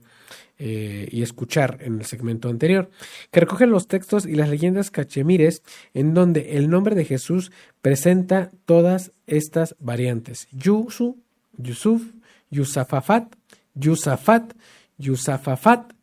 eh, 0.57 1.07
y 1.11 1.21
escuchar 1.21 1.79
en 1.81 1.99
el 1.99 2.05
segmento 2.05 2.49
anterior, 2.49 2.89
que 3.29 3.41
recoge 3.41 3.67
los 3.67 3.87
textos 3.87 4.25
y 4.25 4.35
las 4.35 4.49
leyendas 4.49 4.89
cachemires 4.89 5.61
en 5.93 6.13
donde 6.13 6.57
el 6.57 6.69
nombre 6.69 6.95
de 6.95 7.05
Jesús 7.05 7.51
presenta 7.81 8.51
todas 8.65 9.11
estas 9.27 9.75
variantes. 9.79 10.47
Yusu, 10.51 11.17
Yusuf, 11.57 12.01
Yusafafat, 12.49 13.35
Yusafat, 13.75 14.53
Yusafafat, 14.97 15.93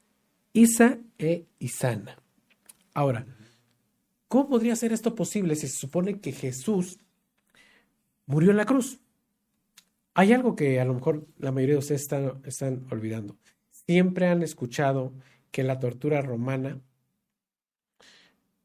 Isa 0.53 0.99
e 1.19 1.47
Isana. 1.59 2.19
Ahora, 2.95 3.27
¿cómo 4.29 4.49
podría 4.49 4.77
ser 4.77 4.93
esto 4.93 5.15
posible 5.15 5.57
si 5.57 5.67
se 5.67 5.79
supone 5.79 6.21
que 6.21 6.33
Jesús 6.33 6.99
murió 8.27 8.51
en 8.51 8.59
la 8.59 8.67
cruz? 8.67 9.01
Hay 10.15 10.33
algo 10.33 10.55
que 10.55 10.79
a 10.79 10.85
lo 10.85 10.95
mejor 10.95 11.27
la 11.39 11.53
mayoría 11.53 11.77
de 11.77 11.79
ustedes 11.79 12.03
están, 12.45 12.87
olvidando. 12.91 13.37
Siempre 13.71 14.29
han 14.29 14.43
escuchado 14.43 15.15
que 15.51 15.63
la 15.63 15.79
tortura 15.79 16.21
romana 16.21 16.81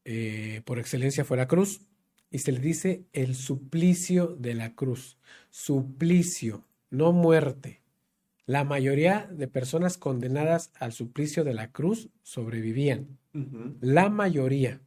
eh, 0.03 0.61
por 0.65 0.79
excelencia 0.79 1.23
fue 1.23 1.37
la 1.37 1.47
cruz 1.47 1.81
y 2.29 2.39
se 2.39 2.51
le 2.51 2.59
dice 2.59 3.05
el 3.13 3.35
suplicio 3.35 4.27
de 4.27 4.55
la 4.55 4.75
cruz. 4.75 5.17
Suplicio, 5.49 6.65
no 6.89 7.13
muerte. 7.13 7.81
La 8.47 8.63
mayoría 8.63 9.27
de 9.29 9.49
personas 9.49 9.97
condenadas 9.97 10.71
al 10.79 10.93
suplicio 10.93 11.43
de 11.43 11.53
la 11.53 11.73
cruz 11.73 12.09
sobrevivían. 12.23 13.19
La 13.81 14.09
mayoría. 14.09 14.79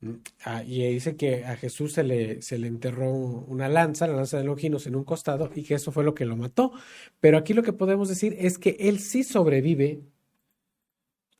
Mm, 0.00 0.12
ah, 0.44 0.62
y 0.64 0.86
dice 0.92 1.16
que 1.16 1.44
a 1.44 1.56
Jesús 1.56 1.92
se 1.92 2.04
le, 2.04 2.40
se 2.40 2.56
le 2.56 2.68
enterró 2.68 3.10
una 3.10 3.68
lanza, 3.68 4.06
la 4.06 4.14
lanza 4.14 4.38
de 4.38 4.44
Longinos, 4.44 4.86
en 4.86 4.94
un 4.94 5.02
costado, 5.02 5.50
y 5.56 5.64
que 5.64 5.74
eso 5.74 5.90
fue 5.90 6.04
lo 6.04 6.14
que 6.14 6.24
lo 6.24 6.36
mató. 6.36 6.70
Pero 7.18 7.36
aquí 7.36 7.52
lo 7.52 7.64
que 7.64 7.72
podemos 7.72 8.08
decir 8.08 8.36
es 8.38 8.58
que 8.58 8.76
él 8.78 9.00
sí 9.00 9.24
sobrevive, 9.24 10.00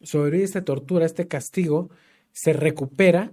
sobrevive 0.03 0.43
a 0.43 0.47
esta 0.47 0.65
tortura, 0.65 1.07
este 1.07 1.29
castigo, 1.29 1.89
se 2.33 2.53
recupera 2.53 3.33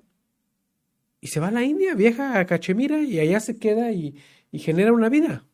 y 1.19 1.27
se 1.27 1.39
va 1.39 1.47
a 1.47 1.51
la 1.51 1.63
India, 1.63 1.95
viaja 1.95 2.37
a 2.39 2.45
Cachemira 2.45 3.01
y 3.01 3.19
allá 3.19 3.39
se 3.39 3.57
queda 3.57 3.91
y, 3.91 4.15
y 4.51 4.59
genera 4.59 4.93
una 4.93 5.09
vida. 5.09 5.47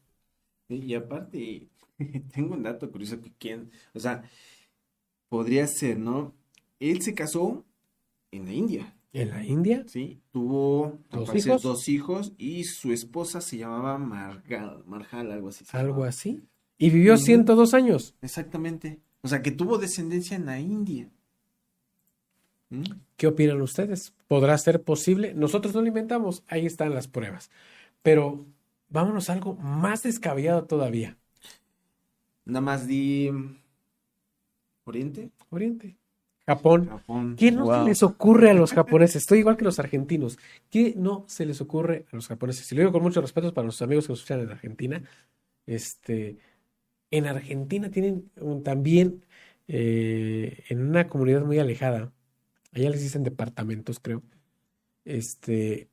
Y 0.70 0.94
aparte, 0.96 1.70
tengo 2.34 2.56
un 2.56 2.64
dato 2.64 2.92
curioso 2.92 3.22
que 3.22 3.32
quién, 3.40 3.72
o 3.94 4.00
sea, 4.00 4.24
podría 5.30 5.68
ser, 5.68 5.98
¿no? 6.00 6.34
Él 6.80 7.02
se 7.02 7.14
casó 7.14 7.66
en 8.32 8.46
la 8.46 8.54
India, 8.54 8.96
En 9.14 9.30
la 9.30 9.44
India, 9.44 9.84
¿sí? 9.88 10.22
Tuvo, 10.32 11.00
¿Dos 11.10 11.28
parecer, 11.28 11.52
hijos? 11.54 11.64
dos 11.64 11.90
hijos 11.90 12.34
y 12.38 12.64
su 12.66 12.92
esposa 12.94 13.42
se 13.42 13.58
llamaba 13.58 13.98
Margal, 13.98 14.84
Marjal, 14.86 15.32
algo 15.32 15.50
así. 15.50 15.66
algo 15.72 16.04
así. 16.04 16.44
Y 16.78 16.90
vivió 16.92 17.14
Ujú. 17.16 17.24
102 17.24 17.74
años. 17.74 18.16
Exactamente. 18.22 19.02
O 19.22 19.28
sea, 19.28 19.42
que 19.42 19.52
tuvo 19.52 19.78
descendencia 19.78 20.36
en 20.38 20.46
la 20.46 20.60
India. 20.60 21.10
¿Mm? 22.70 22.84
¿Qué 23.16 23.28
opinan 23.28 23.62
ustedes? 23.62 24.14
¿Podrá 24.28 24.58
ser 24.58 24.84
posible? 24.84 25.34
Nosotros 25.34 25.74
no 25.74 25.82
lo 25.82 25.88
inventamos, 25.88 26.44
ahí 26.48 26.66
están 26.66 26.94
las 26.94 27.08
pruebas. 27.08 27.50
Pero 28.04 28.46
vámonos 28.90 29.30
a 29.30 29.34
algo 29.34 29.56
más 29.56 30.04
descabellado 30.04 30.66
todavía. 30.66 31.18
Nada 32.48 32.62
más 32.62 32.88
di 32.88 33.30
Oriente, 34.86 35.32
Oriente. 35.50 35.98
Japón. 36.46 36.88
Japón. 36.88 37.36
¿Qué 37.38 37.52
no 37.52 37.66
Wow. 37.66 37.84
se 37.84 37.90
les 37.90 38.04
ocurre 38.04 38.50
a 38.52 38.54
los 38.54 38.72
japoneses? 38.72 39.18
Estoy 39.24 39.40
igual 39.40 39.58
que 39.58 39.66
los 39.66 39.80
argentinos. 39.80 40.40
¿Qué 40.70 40.94
no 40.96 41.26
se 41.28 41.46
les 41.46 41.60
ocurre 41.60 42.06
a 42.12 42.16
los 42.16 42.28
japoneses? 42.28 42.72
Y 42.72 42.76
lo 42.76 42.82
digo 42.82 42.94
con 42.94 43.04
mucho 43.04 43.20
respeto 43.20 43.54
para 43.54 43.66
los 43.66 43.82
amigos 43.82 44.08
que 44.08 44.14
nos 44.14 44.20
escuchan 44.20 44.40
en 44.42 44.52
Argentina. 44.52 45.04
Este, 45.66 46.38
en 47.12 47.26
Argentina 47.28 47.90
tienen 47.92 48.32
un- 48.40 48.64
también, 48.64 49.26
eh, 49.68 50.64
en 50.70 50.82
una 50.82 51.10
comunidad 51.10 51.44
muy 51.46 51.60
alejada, 51.60 52.14
allá 52.74 52.90
les 52.92 53.02
dicen 53.02 53.24
departamentos, 53.24 54.00
creo, 54.00 54.24
este, 55.06 55.90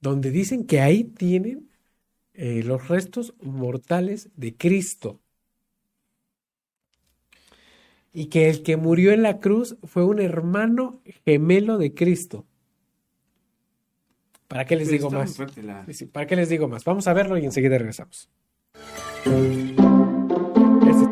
donde 0.00 0.30
dicen 0.30 0.66
que 0.66 0.80
ahí 0.80 1.04
tienen 1.04 1.70
eh, 2.34 2.62
los 2.64 2.88
restos 2.88 3.34
mortales 3.42 4.30
de 4.36 4.56
Cristo. 4.56 5.20
Y 8.18 8.26
que 8.28 8.48
el 8.48 8.62
que 8.62 8.78
murió 8.78 9.12
en 9.12 9.22
la 9.22 9.40
cruz 9.40 9.76
fue 9.84 10.02
un 10.06 10.20
hermano 10.22 11.02
gemelo 11.26 11.76
de 11.76 11.92
Cristo. 11.92 12.46
¿Para 14.48 14.64
qué 14.64 14.74
les 14.74 14.88
digo 14.88 15.10
más? 15.10 15.38
la- 15.62 15.84
¿Para 16.12 16.26
qué 16.26 16.34
les 16.34 16.48
digo 16.48 16.66
más? 16.66 16.82
Vamos 16.84 17.06
a 17.08 17.12
verlo 17.12 17.36
y 17.36 17.44
enseguida 17.44 17.76
regresamos. 17.76 18.30
Este- 19.26 21.10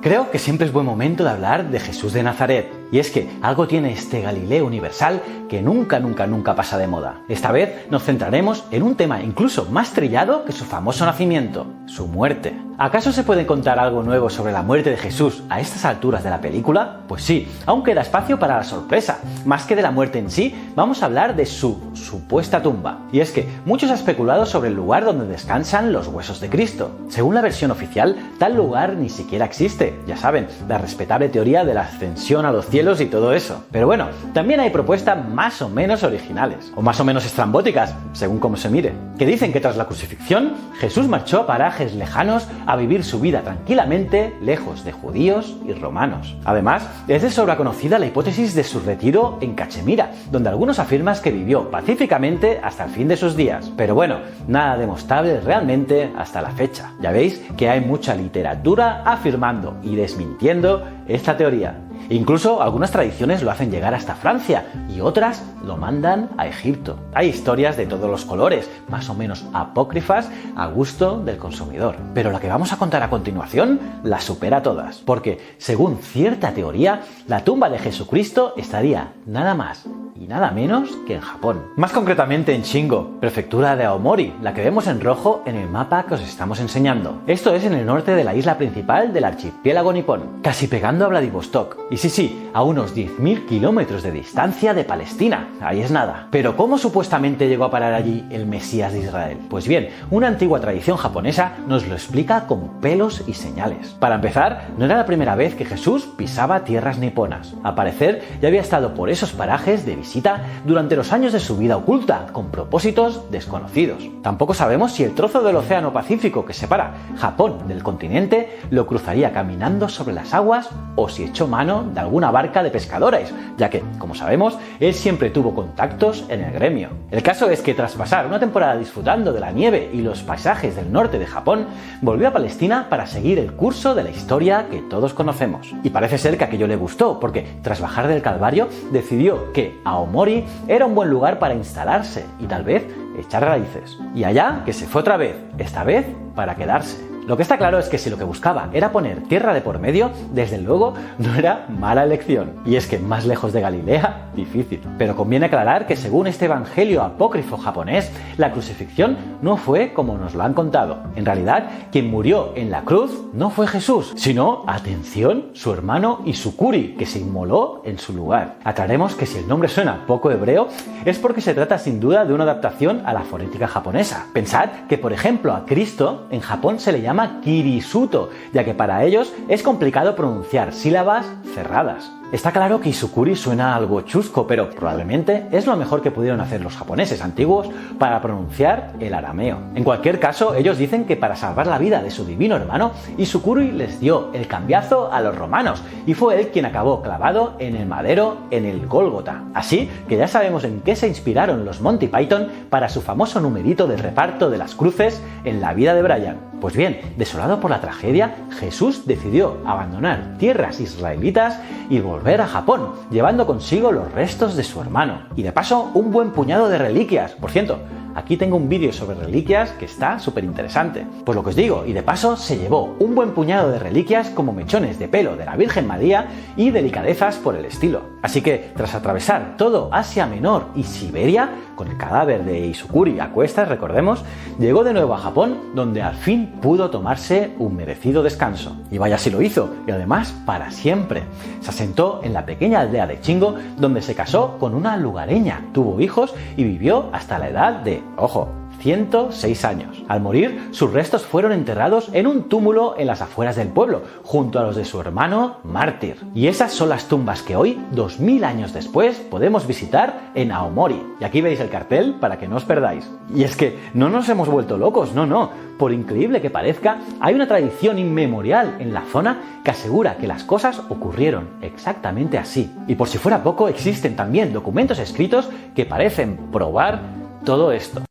Creo 0.00 0.30
que 0.30 0.38
siempre 0.38 0.66
es 0.66 0.72
buen 0.72 0.84
momento 0.86 1.22
de 1.22 1.30
hablar 1.30 1.70
de 1.70 1.78
Jesús 1.78 2.12
de 2.12 2.22
Nazaret. 2.24 2.81
Y 2.92 2.98
es 2.98 3.10
que 3.10 3.26
algo 3.40 3.66
tiene 3.66 3.90
este 3.90 4.20
Galileo 4.20 4.66
universal 4.66 5.22
que 5.48 5.62
nunca, 5.62 5.98
nunca, 5.98 6.26
nunca 6.26 6.54
pasa 6.54 6.76
de 6.76 6.86
moda. 6.86 7.22
Esta 7.26 7.50
vez 7.50 7.90
nos 7.90 8.04
centraremos 8.04 8.64
en 8.70 8.82
un 8.82 8.96
tema 8.96 9.22
incluso 9.22 9.64
más 9.70 9.92
trillado 9.92 10.44
que 10.44 10.52
su 10.52 10.66
famoso 10.66 11.06
nacimiento, 11.06 11.66
su 11.86 12.06
muerte. 12.06 12.54
¿Acaso 12.78 13.12
se 13.12 13.22
puede 13.22 13.46
contar 13.46 13.78
algo 13.78 14.02
nuevo 14.02 14.28
sobre 14.28 14.52
la 14.52 14.62
muerte 14.62 14.90
de 14.90 14.96
Jesús 14.96 15.42
a 15.48 15.60
estas 15.60 15.84
alturas 15.84 16.24
de 16.24 16.30
la 16.30 16.40
película? 16.40 17.00
Pues 17.06 17.22
sí, 17.22 17.48
aún 17.64 17.82
queda 17.84 18.00
espacio 18.02 18.38
para 18.38 18.56
la 18.56 18.64
sorpresa. 18.64 19.20
Más 19.46 19.64
que 19.64 19.76
de 19.76 19.82
la 19.82 19.90
muerte 19.90 20.18
en 20.18 20.30
sí, 20.30 20.54
vamos 20.74 21.02
a 21.02 21.06
hablar 21.06 21.36
de 21.36 21.46
su 21.46 21.80
supuesta 21.94 22.62
tumba. 22.62 22.98
Y 23.12 23.20
es 23.20 23.30
que 23.30 23.48
muchos 23.64 23.90
han 23.90 23.96
especulado 23.96 24.46
sobre 24.46 24.68
el 24.68 24.74
lugar 24.74 25.04
donde 25.04 25.26
descansan 25.26 25.92
los 25.92 26.08
huesos 26.08 26.40
de 26.40 26.50
Cristo. 26.50 26.90
Según 27.08 27.34
la 27.34 27.40
versión 27.40 27.70
oficial, 27.70 28.16
tal 28.38 28.56
lugar 28.56 28.96
ni 28.96 29.08
siquiera 29.08 29.44
existe. 29.44 29.98
Ya 30.06 30.16
saben, 30.16 30.48
la 30.68 30.78
respetable 30.78 31.28
teoría 31.28 31.64
de 31.64 31.74
la 31.74 31.82
ascensión 31.82 32.46
a 32.46 32.52
los 32.52 32.66
cielos 32.66 32.81
y 32.82 33.06
todo 33.06 33.32
eso. 33.32 33.64
Pero 33.70 33.86
bueno, 33.86 34.08
también 34.34 34.58
hay 34.58 34.70
propuestas 34.70 35.28
más 35.28 35.62
o 35.62 35.68
menos 35.68 36.02
originales, 36.02 36.72
o 36.74 36.82
más 36.82 36.98
o 36.98 37.04
menos 37.04 37.24
estrambóticas, 37.24 37.94
según 38.12 38.40
cómo 38.40 38.56
se 38.56 38.68
mire, 38.68 38.92
que 39.18 39.24
dicen 39.24 39.52
que 39.52 39.60
tras 39.60 39.76
la 39.76 39.84
crucifixión, 39.84 40.54
Jesús 40.80 41.06
marchó 41.06 41.42
a 41.42 41.46
parajes 41.46 41.94
lejanos 41.94 42.48
a 42.66 42.74
vivir 42.74 43.04
su 43.04 43.20
vida 43.20 43.42
tranquilamente, 43.42 44.36
lejos 44.42 44.84
de 44.84 44.90
judíos 44.90 45.56
y 45.64 45.72
romanos. 45.74 46.36
Además, 46.44 46.88
es 47.06 47.22
de 47.22 47.30
sobra 47.30 47.56
conocida 47.56 48.00
la 48.00 48.06
hipótesis 48.06 48.54
de 48.54 48.64
su 48.64 48.80
retiro 48.80 49.38
en 49.40 49.54
Cachemira, 49.54 50.10
donde 50.32 50.48
algunos 50.48 50.80
afirman 50.80 51.12
que 51.22 51.30
vivió 51.30 51.70
pacíficamente 51.70 52.60
hasta 52.62 52.84
el 52.84 52.90
fin 52.90 53.08
de 53.08 53.16
sus 53.16 53.36
días. 53.36 53.70
Pero 53.76 53.94
bueno, 53.94 54.18
nada 54.48 54.76
demostrable 54.76 55.40
realmente 55.40 56.10
hasta 56.16 56.42
la 56.42 56.50
fecha. 56.50 56.92
Ya 57.00 57.12
veis 57.12 57.40
que 57.56 57.68
hay 57.68 57.80
mucha 57.80 58.14
literatura 58.14 59.02
afirmando 59.04 59.76
y 59.82 59.94
desmintiendo 59.94 60.84
esta 61.06 61.36
teoría. 61.36 61.76
Incluso 62.12 62.60
algunas 62.60 62.90
tradiciones 62.90 63.42
lo 63.42 63.50
hacen 63.50 63.70
llegar 63.70 63.94
hasta 63.94 64.14
Francia 64.14 64.66
y 64.94 65.00
otras 65.00 65.42
lo 65.64 65.78
mandan 65.78 66.28
a 66.36 66.46
Egipto. 66.46 66.98
Hay 67.14 67.28
historias 67.28 67.78
de 67.78 67.86
todos 67.86 68.10
los 68.10 68.26
colores, 68.26 68.68
más 68.90 69.08
o 69.08 69.14
menos 69.14 69.46
apócrifas 69.54 70.28
a 70.54 70.66
gusto 70.66 71.20
del 71.20 71.38
consumidor. 71.38 71.96
Pero 72.12 72.30
la 72.30 72.38
que 72.38 72.48
vamos 72.48 72.70
a 72.70 72.76
contar 72.76 73.02
a 73.02 73.08
continuación 73.08 73.80
la 74.04 74.20
supera 74.20 74.62
todas, 74.62 74.98
porque 74.98 75.40
según 75.56 75.96
cierta 75.96 76.52
teoría, 76.52 77.00
la 77.28 77.44
tumba 77.44 77.70
de 77.70 77.78
Jesucristo 77.78 78.52
estaría 78.58 79.14
nada 79.24 79.54
más 79.54 79.86
y 80.22 80.26
nada 80.26 80.52
menos 80.52 80.90
que 81.06 81.14
en 81.14 81.20
Japón. 81.20 81.64
Más 81.76 81.90
concretamente 81.92 82.54
en 82.54 82.62
Shingo, 82.62 83.18
prefectura 83.20 83.74
de 83.74 83.84
Aomori, 83.84 84.34
la 84.40 84.54
que 84.54 84.62
vemos 84.62 84.86
en 84.86 85.00
rojo 85.00 85.42
en 85.46 85.56
el 85.56 85.68
mapa 85.68 86.04
que 86.04 86.14
os 86.14 86.20
estamos 86.20 86.60
enseñando. 86.60 87.22
Esto 87.26 87.54
es 87.54 87.64
en 87.64 87.74
el 87.74 87.86
norte 87.86 88.14
de 88.14 88.22
la 88.22 88.34
isla 88.34 88.56
principal 88.56 89.12
del 89.12 89.24
archipiélago 89.24 89.92
nipón, 89.92 90.40
casi 90.42 90.68
pegando 90.68 91.06
a 91.06 91.08
Vladivostok. 91.08 91.78
Sí, 92.02 92.10
sí, 92.10 92.50
a 92.52 92.64
unos 92.64 92.96
10.000 92.96 93.46
kilómetros 93.46 94.02
de 94.02 94.10
distancia 94.10 94.74
de 94.74 94.82
Palestina. 94.82 95.50
Ahí 95.60 95.82
es 95.82 95.92
nada. 95.92 96.26
Pero 96.32 96.56
¿cómo 96.56 96.76
supuestamente 96.76 97.46
llegó 97.46 97.62
a 97.62 97.70
parar 97.70 97.94
allí 97.94 98.26
el 98.30 98.44
Mesías 98.44 98.92
de 98.92 99.02
Israel? 99.02 99.38
Pues 99.48 99.68
bien, 99.68 99.90
una 100.10 100.26
antigua 100.26 100.58
tradición 100.60 100.96
japonesa 100.96 101.52
nos 101.68 101.86
lo 101.86 101.94
explica 101.94 102.48
con 102.48 102.80
pelos 102.80 103.22
y 103.28 103.34
señales. 103.34 103.90
Para 104.00 104.16
empezar, 104.16 104.70
no 104.76 104.84
era 104.84 104.96
la 104.96 105.06
primera 105.06 105.36
vez 105.36 105.54
que 105.54 105.64
Jesús 105.64 106.08
pisaba 106.16 106.64
tierras 106.64 106.98
niponas. 106.98 107.54
Al 107.62 107.76
parecer, 107.76 108.24
ya 108.40 108.48
había 108.48 108.62
estado 108.62 108.94
por 108.94 109.08
esos 109.08 109.30
parajes 109.30 109.86
de 109.86 109.94
visita 109.94 110.42
durante 110.66 110.96
los 110.96 111.12
años 111.12 111.32
de 111.32 111.38
su 111.38 111.56
vida 111.56 111.76
oculta, 111.76 112.26
con 112.32 112.50
propósitos 112.50 113.30
desconocidos. 113.30 114.02
Tampoco 114.22 114.54
sabemos 114.54 114.90
si 114.90 115.04
el 115.04 115.14
trozo 115.14 115.44
del 115.44 115.54
Océano 115.54 115.92
Pacífico 115.92 116.44
que 116.44 116.52
separa 116.52 116.94
Japón 117.16 117.68
del 117.68 117.84
continente 117.84 118.58
lo 118.70 118.88
cruzaría 118.88 119.32
caminando 119.32 119.88
sobre 119.88 120.14
las 120.14 120.34
aguas 120.34 120.68
o 120.96 121.08
si 121.08 121.22
echó 121.22 121.46
mano 121.46 121.91
de 121.92 122.00
alguna 122.00 122.30
barca 122.30 122.62
de 122.62 122.70
pescadores, 122.70 123.32
ya 123.56 123.70
que, 123.70 123.82
como 123.98 124.14
sabemos, 124.14 124.58
él 124.80 124.94
siempre 124.94 125.30
tuvo 125.30 125.54
contactos 125.54 126.24
en 126.28 126.42
el 126.42 126.52
gremio. 126.52 126.90
El 127.10 127.22
caso 127.22 127.50
es 127.50 127.60
que 127.60 127.74
tras 127.74 127.94
pasar 127.94 128.26
una 128.26 128.40
temporada 128.40 128.76
disfrutando 128.76 129.32
de 129.32 129.40
la 129.40 129.52
nieve 129.52 129.90
y 129.92 130.02
los 130.02 130.22
paisajes 130.22 130.76
del 130.76 130.92
norte 130.92 131.18
de 131.18 131.26
Japón, 131.26 131.66
volvió 132.00 132.28
a 132.28 132.32
Palestina 132.32 132.86
para 132.88 133.06
seguir 133.06 133.38
el 133.38 133.52
curso 133.52 133.94
de 133.94 134.04
la 134.04 134.10
historia 134.10 134.66
que 134.70 134.82
todos 134.82 135.14
conocemos. 135.14 135.74
Y 135.82 135.90
parece 135.90 136.18
ser 136.18 136.38
que 136.38 136.44
aquello 136.44 136.66
le 136.66 136.76
gustó, 136.76 137.20
porque 137.20 137.46
tras 137.62 137.80
bajar 137.80 138.08
del 138.08 138.22
Calvario 138.22 138.68
decidió 138.90 139.52
que 139.52 139.80
Aomori 139.84 140.44
era 140.68 140.86
un 140.86 140.94
buen 140.94 141.10
lugar 141.10 141.38
para 141.38 141.54
instalarse 141.54 142.24
y 142.38 142.46
tal 142.46 142.64
vez 142.64 142.86
echar 143.18 143.44
raíces. 143.44 143.98
Y 144.14 144.24
allá 144.24 144.62
que 144.64 144.72
se 144.72 144.86
fue 144.86 145.02
otra 145.02 145.16
vez, 145.16 145.36
esta 145.58 145.84
vez 145.84 146.06
para 146.34 146.56
quedarse. 146.56 147.11
Lo 147.26 147.36
que 147.36 147.44
está 147.44 147.56
claro 147.56 147.78
es 147.78 147.88
que 147.88 147.98
si 147.98 148.10
lo 148.10 148.18
que 148.18 148.24
buscaba 148.24 148.68
era 148.72 148.90
poner 148.90 149.22
tierra 149.22 149.54
de 149.54 149.60
por 149.60 149.78
medio, 149.78 150.10
desde 150.32 150.58
luego 150.58 150.94
no 151.18 151.36
era 151.36 151.66
mala 151.68 152.02
elección. 152.02 152.54
Y 152.66 152.74
es 152.74 152.88
que 152.88 152.98
más 152.98 153.26
lejos 153.26 153.52
de 153.52 153.60
Galilea, 153.60 154.30
difícil. 154.34 154.80
Pero 154.98 155.14
conviene 155.14 155.46
aclarar 155.46 155.86
que 155.86 155.94
según 155.94 156.26
este 156.26 156.46
evangelio 156.46 157.00
apócrifo 157.00 157.56
japonés, 157.56 158.10
la 158.38 158.50
crucifixión 158.50 159.16
no 159.40 159.56
fue 159.56 159.92
como 159.92 160.18
nos 160.18 160.34
lo 160.34 160.42
han 160.42 160.52
contado. 160.52 160.98
En 161.14 161.24
realidad, 161.24 161.68
quien 161.92 162.10
murió 162.10 162.54
en 162.56 162.72
la 162.72 162.82
cruz 162.82 163.22
no 163.32 163.50
fue 163.50 163.68
Jesús, 163.68 164.12
sino, 164.16 164.64
atención, 164.66 165.50
su 165.52 165.72
hermano 165.72 166.22
Isukuri, 166.24 166.96
que 166.96 167.06
se 167.06 167.20
inmoló 167.20 167.82
en 167.84 167.98
su 167.98 168.12
lugar. 168.14 168.56
Aclaremos 168.64 169.14
que 169.14 169.26
si 169.26 169.38
el 169.38 169.46
nombre 169.46 169.68
suena 169.68 170.06
poco 170.08 170.32
hebreo, 170.32 170.66
es 171.04 171.20
porque 171.20 171.40
se 171.40 171.54
trata 171.54 171.78
sin 171.78 172.00
duda 172.00 172.24
de 172.24 172.34
una 172.34 172.42
adaptación 172.42 173.02
a 173.06 173.12
la 173.12 173.22
fonética 173.22 173.68
japonesa. 173.68 174.26
Pensad 174.32 174.70
que, 174.88 174.98
por 174.98 175.12
ejemplo, 175.12 175.52
a 175.52 175.64
Cristo 175.66 176.26
en 176.30 176.40
Japón 176.40 176.80
se 176.80 176.90
le 176.90 177.00
llama 177.00 177.11
Kirisuto, 177.42 178.30
ya 178.52 178.64
que 178.64 178.74
para 178.74 179.04
ellos 179.04 179.32
es 179.48 179.62
complicado 179.62 180.14
pronunciar 180.16 180.72
sílabas 180.72 181.26
cerradas. 181.54 182.21
Está 182.32 182.50
claro 182.50 182.80
que 182.80 182.88
Isukuri 182.88 183.36
suena 183.36 183.76
algo 183.76 184.00
chusco, 184.00 184.46
pero 184.46 184.70
probablemente 184.70 185.48
es 185.52 185.66
lo 185.66 185.76
mejor 185.76 186.00
que 186.00 186.10
pudieron 186.10 186.40
hacer 186.40 186.62
los 186.62 186.74
japoneses 186.74 187.20
antiguos 187.20 187.68
para 187.98 188.22
pronunciar 188.22 188.94
el 189.00 189.12
arameo. 189.12 189.58
En 189.74 189.84
cualquier 189.84 190.18
caso, 190.18 190.54
ellos 190.54 190.78
dicen 190.78 191.04
que 191.04 191.16
para 191.16 191.36
salvar 191.36 191.66
la 191.66 191.76
vida 191.76 192.02
de 192.02 192.10
su 192.10 192.24
divino 192.24 192.56
hermano, 192.56 192.92
Isukuri 193.18 193.70
les 193.72 194.00
dio 194.00 194.30
el 194.32 194.46
cambiazo 194.46 195.12
a 195.12 195.20
los 195.20 195.36
romanos 195.36 195.82
y 196.06 196.14
fue 196.14 196.40
él 196.40 196.48
quien 196.48 196.64
acabó 196.64 197.02
clavado 197.02 197.54
en 197.58 197.76
el 197.76 197.84
madero 197.84 198.38
en 198.50 198.64
el 198.64 198.86
Gólgota. 198.86 199.44
Así 199.52 199.90
que 200.08 200.16
ya 200.16 200.26
sabemos 200.26 200.64
en 200.64 200.80
qué 200.80 200.96
se 200.96 201.08
inspiraron 201.08 201.66
los 201.66 201.82
Monty 201.82 202.08
Python 202.08 202.48
para 202.70 202.88
su 202.88 203.02
famoso 203.02 203.42
numerito 203.42 203.86
del 203.86 203.98
reparto 203.98 204.48
de 204.48 204.56
las 204.56 204.74
cruces 204.74 205.22
en 205.44 205.60
la 205.60 205.74
vida 205.74 205.92
de 205.92 206.00
Brian. 206.00 206.52
Pues 206.62 206.76
bien, 206.76 207.00
desolado 207.16 207.58
por 207.58 207.72
la 207.72 207.80
tragedia, 207.80 208.36
Jesús 208.60 209.04
decidió 209.04 209.58
abandonar 209.66 210.36
tierras 210.38 210.78
israelitas 210.78 211.58
y 211.90 211.98
volver 211.98 212.21
a 212.22 212.46
Japón, 212.46 212.92
llevando 213.10 213.46
consigo 213.46 213.90
los 213.90 214.10
restos 214.12 214.54
de 214.56 214.64
su 214.64 214.80
hermano. 214.80 215.22
Y 215.34 215.42
de 215.42 215.52
paso, 215.52 215.90
un 215.94 216.12
buen 216.12 216.30
puñado 216.30 216.68
de 216.68 216.78
reliquias. 216.78 217.32
Por 217.32 217.50
cierto, 217.50 217.78
Aquí 218.14 218.36
tengo 218.36 218.56
un 218.56 218.68
vídeo 218.68 218.92
sobre 218.92 219.16
reliquias 219.16 219.70
que 219.72 219.86
está 219.86 220.18
súper 220.18 220.44
interesante. 220.44 221.06
Pues 221.24 221.34
lo 221.34 221.42
que 221.42 221.50
os 221.50 221.56
digo, 221.56 221.84
y 221.86 221.94
de 221.94 222.02
paso 222.02 222.36
se 222.36 222.58
llevó 222.58 222.94
un 222.98 223.14
buen 223.14 223.30
puñado 223.30 223.70
de 223.70 223.78
reliquias 223.78 224.28
como 224.28 224.52
mechones 224.52 224.98
de 224.98 225.08
pelo 225.08 225.36
de 225.36 225.46
la 225.46 225.56
Virgen 225.56 225.86
María 225.86 226.26
y 226.56 226.70
delicadezas 226.70 227.36
por 227.36 227.56
el 227.56 227.64
estilo. 227.64 228.02
Así 228.20 228.42
que 228.42 228.72
tras 228.76 228.94
atravesar 228.94 229.56
todo 229.56 229.88
Asia 229.92 230.26
Menor 230.26 230.66
y 230.74 230.82
Siberia, 230.82 231.50
con 231.74 231.88
el 231.88 231.96
cadáver 231.96 232.44
de 232.44 232.66
Isukuri 232.66 233.18
a 233.18 233.30
cuestas, 233.30 233.68
recordemos, 233.68 234.22
llegó 234.58 234.84
de 234.84 234.92
nuevo 234.92 235.14
a 235.14 235.18
Japón, 235.18 235.56
donde 235.74 236.02
al 236.02 236.14
fin 236.14 236.58
pudo 236.60 236.90
tomarse 236.90 237.54
un 237.58 237.74
merecido 237.74 238.22
descanso. 238.22 238.76
Y 238.90 238.98
vaya 238.98 239.16
si 239.16 239.30
lo 239.30 239.40
hizo, 239.40 239.70
y 239.86 239.90
además 239.90 240.34
para 240.44 240.70
siempre. 240.70 241.22
Se 241.60 241.70
asentó 241.70 242.11
en 242.22 242.32
la 242.32 242.44
pequeña 242.44 242.80
aldea 242.80 243.06
de 243.06 243.20
Chingo, 243.20 243.56
donde 243.76 244.02
se 244.02 244.14
casó 244.14 244.58
con 244.58 244.74
una 244.74 244.96
lugareña, 244.96 245.64
tuvo 245.72 246.00
hijos 246.00 246.34
y 246.56 246.64
vivió 246.64 247.08
hasta 247.12 247.38
la 247.38 247.48
edad 247.48 247.72
de, 247.80 248.02
ojo, 248.16 248.61
106 248.82 249.64
años. 249.64 250.02
Al 250.08 250.20
morir, 250.20 250.68
sus 250.72 250.92
restos 250.92 251.22
fueron 251.22 251.52
enterrados 251.52 252.10
en 252.12 252.26
un 252.26 252.48
túmulo 252.48 252.96
en 252.98 253.06
las 253.06 253.22
afueras 253.22 253.54
del 253.54 253.68
pueblo, 253.68 254.02
junto 254.24 254.58
a 254.58 254.64
los 254.64 254.74
de 254.74 254.84
su 254.84 255.00
hermano 255.00 255.58
mártir. 255.62 256.16
Y 256.34 256.48
esas 256.48 256.72
son 256.72 256.88
las 256.88 257.06
tumbas 257.06 257.42
que 257.42 257.54
hoy, 257.54 257.80
2000 257.92 258.42
años 258.42 258.72
después, 258.72 259.18
podemos 259.18 259.68
visitar 259.68 260.32
en 260.34 260.50
Aomori. 260.50 261.00
Y 261.20 261.24
aquí 261.24 261.40
veis 261.40 261.60
el 261.60 261.70
cartel 261.70 262.16
para 262.20 262.38
que 262.38 262.48
no 262.48 262.56
os 262.56 262.64
perdáis. 262.64 263.08
Y 263.32 263.44
es 263.44 263.56
que 263.56 263.78
no 263.94 264.10
nos 264.10 264.28
hemos 264.28 264.48
vuelto 264.48 264.76
locos, 264.76 265.14
no, 265.14 265.26
no. 265.26 265.50
Por 265.78 265.92
increíble 265.92 266.40
que 266.40 266.50
parezca, 266.50 266.98
hay 267.20 267.34
una 267.34 267.46
tradición 267.46 267.98
inmemorial 267.98 268.76
en 268.80 268.92
la 268.92 269.02
zona 269.02 269.60
que 269.64 269.70
asegura 269.70 270.16
que 270.16 270.26
las 270.26 270.42
cosas 270.42 270.80
ocurrieron 270.88 271.50
exactamente 271.62 272.36
así. 272.36 272.72
Y 272.88 272.96
por 272.96 273.08
si 273.08 273.18
fuera 273.18 273.44
poco, 273.44 273.68
existen 273.68 274.16
también 274.16 274.52
documentos 274.52 274.98
escritos 274.98 275.48
que 275.74 275.86
parecen 275.86 276.36
probar 276.50 277.00
todo 277.44 277.72
esto. 277.72 278.02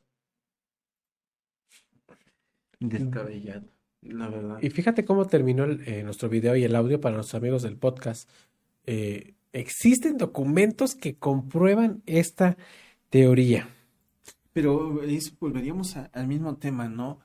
Descabellado, 2.81 3.67
la 4.01 4.27
verdad. 4.27 4.57
Y 4.61 4.69
fíjate 4.71 5.05
cómo 5.05 5.27
terminó 5.27 5.63
el- 5.65 5.87
eh, 5.87 6.03
nuestro 6.03 6.27
video 6.29 6.55
y 6.55 6.63
el 6.63 6.75
audio 6.75 6.99
para 6.99 7.15
nuestros 7.15 7.39
amigos 7.39 7.61
del 7.61 7.77
podcast. 7.77 8.27
Eh, 8.85 9.35
existen 9.53 10.17
documentos 10.17 10.95
que 10.95 11.15
comprueban 11.15 12.01
esta 12.07 12.57
teoría. 13.09 13.69
Pero 14.53 15.03
es- 15.03 15.37
volveríamos 15.39 15.95
a- 15.95 16.09
al 16.13 16.27
mismo 16.27 16.57
tema, 16.57 16.89
¿no? 16.89 17.19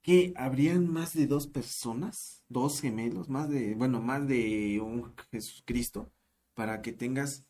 Que 0.00 0.32
habrían 0.36 0.90
más 0.90 1.12
de 1.14 1.26
dos 1.26 1.46
personas, 1.46 2.42
dos 2.48 2.80
gemelos, 2.80 3.28
más 3.28 3.48
de, 3.48 3.74
bueno, 3.74 4.00
más 4.00 4.26
de 4.26 4.80
un 4.80 5.12
Jesucristo, 5.30 6.10
para 6.54 6.82
que 6.82 6.92
tengas 6.92 7.44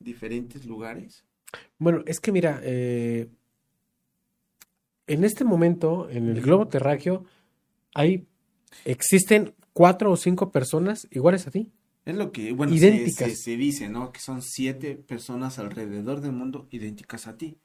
diferentes 0.00 0.64
lugares. 0.64 1.24
Bueno, 1.78 2.02
es 2.06 2.18
que 2.20 2.32
mira, 2.32 2.60
eh, 2.64 3.28
en 5.12 5.24
este 5.24 5.44
momento, 5.44 6.08
en 6.10 6.28
el 6.28 6.40
globo 6.40 6.68
terráqueo, 6.68 7.24
hay, 7.94 8.26
existen 8.84 9.54
cuatro 9.72 10.10
o 10.12 10.16
cinco 10.16 10.50
personas 10.50 11.08
iguales 11.10 11.46
a 11.46 11.50
ti. 11.50 11.70
Es 12.04 12.16
lo 12.16 12.32
que, 12.32 12.52
bueno, 12.52 12.72
se, 12.72 12.80
se- 13.30 13.36
se 13.36 13.56
dice, 13.56 13.88
¿no? 13.88 14.10
Que 14.12 14.20
son 14.20 14.42
siete 14.42 14.96
personas 14.96 15.58
alrededor 15.58 16.20
del 16.20 16.32
mundo 16.32 16.66
idénticas 16.70 17.26
a 17.26 17.36
ti. 17.36 17.58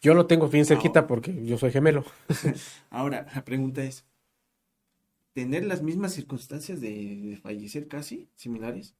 Yo 0.00 0.14
lo 0.14 0.26
tengo 0.26 0.48
bien 0.48 0.64
cerquita 0.64 1.06
porque 1.06 1.44
yo 1.44 1.58
soy 1.58 1.70
gemelo. 1.70 2.04
Ahora, 2.90 3.26
la 3.34 3.44
pregunta 3.44 3.84
es, 3.84 4.04
¿tener 5.34 5.64
las 5.64 5.82
mismas 5.82 6.12
circunstancias 6.14 6.80
de, 6.80 7.16
de 7.16 7.36
fallecer 7.36 7.88
casi 7.88 8.28
similares? 8.34 8.94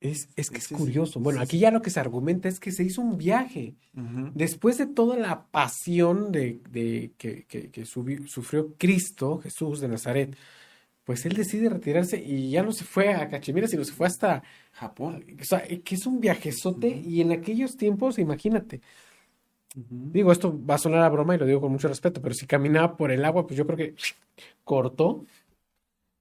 Es, 0.00 0.28
es 0.34 0.48
que 0.50 0.58
es 0.58 0.68
curioso. 0.68 1.20
Bueno, 1.20 1.40
aquí 1.40 1.58
ya 1.58 1.70
lo 1.70 1.82
que 1.82 1.90
se 1.90 2.00
argumenta 2.00 2.48
es 2.48 2.58
que 2.58 2.72
se 2.72 2.82
hizo 2.84 3.02
un 3.02 3.18
viaje. 3.18 3.74
Después 4.34 4.78
de 4.78 4.86
toda 4.86 5.16
la 5.18 5.46
pasión 5.48 6.32
de, 6.32 6.60
de- 6.70 7.12
que, 7.18 7.44
que- 7.44 7.70
que 7.70 7.82
subi- 7.84 8.26
sufrió 8.26 8.74
Cristo, 8.78 9.38
Jesús 9.38 9.80
de 9.80 9.88
Nazaret, 9.88 10.34
pues 11.04 11.26
él 11.26 11.34
decide 11.34 11.68
retirarse 11.68 12.22
y 12.22 12.50
ya 12.50 12.62
no 12.62 12.72
se 12.72 12.84
fue 12.84 13.12
a 13.12 13.28
Cachemira, 13.28 13.66
sino 13.68 13.84
se 13.84 13.92
fue 13.92 14.06
hasta 14.06 14.42
Japón. 14.72 15.24
O 15.40 15.44
sea, 15.44 15.62
eh, 15.68 15.80
que 15.82 15.96
es 15.96 16.06
un 16.06 16.20
viajezote 16.20 16.88
y 16.88 17.20
en 17.20 17.32
aquellos 17.32 17.76
tiempos, 17.76 18.18
imagínate. 18.18 18.80
Digo, 19.74 20.32
esto 20.32 20.58
va 20.66 20.74
a 20.76 20.78
sonar 20.78 21.02
a 21.02 21.08
broma 21.10 21.34
y 21.34 21.38
lo 21.38 21.46
digo 21.46 21.60
con 21.60 21.70
mucho 21.72 21.88
respeto, 21.88 22.20
pero 22.22 22.34
si 22.34 22.46
caminaba 22.46 22.96
por 22.96 23.10
el 23.12 23.24
agua, 23.24 23.46
pues 23.46 23.56
yo 23.56 23.66
creo 23.66 23.76
que 23.76 23.94
cortó, 24.64 25.24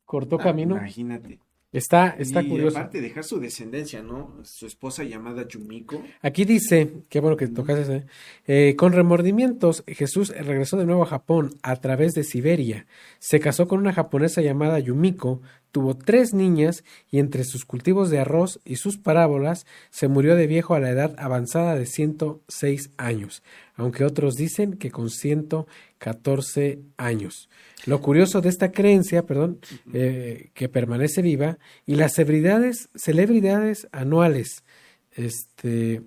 cortó 0.05 0.35
Ah, 0.39 0.43
camino. 0.43 0.75
Imagínate. 0.75 1.39
Está, 1.71 2.15
está 2.17 2.41
y 2.41 2.49
curioso. 2.49 2.77
aparte 2.77 2.99
dejar 2.99 3.23
su 3.23 3.39
descendencia, 3.39 4.01
¿no? 4.01 4.39
Su 4.43 4.65
esposa 4.65 5.03
llamada 5.03 5.47
Yumiko. 5.47 6.03
Aquí 6.21 6.43
dice, 6.43 7.03
qué 7.09 7.19
bueno 7.19 7.37
que 7.37 7.47
tocas 7.47 7.77
ese, 7.77 8.05
eh, 8.47 8.75
con 8.75 8.91
remordimientos, 8.91 9.83
Jesús 9.85 10.29
regresó 10.29 10.77
de 10.77 10.85
nuevo 10.85 11.03
a 11.03 11.07
Japón 11.07 11.51
a 11.61 11.75
través 11.75 12.13
de 12.13 12.23
Siberia. 12.23 12.87
Se 13.19 13.39
casó 13.39 13.67
con 13.67 13.79
una 13.79 13.93
japonesa 13.93 14.41
llamada 14.41 14.79
Yumiko, 14.79 15.41
tuvo 15.71 15.95
tres 15.95 16.33
niñas 16.33 16.83
y 17.09 17.19
entre 17.19 17.43
sus 17.43 17.65
cultivos 17.65 18.09
de 18.09 18.19
arroz 18.19 18.59
y 18.65 18.77
sus 18.77 18.97
parábolas 18.97 19.65
se 19.89 20.07
murió 20.07 20.35
de 20.35 20.47
viejo 20.47 20.73
a 20.73 20.79
la 20.79 20.89
edad 20.89 21.15
avanzada 21.17 21.75
de 21.75 21.85
106 21.85 22.91
años, 22.97 23.43
aunque 23.75 24.03
otros 24.03 24.35
dicen 24.35 24.73
que 24.73 24.91
con 24.91 25.09
114 25.09 26.79
años. 26.97 27.49
Lo 27.85 28.01
curioso 28.01 28.41
de 28.41 28.49
esta 28.49 28.71
creencia, 28.71 29.25
perdón, 29.25 29.59
eh, 29.93 30.51
que 30.53 30.69
permanece 30.69 31.21
viva 31.21 31.59
y 31.85 31.95
las 31.95 32.13
celebridades, 32.13 32.89
celebridades 32.95 33.87
anuales, 33.91 34.63
este, 35.11 36.01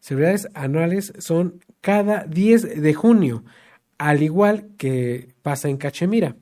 celebridades 0.00 0.48
anuales 0.54 1.12
son 1.18 1.60
cada 1.80 2.24
10 2.24 2.80
de 2.80 2.94
junio, 2.94 3.44
al 3.98 4.22
igual 4.22 4.68
que 4.78 5.34
pasa 5.42 5.68
en 5.68 5.76
Cachemira. 5.76 6.36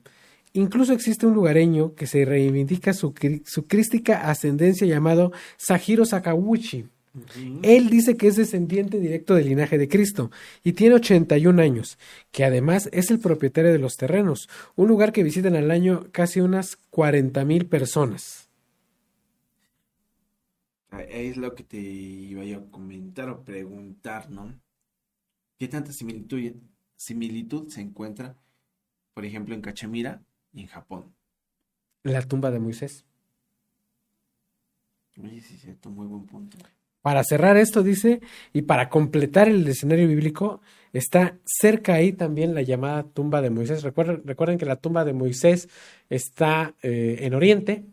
Incluso 0.53 0.93
existe 0.93 1.27
un 1.27 1.33
lugareño 1.33 1.93
que 1.93 2.07
se 2.07 2.25
reivindica 2.25 2.93
su, 2.93 3.13
su 3.45 3.67
crística 3.67 4.29
ascendencia 4.29 4.87
llamado 4.87 5.31
Sajiro 5.57 6.05
Sakawuchi. 6.05 6.85
Él 7.63 7.89
dice 7.89 8.15
que 8.15 8.27
es 8.27 8.35
descendiente 8.35 8.99
directo 8.99 9.33
del 9.35 9.47
linaje 9.47 9.77
de 9.77 9.87
Cristo 9.87 10.29
y 10.63 10.73
tiene 10.73 10.95
81 10.95 11.61
años, 11.61 11.97
que 12.31 12.43
además 12.45 12.89
es 12.91 13.09
el 13.09 13.19
propietario 13.19 13.71
de 13.71 13.79
los 13.79 13.95
terrenos, 13.97 14.49
un 14.75 14.87
lugar 14.87 15.11
que 15.11 15.23
visitan 15.23 15.55
al 15.55 15.71
año 15.71 16.07
casi 16.11 16.41
unas 16.41 16.75
40 16.91 17.43
mil 17.45 17.65
personas. 17.65 18.49
Ahí 20.89 21.27
es 21.27 21.37
lo 21.37 21.53
que 21.53 21.63
te 21.63 21.77
iba 21.77 22.43
yo 22.45 22.59
a 22.59 22.71
comentar 22.71 23.29
o 23.29 23.43
preguntar, 23.43 24.29
¿no? 24.29 24.53
¿Qué 25.57 25.67
tanta 25.67 25.91
similitud, 25.91 26.53
similitud 26.95 27.67
se 27.69 27.81
encuentra, 27.81 28.35
por 29.13 29.25
ejemplo, 29.25 29.55
en 29.55 29.61
Cachemira 29.61 30.21
en 30.61 30.67
Japón? 30.67 31.13
La 32.03 32.21
tumba 32.21 32.51
de 32.51 32.59
Moisés. 32.59 33.05
Oye, 35.21 35.41
sí, 35.41 35.57
cierto, 35.57 35.89
muy 35.89 36.07
buen 36.07 36.25
punto. 36.25 36.57
Para 37.01 37.23
cerrar 37.23 37.57
esto, 37.57 37.83
dice, 37.83 38.21
y 38.53 38.63
para 38.63 38.89
completar 38.89 39.47
el 39.47 39.65
escenario 39.67 40.07
bíblico, 40.07 40.61
está 40.93 41.37
cerca 41.45 41.93
ahí 41.93 42.11
también 42.11 42.53
la 42.53 42.61
llamada 42.61 43.03
tumba 43.03 43.41
de 43.41 43.49
Moisés. 43.49 43.83
Recuerden, 43.83 44.23
recuerden 44.25 44.57
que 44.57 44.65
la 44.65 44.75
tumba 44.75 45.05
de 45.05 45.13
Moisés 45.13 45.69
está 46.09 46.75
eh, 46.81 47.19
en 47.21 47.33
Oriente, 47.33 47.85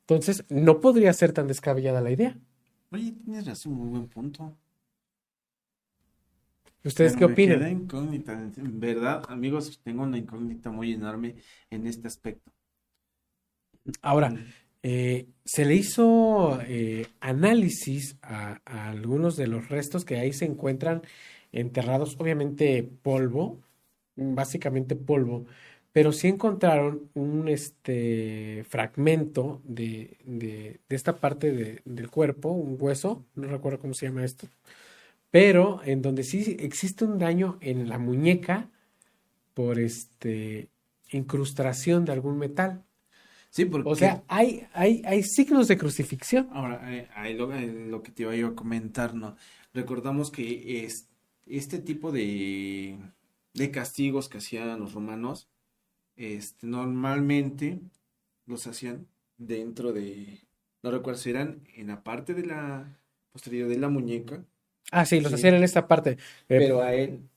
entonces 0.00 0.44
no 0.50 0.80
podría 0.80 1.12
ser 1.12 1.32
tan 1.32 1.46
descabellada 1.46 2.00
la 2.00 2.10
idea. 2.10 2.38
Oye, 2.90 3.12
tienes 3.12 3.46
razón, 3.46 3.72
muy 3.72 3.88
buen 3.88 4.08
punto. 4.08 4.56
¿Ustedes 6.84 7.16
qué 7.16 7.24
queda 7.42 7.68
opinan? 7.68 7.70
incógnita. 7.70 8.32
En 8.32 8.80
verdad, 8.80 9.24
amigos, 9.28 9.80
tengo 9.82 10.02
una 10.02 10.18
incógnita 10.18 10.70
muy 10.70 10.92
enorme 10.92 11.36
en 11.70 11.86
este 11.86 12.08
aspecto. 12.08 12.52
Ahora, 14.02 14.34
eh, 14.82 15.28
se 15.44 15.64
le 15.64 15.74
hizo 15.74 16.60
eh, 16.62 17.06
análisis 17.20 18.16
a, 18.22 18.60
a 18.64 18.90
algunos 18.90 19.36
de 19.36 19.46
los 19.46 19.68
restos 19.68 20.04
que 20.04 20.18
ahí 20.18 20.32
se 20.32 20.44
encuentran 20.46 21.02
enterrados, 21.52 22.16
obviamente 22.18 22.82
polvo, 23.02 23.60
básicamente 24.16 24.96
polvo, 24.96 25.46
pero 25.92 26.12
sí 26.12 26.28
encontraron 26.28 27.10
un 27.14 27.48
este 27.48 28.64
fragmento 28.68 29.60
de, 29.64 30.18
de, 30.24 30.80
de 30.88 30.96
esta 30.96 31.18
parte 31.20 31.52
de- 31.52 31.82
del 31.84 32.10
cuerpo, 32.10 32.50
un 32.50 32.76
hueso, 32.80 33.24
no 33.36 33.48
recuerdo 33.48 33.78
cómo 33.80 33.94
se 33.94 34.06
llama 34.06 34.24
esto, 34.24 34.48
pero 35.34 35.80
en 35.82 36.00
donde 36.00 36.22
sí 36.22 36.56
existe 36.60 37.04
un 37.04 37.18
daño 37.18 37.58
en 37.60 37.88
la 37.88 37.98
muñeca 37.98 38.70
por 39.52 39.80
este 39.80 40.68
incrustación 41.10 42.04
de 42.04 42.12
algún 42.12 42.38
metal. 42.38 42.84
Sí, 43.50 43.64
porque 43.64 43.88
O 43.88 43.96
sea, 43.96 44.22
hay, 44.28 44.68
hay, 44.72 45.02
hay 45.04 45.24
signos 45.24 45.66
de 45.66 45.76
crucifixión. 45.76 46.48
Ahora, 46.52 46.94
eh, 46.94 47.08
ahí 47.16 47.34
lo, 47.34 47.52
eh, 47.52 47.66
lo 47.66 48.00
que 48.04 48.12
te 48.12 48.22
iba 48.22 48.36
yo 48.36 48.46
a 48.46 48.54
comentar, 48.54 49.16
¿no? 49.16 49.34
Recordamos 49.72 50.30
que 50.30 50.84
es, 50.84 51.08
este 51.46 51.80
tipo 51.80 52.12
de, 52.12 52.96
de 53.54 53.70
castigos 53.72 54.28
que 54.28 54.38
hacían 54.38 54.78
los 54.78 54.92
romanos, 54.92 55.48
este, 56.14 56.64
normalmente 56.68 57.80
los 58.46 58.68
hacían 58.68 59.08
dentro 59.36 59.92
de, 59.92 60.46
no 60.84 60.92
recuerdo 60.92 61.18
si 61.18 61.30
eran 61.30 61.64
en 61.74 61.88
la 61.88 62.04
parte 62.04 62.34
de 62.34 62.46
la 62.46 63.00
posterior 63.32 63.68
de 63.68 63.78
la 63.78 63.88
muñeca, 63.88 64.44
Ah, 64.90 65.04
sí, 65.04 65.20
los 65.20 65.30
Sí. 65.30 65.36
hacían 65.36 65.54
en 65.54 65.64
esta 65.64 65.86
parte. 65.88 66.10
Eh, 66.12 66.16
pero 66.46 66.82
a 66.82 66.94
él 66.94 67.28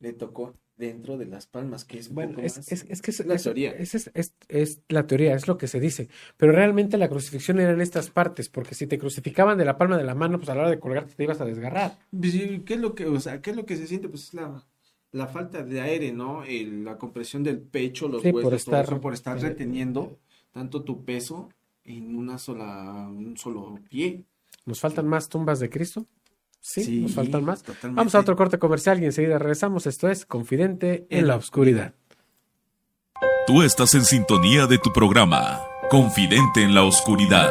le 0.00 0.12
tocó 0.12 0.54
dentro 0.76 1.18
de 1.18 1.26
las 1.26 1.46
palmas, 1.46 1.84
que 1.84 1.98
es 1.98 2.08
bueno, 2.12 2.38
es, 2.40 2.56
más- 2.56 2.72
es, 2.72 2.86
es 2.88 3.02
que 3.02 3.10
es, 3.10 3.26
la 3.26 3.34
es- 3.34 3.42
teoría. 3.42 3.70
es- 3.72 4.32
es- 4.48 4.80
la 4.88 5.06
teoría, 5.06 5.34
es 5.34 5.46
lo 5.46 5.58
que 5.58 5.66
se 5.68 5.78
dice. 5.78 6.08
Pero 6.38 6.52
realmente 6.52 6.96
la 6.96 7.08
crucifixión 7.08 7.60
era 7.60 7.72
en 7.72 7.80
estas 7.82 8.10
partes, 8.10 8.48
porque 8.48 8.74
si 8.74 8.86
te 8.86 8.98
crucificaban 8.98 9.58
de 9.58 9.64
la 9.66 9.76
palma 9.76 9.98
de 9.98 10.04
la 10.04 10.14
mano, 10.14 10.38
pues 10.38 10.48
a 10.48 10.54
la 10.54 10.62
hora 10.62 10.70
de 10.70 10.78
colgarte 10.80 11.14
te 11.14 11.24
ibas 11.24 11.40
a 11.40 11.44
desgarrar. 11.44 11.98
Pues, 12.18 12.32
¿Qué 12.64 12.74
es 12.74 12.80
lo 12.80 12.94
que, 12.94 13.06
o 13.06 13.20
sea, 13.20 13.42
qué 13.42 13.50
es 13.50 13.56
lo 13.56 13.66
que 13.66 13.76
se 13.76 13.86
siente? 13.86 14.08
Pues 14.08 14.28
es 14.28 14.34
la, 14.34 14.64
la 15.12 15.26
falta 15.26 15.62
de 15.62 15.80
aire, 15.82 16.12
¿no? 16.12 16.44
El- 16.44 16.84
la 16.84 16.96
compresión 16.96 17.42
del 17.42 17.58
pecho, 17.60 18.08
los 18.08 18.22
Sí, 18.22 18.32
por 18.32 18.44
huesos, 18.44 18.64
todo 18.64 18.76
estar, 18.76 18.84
eso, 18.94 19.00
por 19.02 19.12
estar 19.12 19.36
eh, 19.36 19.40
reteniendo 19.40 20.18
tanto 20.52 20.82
tu 20.82 21.04
peso 21.04 21.50
en 21.84 22.16
una 22.16 22.38
sola, 22.38 23.06
un 23.08 23.36
solo 23.36 23.78
pie. 23.90 24.24
¿Nos 24.64 24.80
faltan 24.80 25.06
más 25.06 25.28
tumbas 25.28 25.60
de 25.60 25.68
Cristo? 25.68 26.06
Sí, 26.60 26.84
Sí, 26.84 27.00
nos 27.00 27.14
faltan 27.14 27.44
más. 27.44 27.62
totalmente. 27.62 27.96
Vamos 27.98 28.14
a 28.14 28.20
otro 28.20 28.36
corte 28.36 28.58
comercial 28.58 29.02
y 29.02 29.06
enseguida 29.06 29.38
regresamos. 29.38 29.86
Esto 29.86 30.08
es 30.08 30.26
Confidente 30.26 31.06
en 31.10 31.26
la 31.26 31.36
Oscuridad. 31.36 31.94
Tú 33.46 33.62
estás 33.62 33.94
en 33.94 34.04
sintonía 34.04 34.66
de 34.66 34.78
tu 34.78 34.92
programa, 34.92 35.60
Confidente 35.88 36.62
en 36.62 36.74
la 36.74 36.84
Oscuridad. 36.84 37.50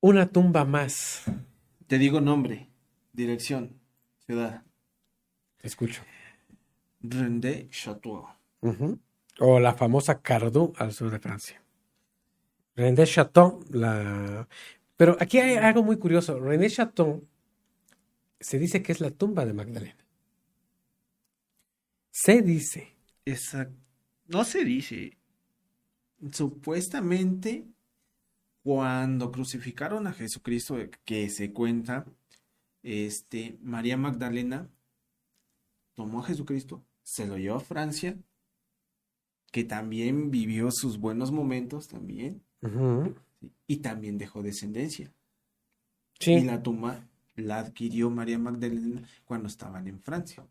Una 0.00 0.30
tumba 0.30 0.64
más. 0.64 1.24
Te 1.86 1.98
digo 1.98 2.20
nombre, 2.20 2.70
dirección, 3.12 3.80
ciudad. 4.24 4.64
Te 5.58 5.66
escucho. 5.66 6.02
Rendé 7.00 7.68
Chateau. 7.70 8.26
O 9.40 9.60
la 9.60 9.74
famosa 9.74 10.22
Cardoux 10.22 10.72
al 10.76 10.92
sur 10.92 11.10
de 11.10 11.18
Francia. 11.18 11.62
René 12.76 13.04
Chateau, 13.04 13.62
la... 13.70 14.48
Pero 14.96 15.16
aquí 15.20 15.38
hay 15.38 15.56
algo 15.56 15.82
muy 15.82 15.98
curioso. 15.98 16.38
René 16.38 16.70
Chateau 16.70 17.26
se 18.38 18.58
dice 18.58 18.82
que 18.82 18.92
es 18.92 19.00
la 19.00 19.10
tumba 19.10 19.44
de 19.44 19.52
Magdalena. 19.52 20.04
Se 22.10 22.42
dice. 22.42 22.96
Exacto. 23.24 23.76
No 24.28 24.44
se 24.44 24.64
dice. 24.64 25.18
Supuestamente, 26.32 27.66
cuando 28.62 29.30
crucificaron 29.32 30.06
a 30.06 30.12
Jesucristo, 30.12 30.76
que 31.04 31.30
se 31.30 31.52
cuenta, 31.52 32.06
este, 32.82 33.58
María 33.62 33.96
Magdalena 33.96 34.68
tomó 35.94 36.20
a 36.20 36.24
Jesucristo, 36.24 36.84
se 37.02 37.26
lo 37.26 37.38
llevó 37.38 37.56
a 37.56 37.60
Francia, 37.60 38.16
que 39.50 39.64
también 39.64 40.30
vivió 40.30 40.70
sus 40.70 40.98
buenos 40.98 41.32
momentos 41.32 41.88
también, 41.88 42.42
y 43.66 43.76
también 43.78 44.18
dejó 44.18 44.42
descendencia. 44.42 45.12
Sí. 46.18 46.32
Y 46.32 46.44
la 46.44 46.62
tumba 46.62 47.08
la 47.36 47.58
adquirió 47.58 48.10
María 48.10 48.38
Magdalena 48.38 49.02
cuando 49.24 49.48
estaban 49.48 49.88
en 49.88 50.00
Francia. 50.00 50.46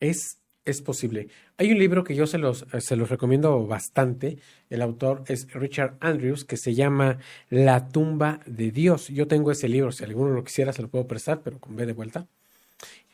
Es, 0.00 0.37
es 0.70 0.82
posible. 0.82 1.28
Hay 1.56 1.72
un 1.72 1.78
libro 1.78 2.04
que 2.04 2.14
yo 2.14 2.26
se 2.26 2.38
los, 2.38 2.66
eh, 2.72 2.80
se 2.80 2.96
los 2.96 3.08
recomiendo 3.08 3.66
bastante. 3.66 4.38
El 4.70 4.82
autor 4.82 5.24
es 5.26 5.52
Richard 5.52 5.96
Andrews, 6.00 6.44
que 6.44 6.56
se 6.56 6.74
llama 6.74 7.18
La 7.50 7.88
tumba 7.88 8.40
de 8.46 8.70
Dios. 8.70 9.08
Yo 9.08 9.26
tengo 9.26 9.50
ese 9.50 9.68
libro, 9.68 9.92
si 9.92 10.04
alguno 10.04 10.30
lo 10.30 10.44
quisiera 10.44 10.72
se 10.72 10.82
lo 10.82 10.88
puedo 10.88 11.06
prestar, 11.06 11.40
pero 11.42 11.58
con 11.58 11.76
B 11.76 11.86
de 11.86 11.92
vuelta. 11.92 12.26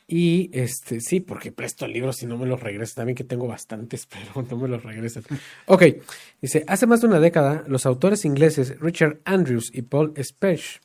Y 0.07 0.51
este, 0.53 1.01
sí, 1.01 1.19
porque 1.19 1.51
presto 1.51 1.85
el 1.85 1.93
libro 1.93 2.13
si 2.13 2.27
no 2.27 2.37
me 2.37 2.45
los 2.45 2.61
regresan. 2.61 2.95
También 2.95 3.15
que 3.15 3.23
tengo 3.23 3.47
bastantes, 3.47 4.05
pero 4.11 4.45
no 4.49 4.57
me 4.57 4.67
los 4.67 4.83
regresan. 4.83 5.23
Ok, 5.65 5.83
dice, 6.41 6.63
hace 6.67 6.85
más 6.85 7.01
de 7.01 7.07
una 7.07 7.19
década, 7.19 7.63
los 7.67 7.85
autores 7.85 8.25
ingleses 8.25 8.79
Richard 8.79 9.19
Andrews 9.25 9.71
y 9.73 9.81
Paul 9.83 10.13
Speche 10.21 10.81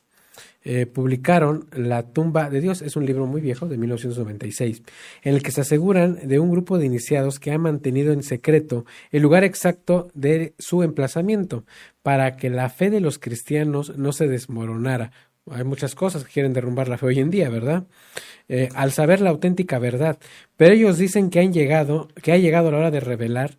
eh, 0.63 0.85
publicaron 0.85 1.67
La 1.71 2.03
tumba 2.03 2.49
de 2.49 2.61
Dios. 2.61 2.81
Es 2.81 2.95
un 2.95 3.05
libro 3.05 3.25
muy 3.25 3.41
viejo, 3.41 3.67
de 3.67 3.77
1996, 3.77 4.83
en 5.23 5.35
el 5.35 5.43
que 5.43 5.51
se 5.51 5.61
aseguran 5.61 6.19
de 6.27 6.39
un 6.39 6.51
grupo 6.51 6.77
de 6.77 6.85
iniciados 6.85 7.39
que 7.39 7.51
ha 7.51 7.57
mantenido 7.57 8.13
en 8.13 8.23
secreto 8.23 8.85
el 9.11 9.21
lugar 9.21 9.43
exacto 9.43 10.09
de 10.13 10.53
su 10.59 10.83
emplazamiento 10.83 11.65
para 12.03 12.37
que 12.37 12.49
la 12.49 12.69
fe 12.69 12.89
de 12.89 13.01
los 13.01 13.19
cristianos 13.19 13.97
no 13.97 14.11
se 14.13 14.27
desmoronara. 14.27 15.11
Hay 15.49 15.63
muchas 15.63 15.95
cosas 15.95 16.23
que 16.23 16.31
quieren 16.31 16.53
derrumbar 16.53 16.87
la 16.87 16.99
fe 16.99 17.07
hoy 17.07 17.19
en 17.19 17.31
día, 17.31 17.49
¿verdad? 17.49 17.87
Eh, 18.47 18.69
al 18.75 18.91
saber 18.91 19.21
la 19.21 19.31
auténtica 19.31 19.79
verdad. 19.79 20.19
Pero 20.55 20.75
ellos 20.75 20.99
dicen 20.99 21.31
que 21.31 21.39
han 21.39 21.51
llegado, 21.51 22.09
que 22.21 22.31
ha 22.31 22.37
llegado 22.37 22.69
la 22.69 22.77
hora 22.77 22.91
de 22.91 22.99
revelar 22.99 23.57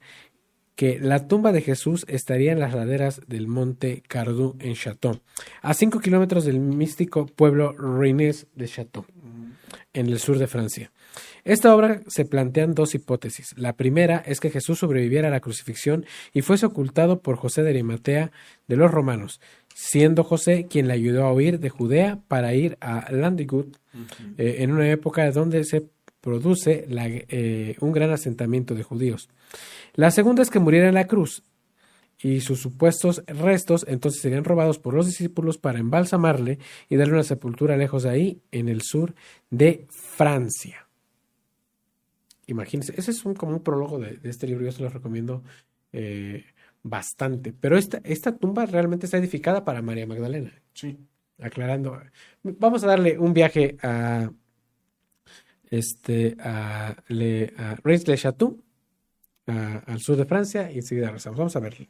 que 0.75 0.99
la 0.99 1.27
tumba 1.27 1.53
de 1.53 1.61
Jesús 1.61 2.05
estaría 2.09 2.53
en 2.53 2.61
las 2.61 2.75
laderas 2.75 3.21
del 3.27 3.47
monte 3.47 4.03
Cardoux 4.09 4.57
en 4.61 4.75
Château, 4.75 5.21
a 5.61 5.75
cinco 5.75 6.01
kilómetros 6.01 6.45
del 6.45 6.61
místico 6.61 7.27
pueblo 7.27 7.73
Reynés 7.73 8.47
de 8.55 8.69
Château, 8.69 9.05
en 9.93 10.07
el 10.07 10.19
sur 10.19 10.39
de 10.39 10.47
Francia. 10.47 10.91
Esta 11.45 11.75
obra 11.75 12.03
se 12.07 12.25
plantean 12.25 12.75
dos 12.75 12.95
hipótesis. 12.95 13.55
La 13.57 13.75
primera 13.75 14.23
es 14.25 14.41
que 14.41 14.51
Jesús 14.51 14.79
sobreviviera 14.79 15.29
a 15.29 15.31
la 15.31 15.41
crucifixión 15.41 16.07
y 16.33 16.43
fuese 16.43 16.67
ocultado 16.67 17.21
por 17.21 17.37
José 17.37 17.63
de 17.63 17.71
Arimatea 17.71 18.31
de 18.69 18.77
los 18.77 18.91
romanos, 18.91 19.41
siendo 19.75 20.25
José 20.25 20.67
quien 20.71 20.87
le 20.89 20.95
ayudó 20.95 21.25
a 21.25 21.33
huir 21.33 21.59
de 21.59 21.69
Judea 21.69 22.21
para 22.29 22.55
ir 22.55 22.79
a 22.81 23.11
Landigut, 23.11 23.77
eh, 24.39 24.57
en 24.61 24.73
una 24.73 24.89
época 24.89 25.31
donde 25.33 25.65
se 25.65 25.89
produce 26.23 26.87
la, 26.89 27.07
eh, 27.09 27.77
un 27.81 27.93
gran 27.93 28.11
asentamiento 28.11 28.75
de 28.75 28.83
judíos. 28.83 29.29
La 29.93 30.11
segunda 30.11 30.43
es 30.43 30.49
que 30.49 30.59
muriera 30.59 30.89
en 30.89 30.95
la 30.95 31.07
cruz 31.07 31.43
y 32.23 32.41
sus 32.41 32.61
supuestos 32.61 33.23
restos 33.27 33.85
entonces 33.87 34.23
serían 34.23 34.45
robados 34.45 34.79
por 34.79 34.95
los 34.95 35.07
discípulos 35.07 35.59
para 35.59 35.81
embalsamarle 35.81 36.59
y 36.89 36.97
darle 36.97 37.15
una 37.15 37.25
sepultura 37.25 37.77
lejos 37.77 38.05
de 38.05 38.11
ahí, 38.11 38.43
en 38.53 38.71
el 38.71 38.81
sur 38.81 39.15
de 39.51 39.87
Francia. 39.91 40.89
Imagínense, 42.47 42.95
ese 42.97 43.11
es 43.11 43.25
un, 43.25 43.35
como 43.35 43.53
un 43.53 43.63
prólogo 43.63 43.99
de, 43.99 44.17
de 44.17 44.31
este 44.31 44.47
libro, 44.47 44.65
yo 44.65 44.73
se 44.73 44.83
lo 44.83 44.89
recomiendo 44.89 45.43
eh, 45.93 46.45
bastante. 46.83 47.53
Pero 47.53 47.77
esta, 47.77 48.01
esta 48.05 48.37
tumba 48.37 48.67
realmente 48.67 49.07
está 49.07 49.19
edificada 49.19 49.65
para 49.65 49.83
María 49.83 50.07
Magdalena. 50.07 50.53
Sí. 50.73 50.99
Aclarando. 51.41 52.01
Vamos 52.43 52.85
a 52.85 52.87
darle 52.87 53.19
un 53.19 53.33
viaje 53.33 53.77
a 53.83 54.31
este 55.73 56.37
a, 56.41 56.97
le, 57.09 57.55
a 57.59 57.77
Reims-le-Château, 57.85 58.63
a- 59.49 59.79
al 59.87 60.01
sur 60.01 60.17
de 60.17 60.27
Francia, 60.27 60.71
y 60.73 60.77
enseguida 60.79 61.07
regresamos. 61.09 61.39
Vamos 61.39 61.57
a 61.57 61.61
ver. 61.61 61.89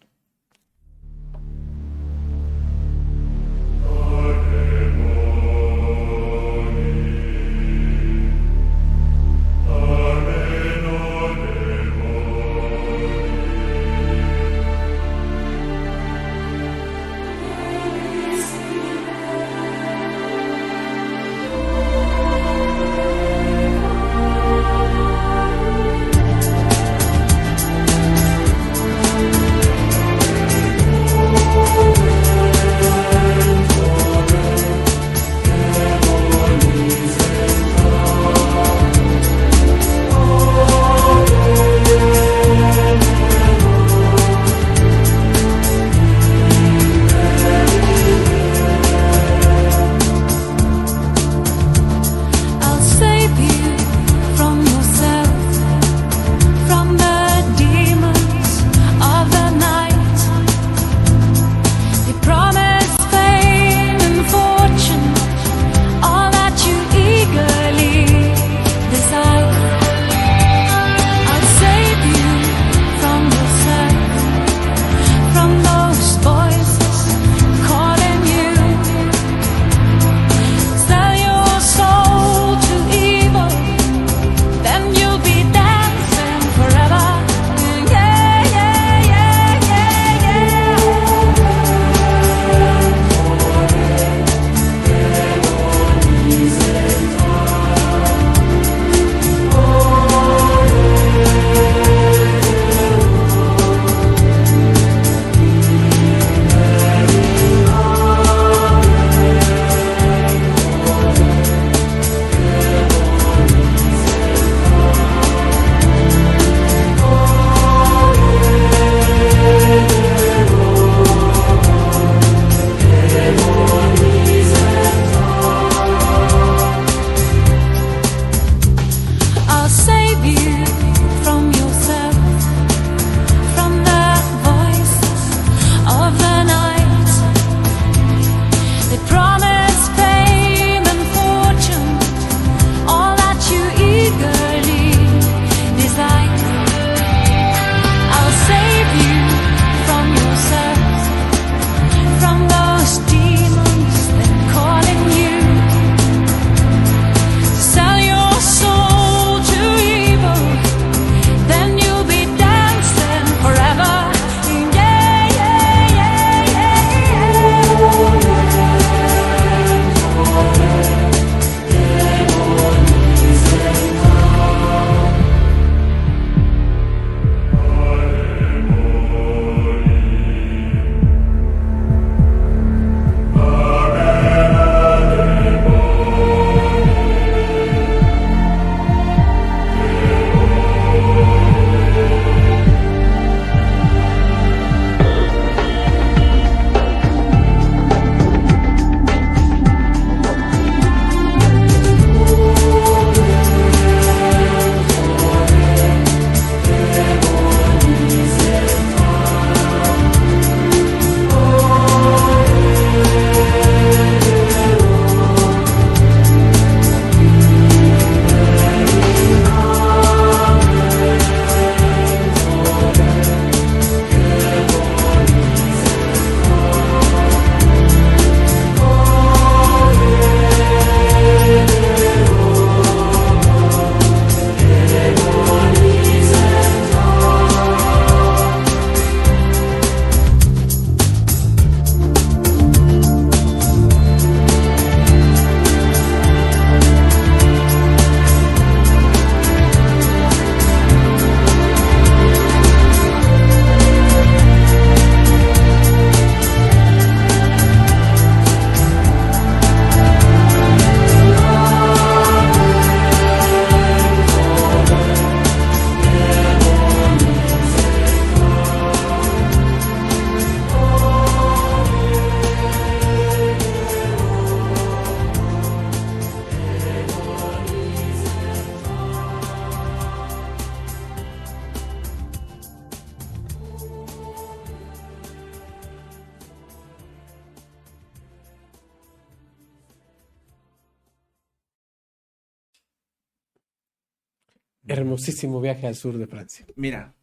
Hermosísimo 294.86 295.60
viaje 295.60 295.86
al 295.86 295.94
sur 295.94 296.18
de 296.18 296.26
Francia. 296.26 296.66
Mira, 296.76 297.14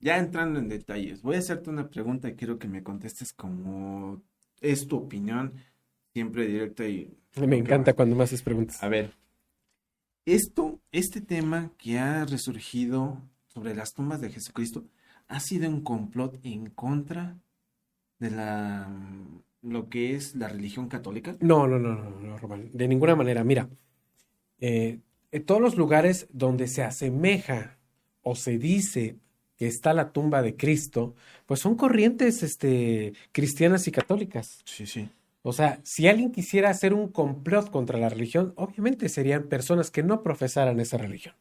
ya 0.00 0.18
entrando 0.18 0.58
en 0.58 0.68
detalles, 0.68 1.22
voy 1.22 1.36
a 1.36 1.38
hacerte 1.38 1.70
una 1.70 1.88
pregunta 1.88 2.28
y 2.28 2.34
quiero 2.34 2.58
que 2.58 2.68
me 2.68 2.82
contestes 2.82 3.32
como 3.32 4.22
es 4.60 4.86
tu 4.86 4.96
opinión, 4.96 5.54
siempre 6.12 6.46
directa 6.46 6.86
y... 6.86 7.16
Me 7.36 7.56
encanta 7.56 7.94
cuando 7.94 8.16
me 8.16 8.24
haces 8.24 8.42
preguntas. 8.42 8.82
A 8.82 8.88
ver, 8.88 9.12
esto, 10.26 10.80
este 10.92 11.20
tema 11.20 11.72
que 11.78 11.98
ha 11.98 12.24
resurgido 12.24 13.20
sobre 13.46 13.74
las 13.74 13.92
tumbas 13.92 14.20
de 14.20 14.30
Jesucristo, 14.30 14.84
ha 15.28 15.40
sido 15.40 15.68
un 15.68 15.82
complot 15.82 16.38
en 16.44 16.70
contra 16.70 17.38
de 18.18 18.30
la 18.30 18.88
lo 19.62 19.88
que 19.88 20.14
es 20.14 20.34
la 20.34 20.48
religión 20.48 20.88
católica? 20.88 21.36
No, 21.40 21.66
no, 21.66 21.78
no, 21.78 21.94
no, 21.94 22.20
no 22.20 22.38
Román, 22.38 22.70
de 22.72 22.88
ninguna 22.88 23.14
manera. 23.14 23.44
Mira, 23.44 23.68
eh, 24.60 24.98
en 25.32 25.44
todos 25.44 25.60
los 25.60 25.76
lugares 25.76 26.28
donde 26.30 26.68
se 26.68 26.82
asemeja 26.82 27.78
o 28.22 28.36
se 28.36 28.58
dice 28.58 29.16
que 29.56 29.66
está 29.66 29.94
la 29.94 30.12
tumba 30.12 30.42
de 30.42 30.56
Cristo, 30.56 31.14
pues 31.46 31.60
son 31.60 31.74
corrientes 31.74 32.42
este, 32.42 33.14
cristianas 33.32 33.88
y 33.88 33.92
católicas. 33.92 34.60
Sí, 34.64 34.86
sí. 34.86 35.08
O 35.42 35.52
sea, 35.52 35.80
si 35.82 36.06
alguien 36.06 36.30
quisiera 36.30 36.70
hacer 36.70 36.94
un 36.94 37.08
complot 37.08 37.70
contra 37.70 37.98
la 37.98 38.08
religión, 38.08 38.52
obviamente 38.56 39.08
serían 39.08 39.48
personas 39.48 39.90
que 39.90 40.02
no 40.02 40.22
profesaran 40.22 40.78
esa 40.78 40.98
religión. 40.98 41.34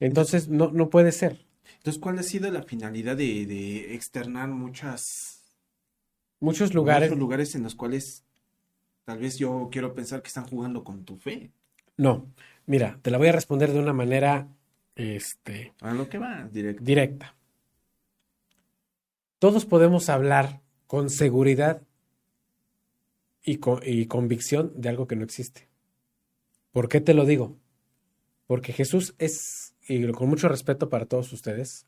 Entonces, 0.00 0.48
no, 0.48 0.70
no 0.70 0.88
puede 0.88 1.12
ser. 1.12 1.44
Entonces, 1.78 2.00
¿cuál 2.00 2.18
ha 2.18 2.22
sido 2.22 2.50
la 2.50 2.62
finalidad 2.62 3.16
de, 3.16 3.44
de 3.46 3.94
externar 3.94 4.48
muchas... 4.48 5.52
Muchos 6.40 6.74
lugares... 6.74 7.10
Muchos 7.10 7.20
lugares 7.20 7.54
en 7.54 7.62
los 7.62 7.74
cuales 7.74 8.24
tal 9.04 9.18
vez 9.18 9.38
yo 9.38 9.68
quiero 9.70 9.94
pensar 9.94 10.22
que 10.22 10.28
están 10.28 10.46
jugando 10.46 10.84
con 10.84 11.04
tu 11.04 11.16
fe. 11.16 11.50
No, 11.96 12.26
mira, 12.66 12.98
te 13.02 13.10
la 13.10 13.18
voy 13.18 13.28
a 13.28 13.32
responder 13.32 13.72
de 13.72 13.78
una 13.78 13.92
manera, 13.92 14.48
este... 14.94 15.72
A 15.80 15.94
lo 15.94 16.08
que 16.08 16.18
va, 16.18 16.48
directa. 16.52 16.84
Directa. 16.84 17.36
Todos 19.38 19.64
podemos 19.64 20.08
hablar 20.08 20.60
con 20.86 21.10
seguridad 21.10 21.82
y, 23.42 23.56
con, 23.56 23.80
y 23.84 24.06
convicción 24.06 24.72
de 24.76 24.88
algo 24.88 25.06
que 25.06 25.16
no 25.16 25.24
existe. 25.24 25.68
¿Por 26.72 26.88
qué 26.88 27.00
te 27.00 27.14
lo 27.14 27.24
digo? 27.24 27.56
Porque 28.46 28.72
Jesús 28.72 29.14
es, 29.18 29.74
y 29.88 30.06
con 30.12 30.28
mucho 30.28 30.48
respeto 30.48 30.88
para 30.88 31.06
todos 31.06 31.32
ustedes, 31.32 31.86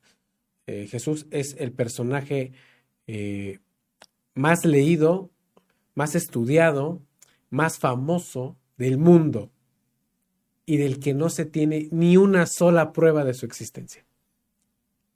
eh, 0.66 0.86
Jesús 0.86 1.26
es 1.30 1.56
el 1.58 1.72
personaje 1.72 2.52
eh, 3.06 3.58
más 4.34 4.64
leído, 4.64 5.30
más 5.94 6.14
estudiado, 6.14 7.02
más 7.50 7.78
famoso 7.78 8.56
del 8.76 8.98
mundo 8.98 9.50
y 10.68 10.76
del 10.76 11.00
que 11.00 11.14
no 11.14 11.30
se 11.30 11.46
tiene 11.46 11.88
ni 11.90 12.18
una 12.18 12.44
sola 12.44 12.92
prueba 12.92 13.24
de 13.24 13.32
su 13.32 13.46
existencia. 13.46 14.04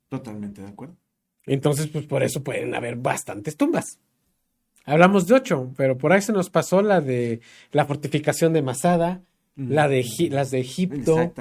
Totalmente 0.09 0.63
de 0.63 0.69
acuerdo. 0.69 0.97
Entonces, 1.45 1.89
pues 1.89 2.07
por 2.07 2.23
eso 2.23 2.43
pueden 2.43 2.75
haber 2.75 2.97
bastantes 2.97 3.59
tumbas. 3.59 3.99
Hablamos 4.87 5.27
de 5.27 5.35
ocho, 5.35 5.71
pero 5.77 5.99
por 5.99 6.13
ahí 6.15 6.23
se 6.23 6.33
nos 6.33 6.49
pasó 6.49 6.81
la 6.81 7.03
de 7.03 7.43
la 7.71 7.85
fortificación 7.85 8.55
de 8.55 8.63
Masada, 8.63 9.21
la 9.55 9.89
de 9.89 10.07
las 10.31 10.51
de 10.51 10.61
Egipto, 10.61 11.35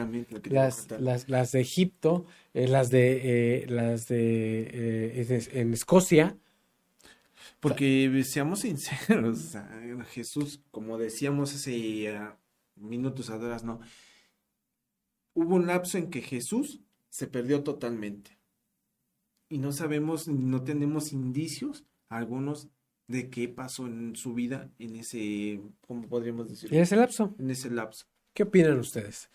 las, 0.43 0.91
las, 0.99 1.29
las, 1.29 1.51
de 1.53 1.61
Egipto, 1.61 2.25
eh, 2.53 2.67
las 2.67 2.89
de 2.89 3.61
eh, 3.61 3.65
las 3.67 4.07
de 4.07 5.21
eh, 5.23 5.47
en 5.53 5.73
Escocia. 5.73 6.35
Porque 7.61 8.23
seamos 8.25 8.59
sinceros, 8.59 9.57
Jesús, 10.09 10.59
como 10.71 10.97
decíamos 10.97 11.55
hace 11.55 12.11
uh, 12.11 12.40
minutos 12.81 13.29
atrás, 13.29 13.63
no, 13.63 13.79
hubo 15.33 15.55
un 15.55 15.67
lapso 15.67 15.97
en 15.97 16.09
que 16.09 16.21
Jesús 16.21 16.81
se 17.09 17.27
perdió 17.27 17.63
totalmente 17.63 18.37
y 19.49 19.57
no 19.57 19.71
sabemos, 19.71 20.27
no 20.27 20.63
tenemos 20.63 21.11
indicios 21.11 21.85
algunos 22.09 22.69
de 23.07 23.29
qué 23.29 23.49
pasó 23.49 23.85
en 23.85 24.15
su 24.15 24.33
vida 24.33 24.69
en 24.79 24.95
ese, 24.95 25.61
¿cómo 25.85 26.07
podríamos 26.07 26.49
decir? 26.49 26.73
En 26.73 26.81
ese 26.81 26.95
lapso. 26.95 27.35
En 27.37 27.51
ese 27.51 27.69
lapso. 27.69 28.05
¿Qué 28.33 28.43
opinan 28.43 28.79
ustedes? 28.79 29.29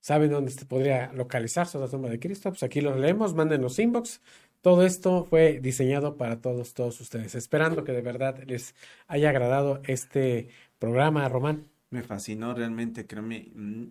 ¿Saben 0.00 0.30
dónde 0.30 0.50
se 0.50 0.64
podría 0.64 1.12
localizarse 1.12 1.78
la 1.78 1.88
tumba 1.88 2.08
de 2.08 2.18
Cristo? 2.18 2.50
Pues 2.50 2.62
aquí 2.62 2.80
lo 2.80 2.96
leemos, 2.96 3.34
mándenos 3.34 3.78
inbox. 3.78 4.20
Todo 4.62 4.84
esto 4.84 5.24
fue 5.24 5.60
diseñado 5.60 6.16
para 6.16 6.40
todos, 6.40 6.72
todos 6.72 7.00
ustedes. 7.00 7.34
Esperando 7.34 7.84
que 7.84 7.92
de 7.92 8.00
verdad 8.00 8.42
les 8.46 8.74
haya 9.06 9.28
agradado 9.28 9.82
este 9.84 10.48
programa, 10.78 11.28
Román. 11.28 11.71
Me 11.92 12.02
fascinó 12.02 12.52
realmente, 12.54 13.06
créeme. 13.06 13.50
Mm. 13.54 13.84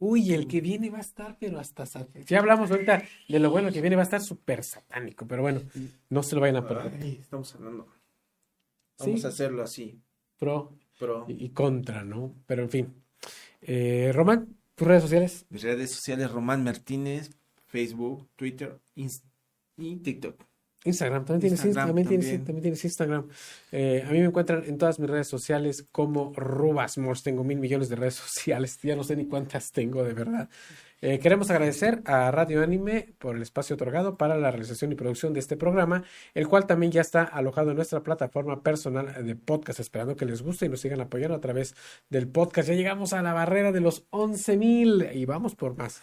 Uy, 0.00 0.32
el 0.32 0.46
que 0.46 0.60
viene 0.60 0.90
va 0.90 0.98
a 0.98 1.02
estar, 1.02 1.36
pero 1.40 1.58
hasta... 1.58 1.84
Si 1.86 2.34
hablamos 2.34 2.70
ahorita 2.70 3.02
de 3.28 3.38
lo 3.38 3.50
bueno 3.50 3.70
que 3.72 3.80
viene, 3.80 3.96
va 3.96 4.02
a 4.02 4.04
estar 4.04 4.20
súper 4.20 4.62
satánico, 4.64 5.26
pero 5.26 5.42
bueno, 5.42 5.60
no 6.08 6.22
se 6.22 6.34
lo 6.36 6.40
vayan 6.40 6.56
a 6.56 6.66
perder. 6.68 6.98
Ay, 7.02 7.18
estamos 7.20 7.54
hablando. 7.54 7.86
Vamos 8.98 9.20
Sí. 9.20 9.26
a 9.26 9.28
hacerlo 9.28 9.62
así. 9.62 10.00
Pro 10.38 10.72
Pro. 10.98 11.24
y 11.28 11.44
y 11.46 11.48
contra, 11.50 12.02
¿no? 12.04 12.34
Pero 12.46 12.62
en 12.62 12.70
fin. 12.70 12.94
Eh, 13.60 14.10
Román, 14.14 14.56
tus 14.76 14.86
redes 14.86 15.02
sociales. 15.02 15.46
Mis 15.50 15.62
redes 15.62 15.90
sociales, 15.90 16.30
Román 16.30 16.62
Martínez, 16.64 17.30
Facebook, 17.66 18.28
Twitter 18.36 18.78
Inst- 18.96 19.24
y 19.76 19.96
TikTok. 19.96 20.44
Instagram, 20.88 21.24
también 21.24 21.40
tienes, 21.40 21.64
Instagram 21.64 21.88
también 21.88 22.08
tienes, 22.08 22.44
también. 22.44 22.62
tienes 22.62 22.84
Instagram. 22.84 23.28
Eh, 23.72 24.04
a 24.06 24.10
mí 24.10 24.18
me 24.18 24.26
encuentran 24.26 24.64
en 24.66 24.78
todas 24.78 24.98
mis 24.98 25.08
redes 25.08 25.28
sociales 25.28 25.86
como 25.92 26.32
Rubasmors. 26.34 27.22
Tengo 27.22 27.44
mil 27.44 27.58
millones 27.58 27.88
de 27.88 27.96
redes 27.96 28.14
sociales, 28.26 28.78
ya 28.82 28.96
no 28.96 29.04
sé 29.04 29.16
ni 29.16 29.26
cuántas 29.26 29.72
tengo 29.72 30.02
de 30.04 30.14
verdad. 30.14 30.48
Eh, 31.00 31.20
queremos 31.20 31.48
agradecer 31.50 32.02
a 32.06 32.28
Radio 32.32 32.60
Anime 32.60 33.14
por 33.18 33.36
el 33.36 33.42
espacio 33.42 33.74
otorgado 33.74 34.16
para 34.16 34.36
la 34.36 34.50
realización 34.50 34.90
y 34.90 34.96
producción 34.96 35.32
de 35.32 35.38
este 35.38 35.56
programa, 35.56 36.02
el 36.34 36.48
cual 36.48 36.66
también 36.66 36.90
ya 36.90 37.02
está 37.02 37.22
alojado 37.22 37.70
en 37.70 37.76
nuestra 37.76 38.02
plataforma 38.02 38.64
personal 38.64 39.24
de 39.24 39.36
podcast, 39.36 39.78
esperando 39.78 40.16
que 40.16 40.26
les 40.26 40.42
guste 40.42 40.66
y 40.66 40.68
nos 40.68 40.80
sigan 40.80 41.00
apoyando 41.00 41.36
a 41.36 41.40
través 41.40 41.76
del 42.10 42.26
podcast. 42.26 42.68
Ya 42.68 42.74
llegamos 42.74 43.12
a 43.12 43.22
la 43.22 43.32
barrera 43.32 43.70
de 43.70 43.80
los 43.80 44.06
11 44.10 44.56
mil 44.56 45.08
y 45.12 45.24
vamos 45.24 45.54
por 45.54 45.76
más. 45.76 46.02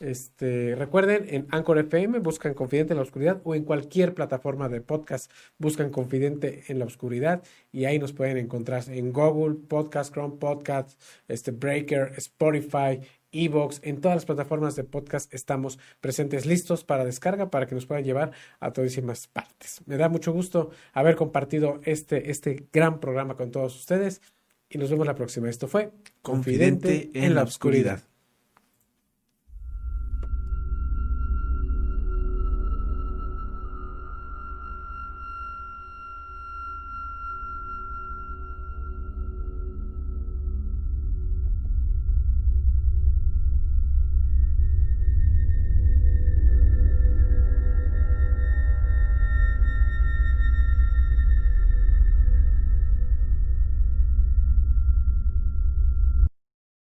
Este, 0.00 0.74
recuerden, 0.74 1.26
en 1.28 1.46
Anchor 1.50 1.78
FM 1.78 2.18
buscan 2.20 2.54
Confidente 2.54 2.92
en 2.92 2.98
la 2.98 3.02
Oscuridad 3.02 3.40
o 3.44 3.54
en 3.54 3.64
cualquier 3.64 4.14
plataforma 4.14 4.68
de 4.68 4.80
podcast 4.80 5.30
buscan 5.58 5.90
Confidente 5.90 6.64
en 6.68 6.78
la 6.78 6.84
Oscuridad 6.84 7.42
y 7.72 7.84
ahí 7.84 7.98
nos 7.98 8.12
pueden 8.12 8.36
encontrar 8.36 8.84
en 8.88 9.12
Google, 9.12 9.56
Podcast, 9.68 10.12
Chrome 10.12 10.36
Podcast, 10.36 11.00
este, 11.28 11.50
Breaker, 11.50 12.12
Spotify, 12.16 13.00
Evox, 13.32 13.80
en 13.82 14.00
todas 14.00 14.16
las 14.16 14.24
plataformas 14.24 14.76
de 14.76 14.84
podcast 14.84 15.32
estamos 15.34 15.78
presentes 16.00 16.46
listos 16.46 16.84
para 16.84 17.04
descarga 17.04 17.50
para 17.50 17.66
que 17.66 17.74
nos 17.74 17.86
puedan 17.86 18.04
llevar 18.04 18.32
a 18.60 18.72
todísimas 18.72 19.26
partes. 19.26 19.82
Me 19.86 19.96
da 19.96 20.08
mucho 20.08 20.32
gusto 20.32 20.70
haber 20.92 21.16
compartido 21.16 21.80
este, 21.84 22.30
este 22.30 22.66
gran 22.72 23.00
programa 23.00 23.36
con 23.36 23.50
todos 23.50 23.76
ustedes 23.76 24.22
y 24.68 24.78
nos 24.78 24.90
vemos 24.90 25.06
la 25.06 25.14
próxima. 25.14 25.48
Esto 25.48 25.68
fue 25.68 25.92
Confidente 26.22 27.10
en 27.14 27.34
la 27.34 27.42
Oscuridad. 27.42 28.02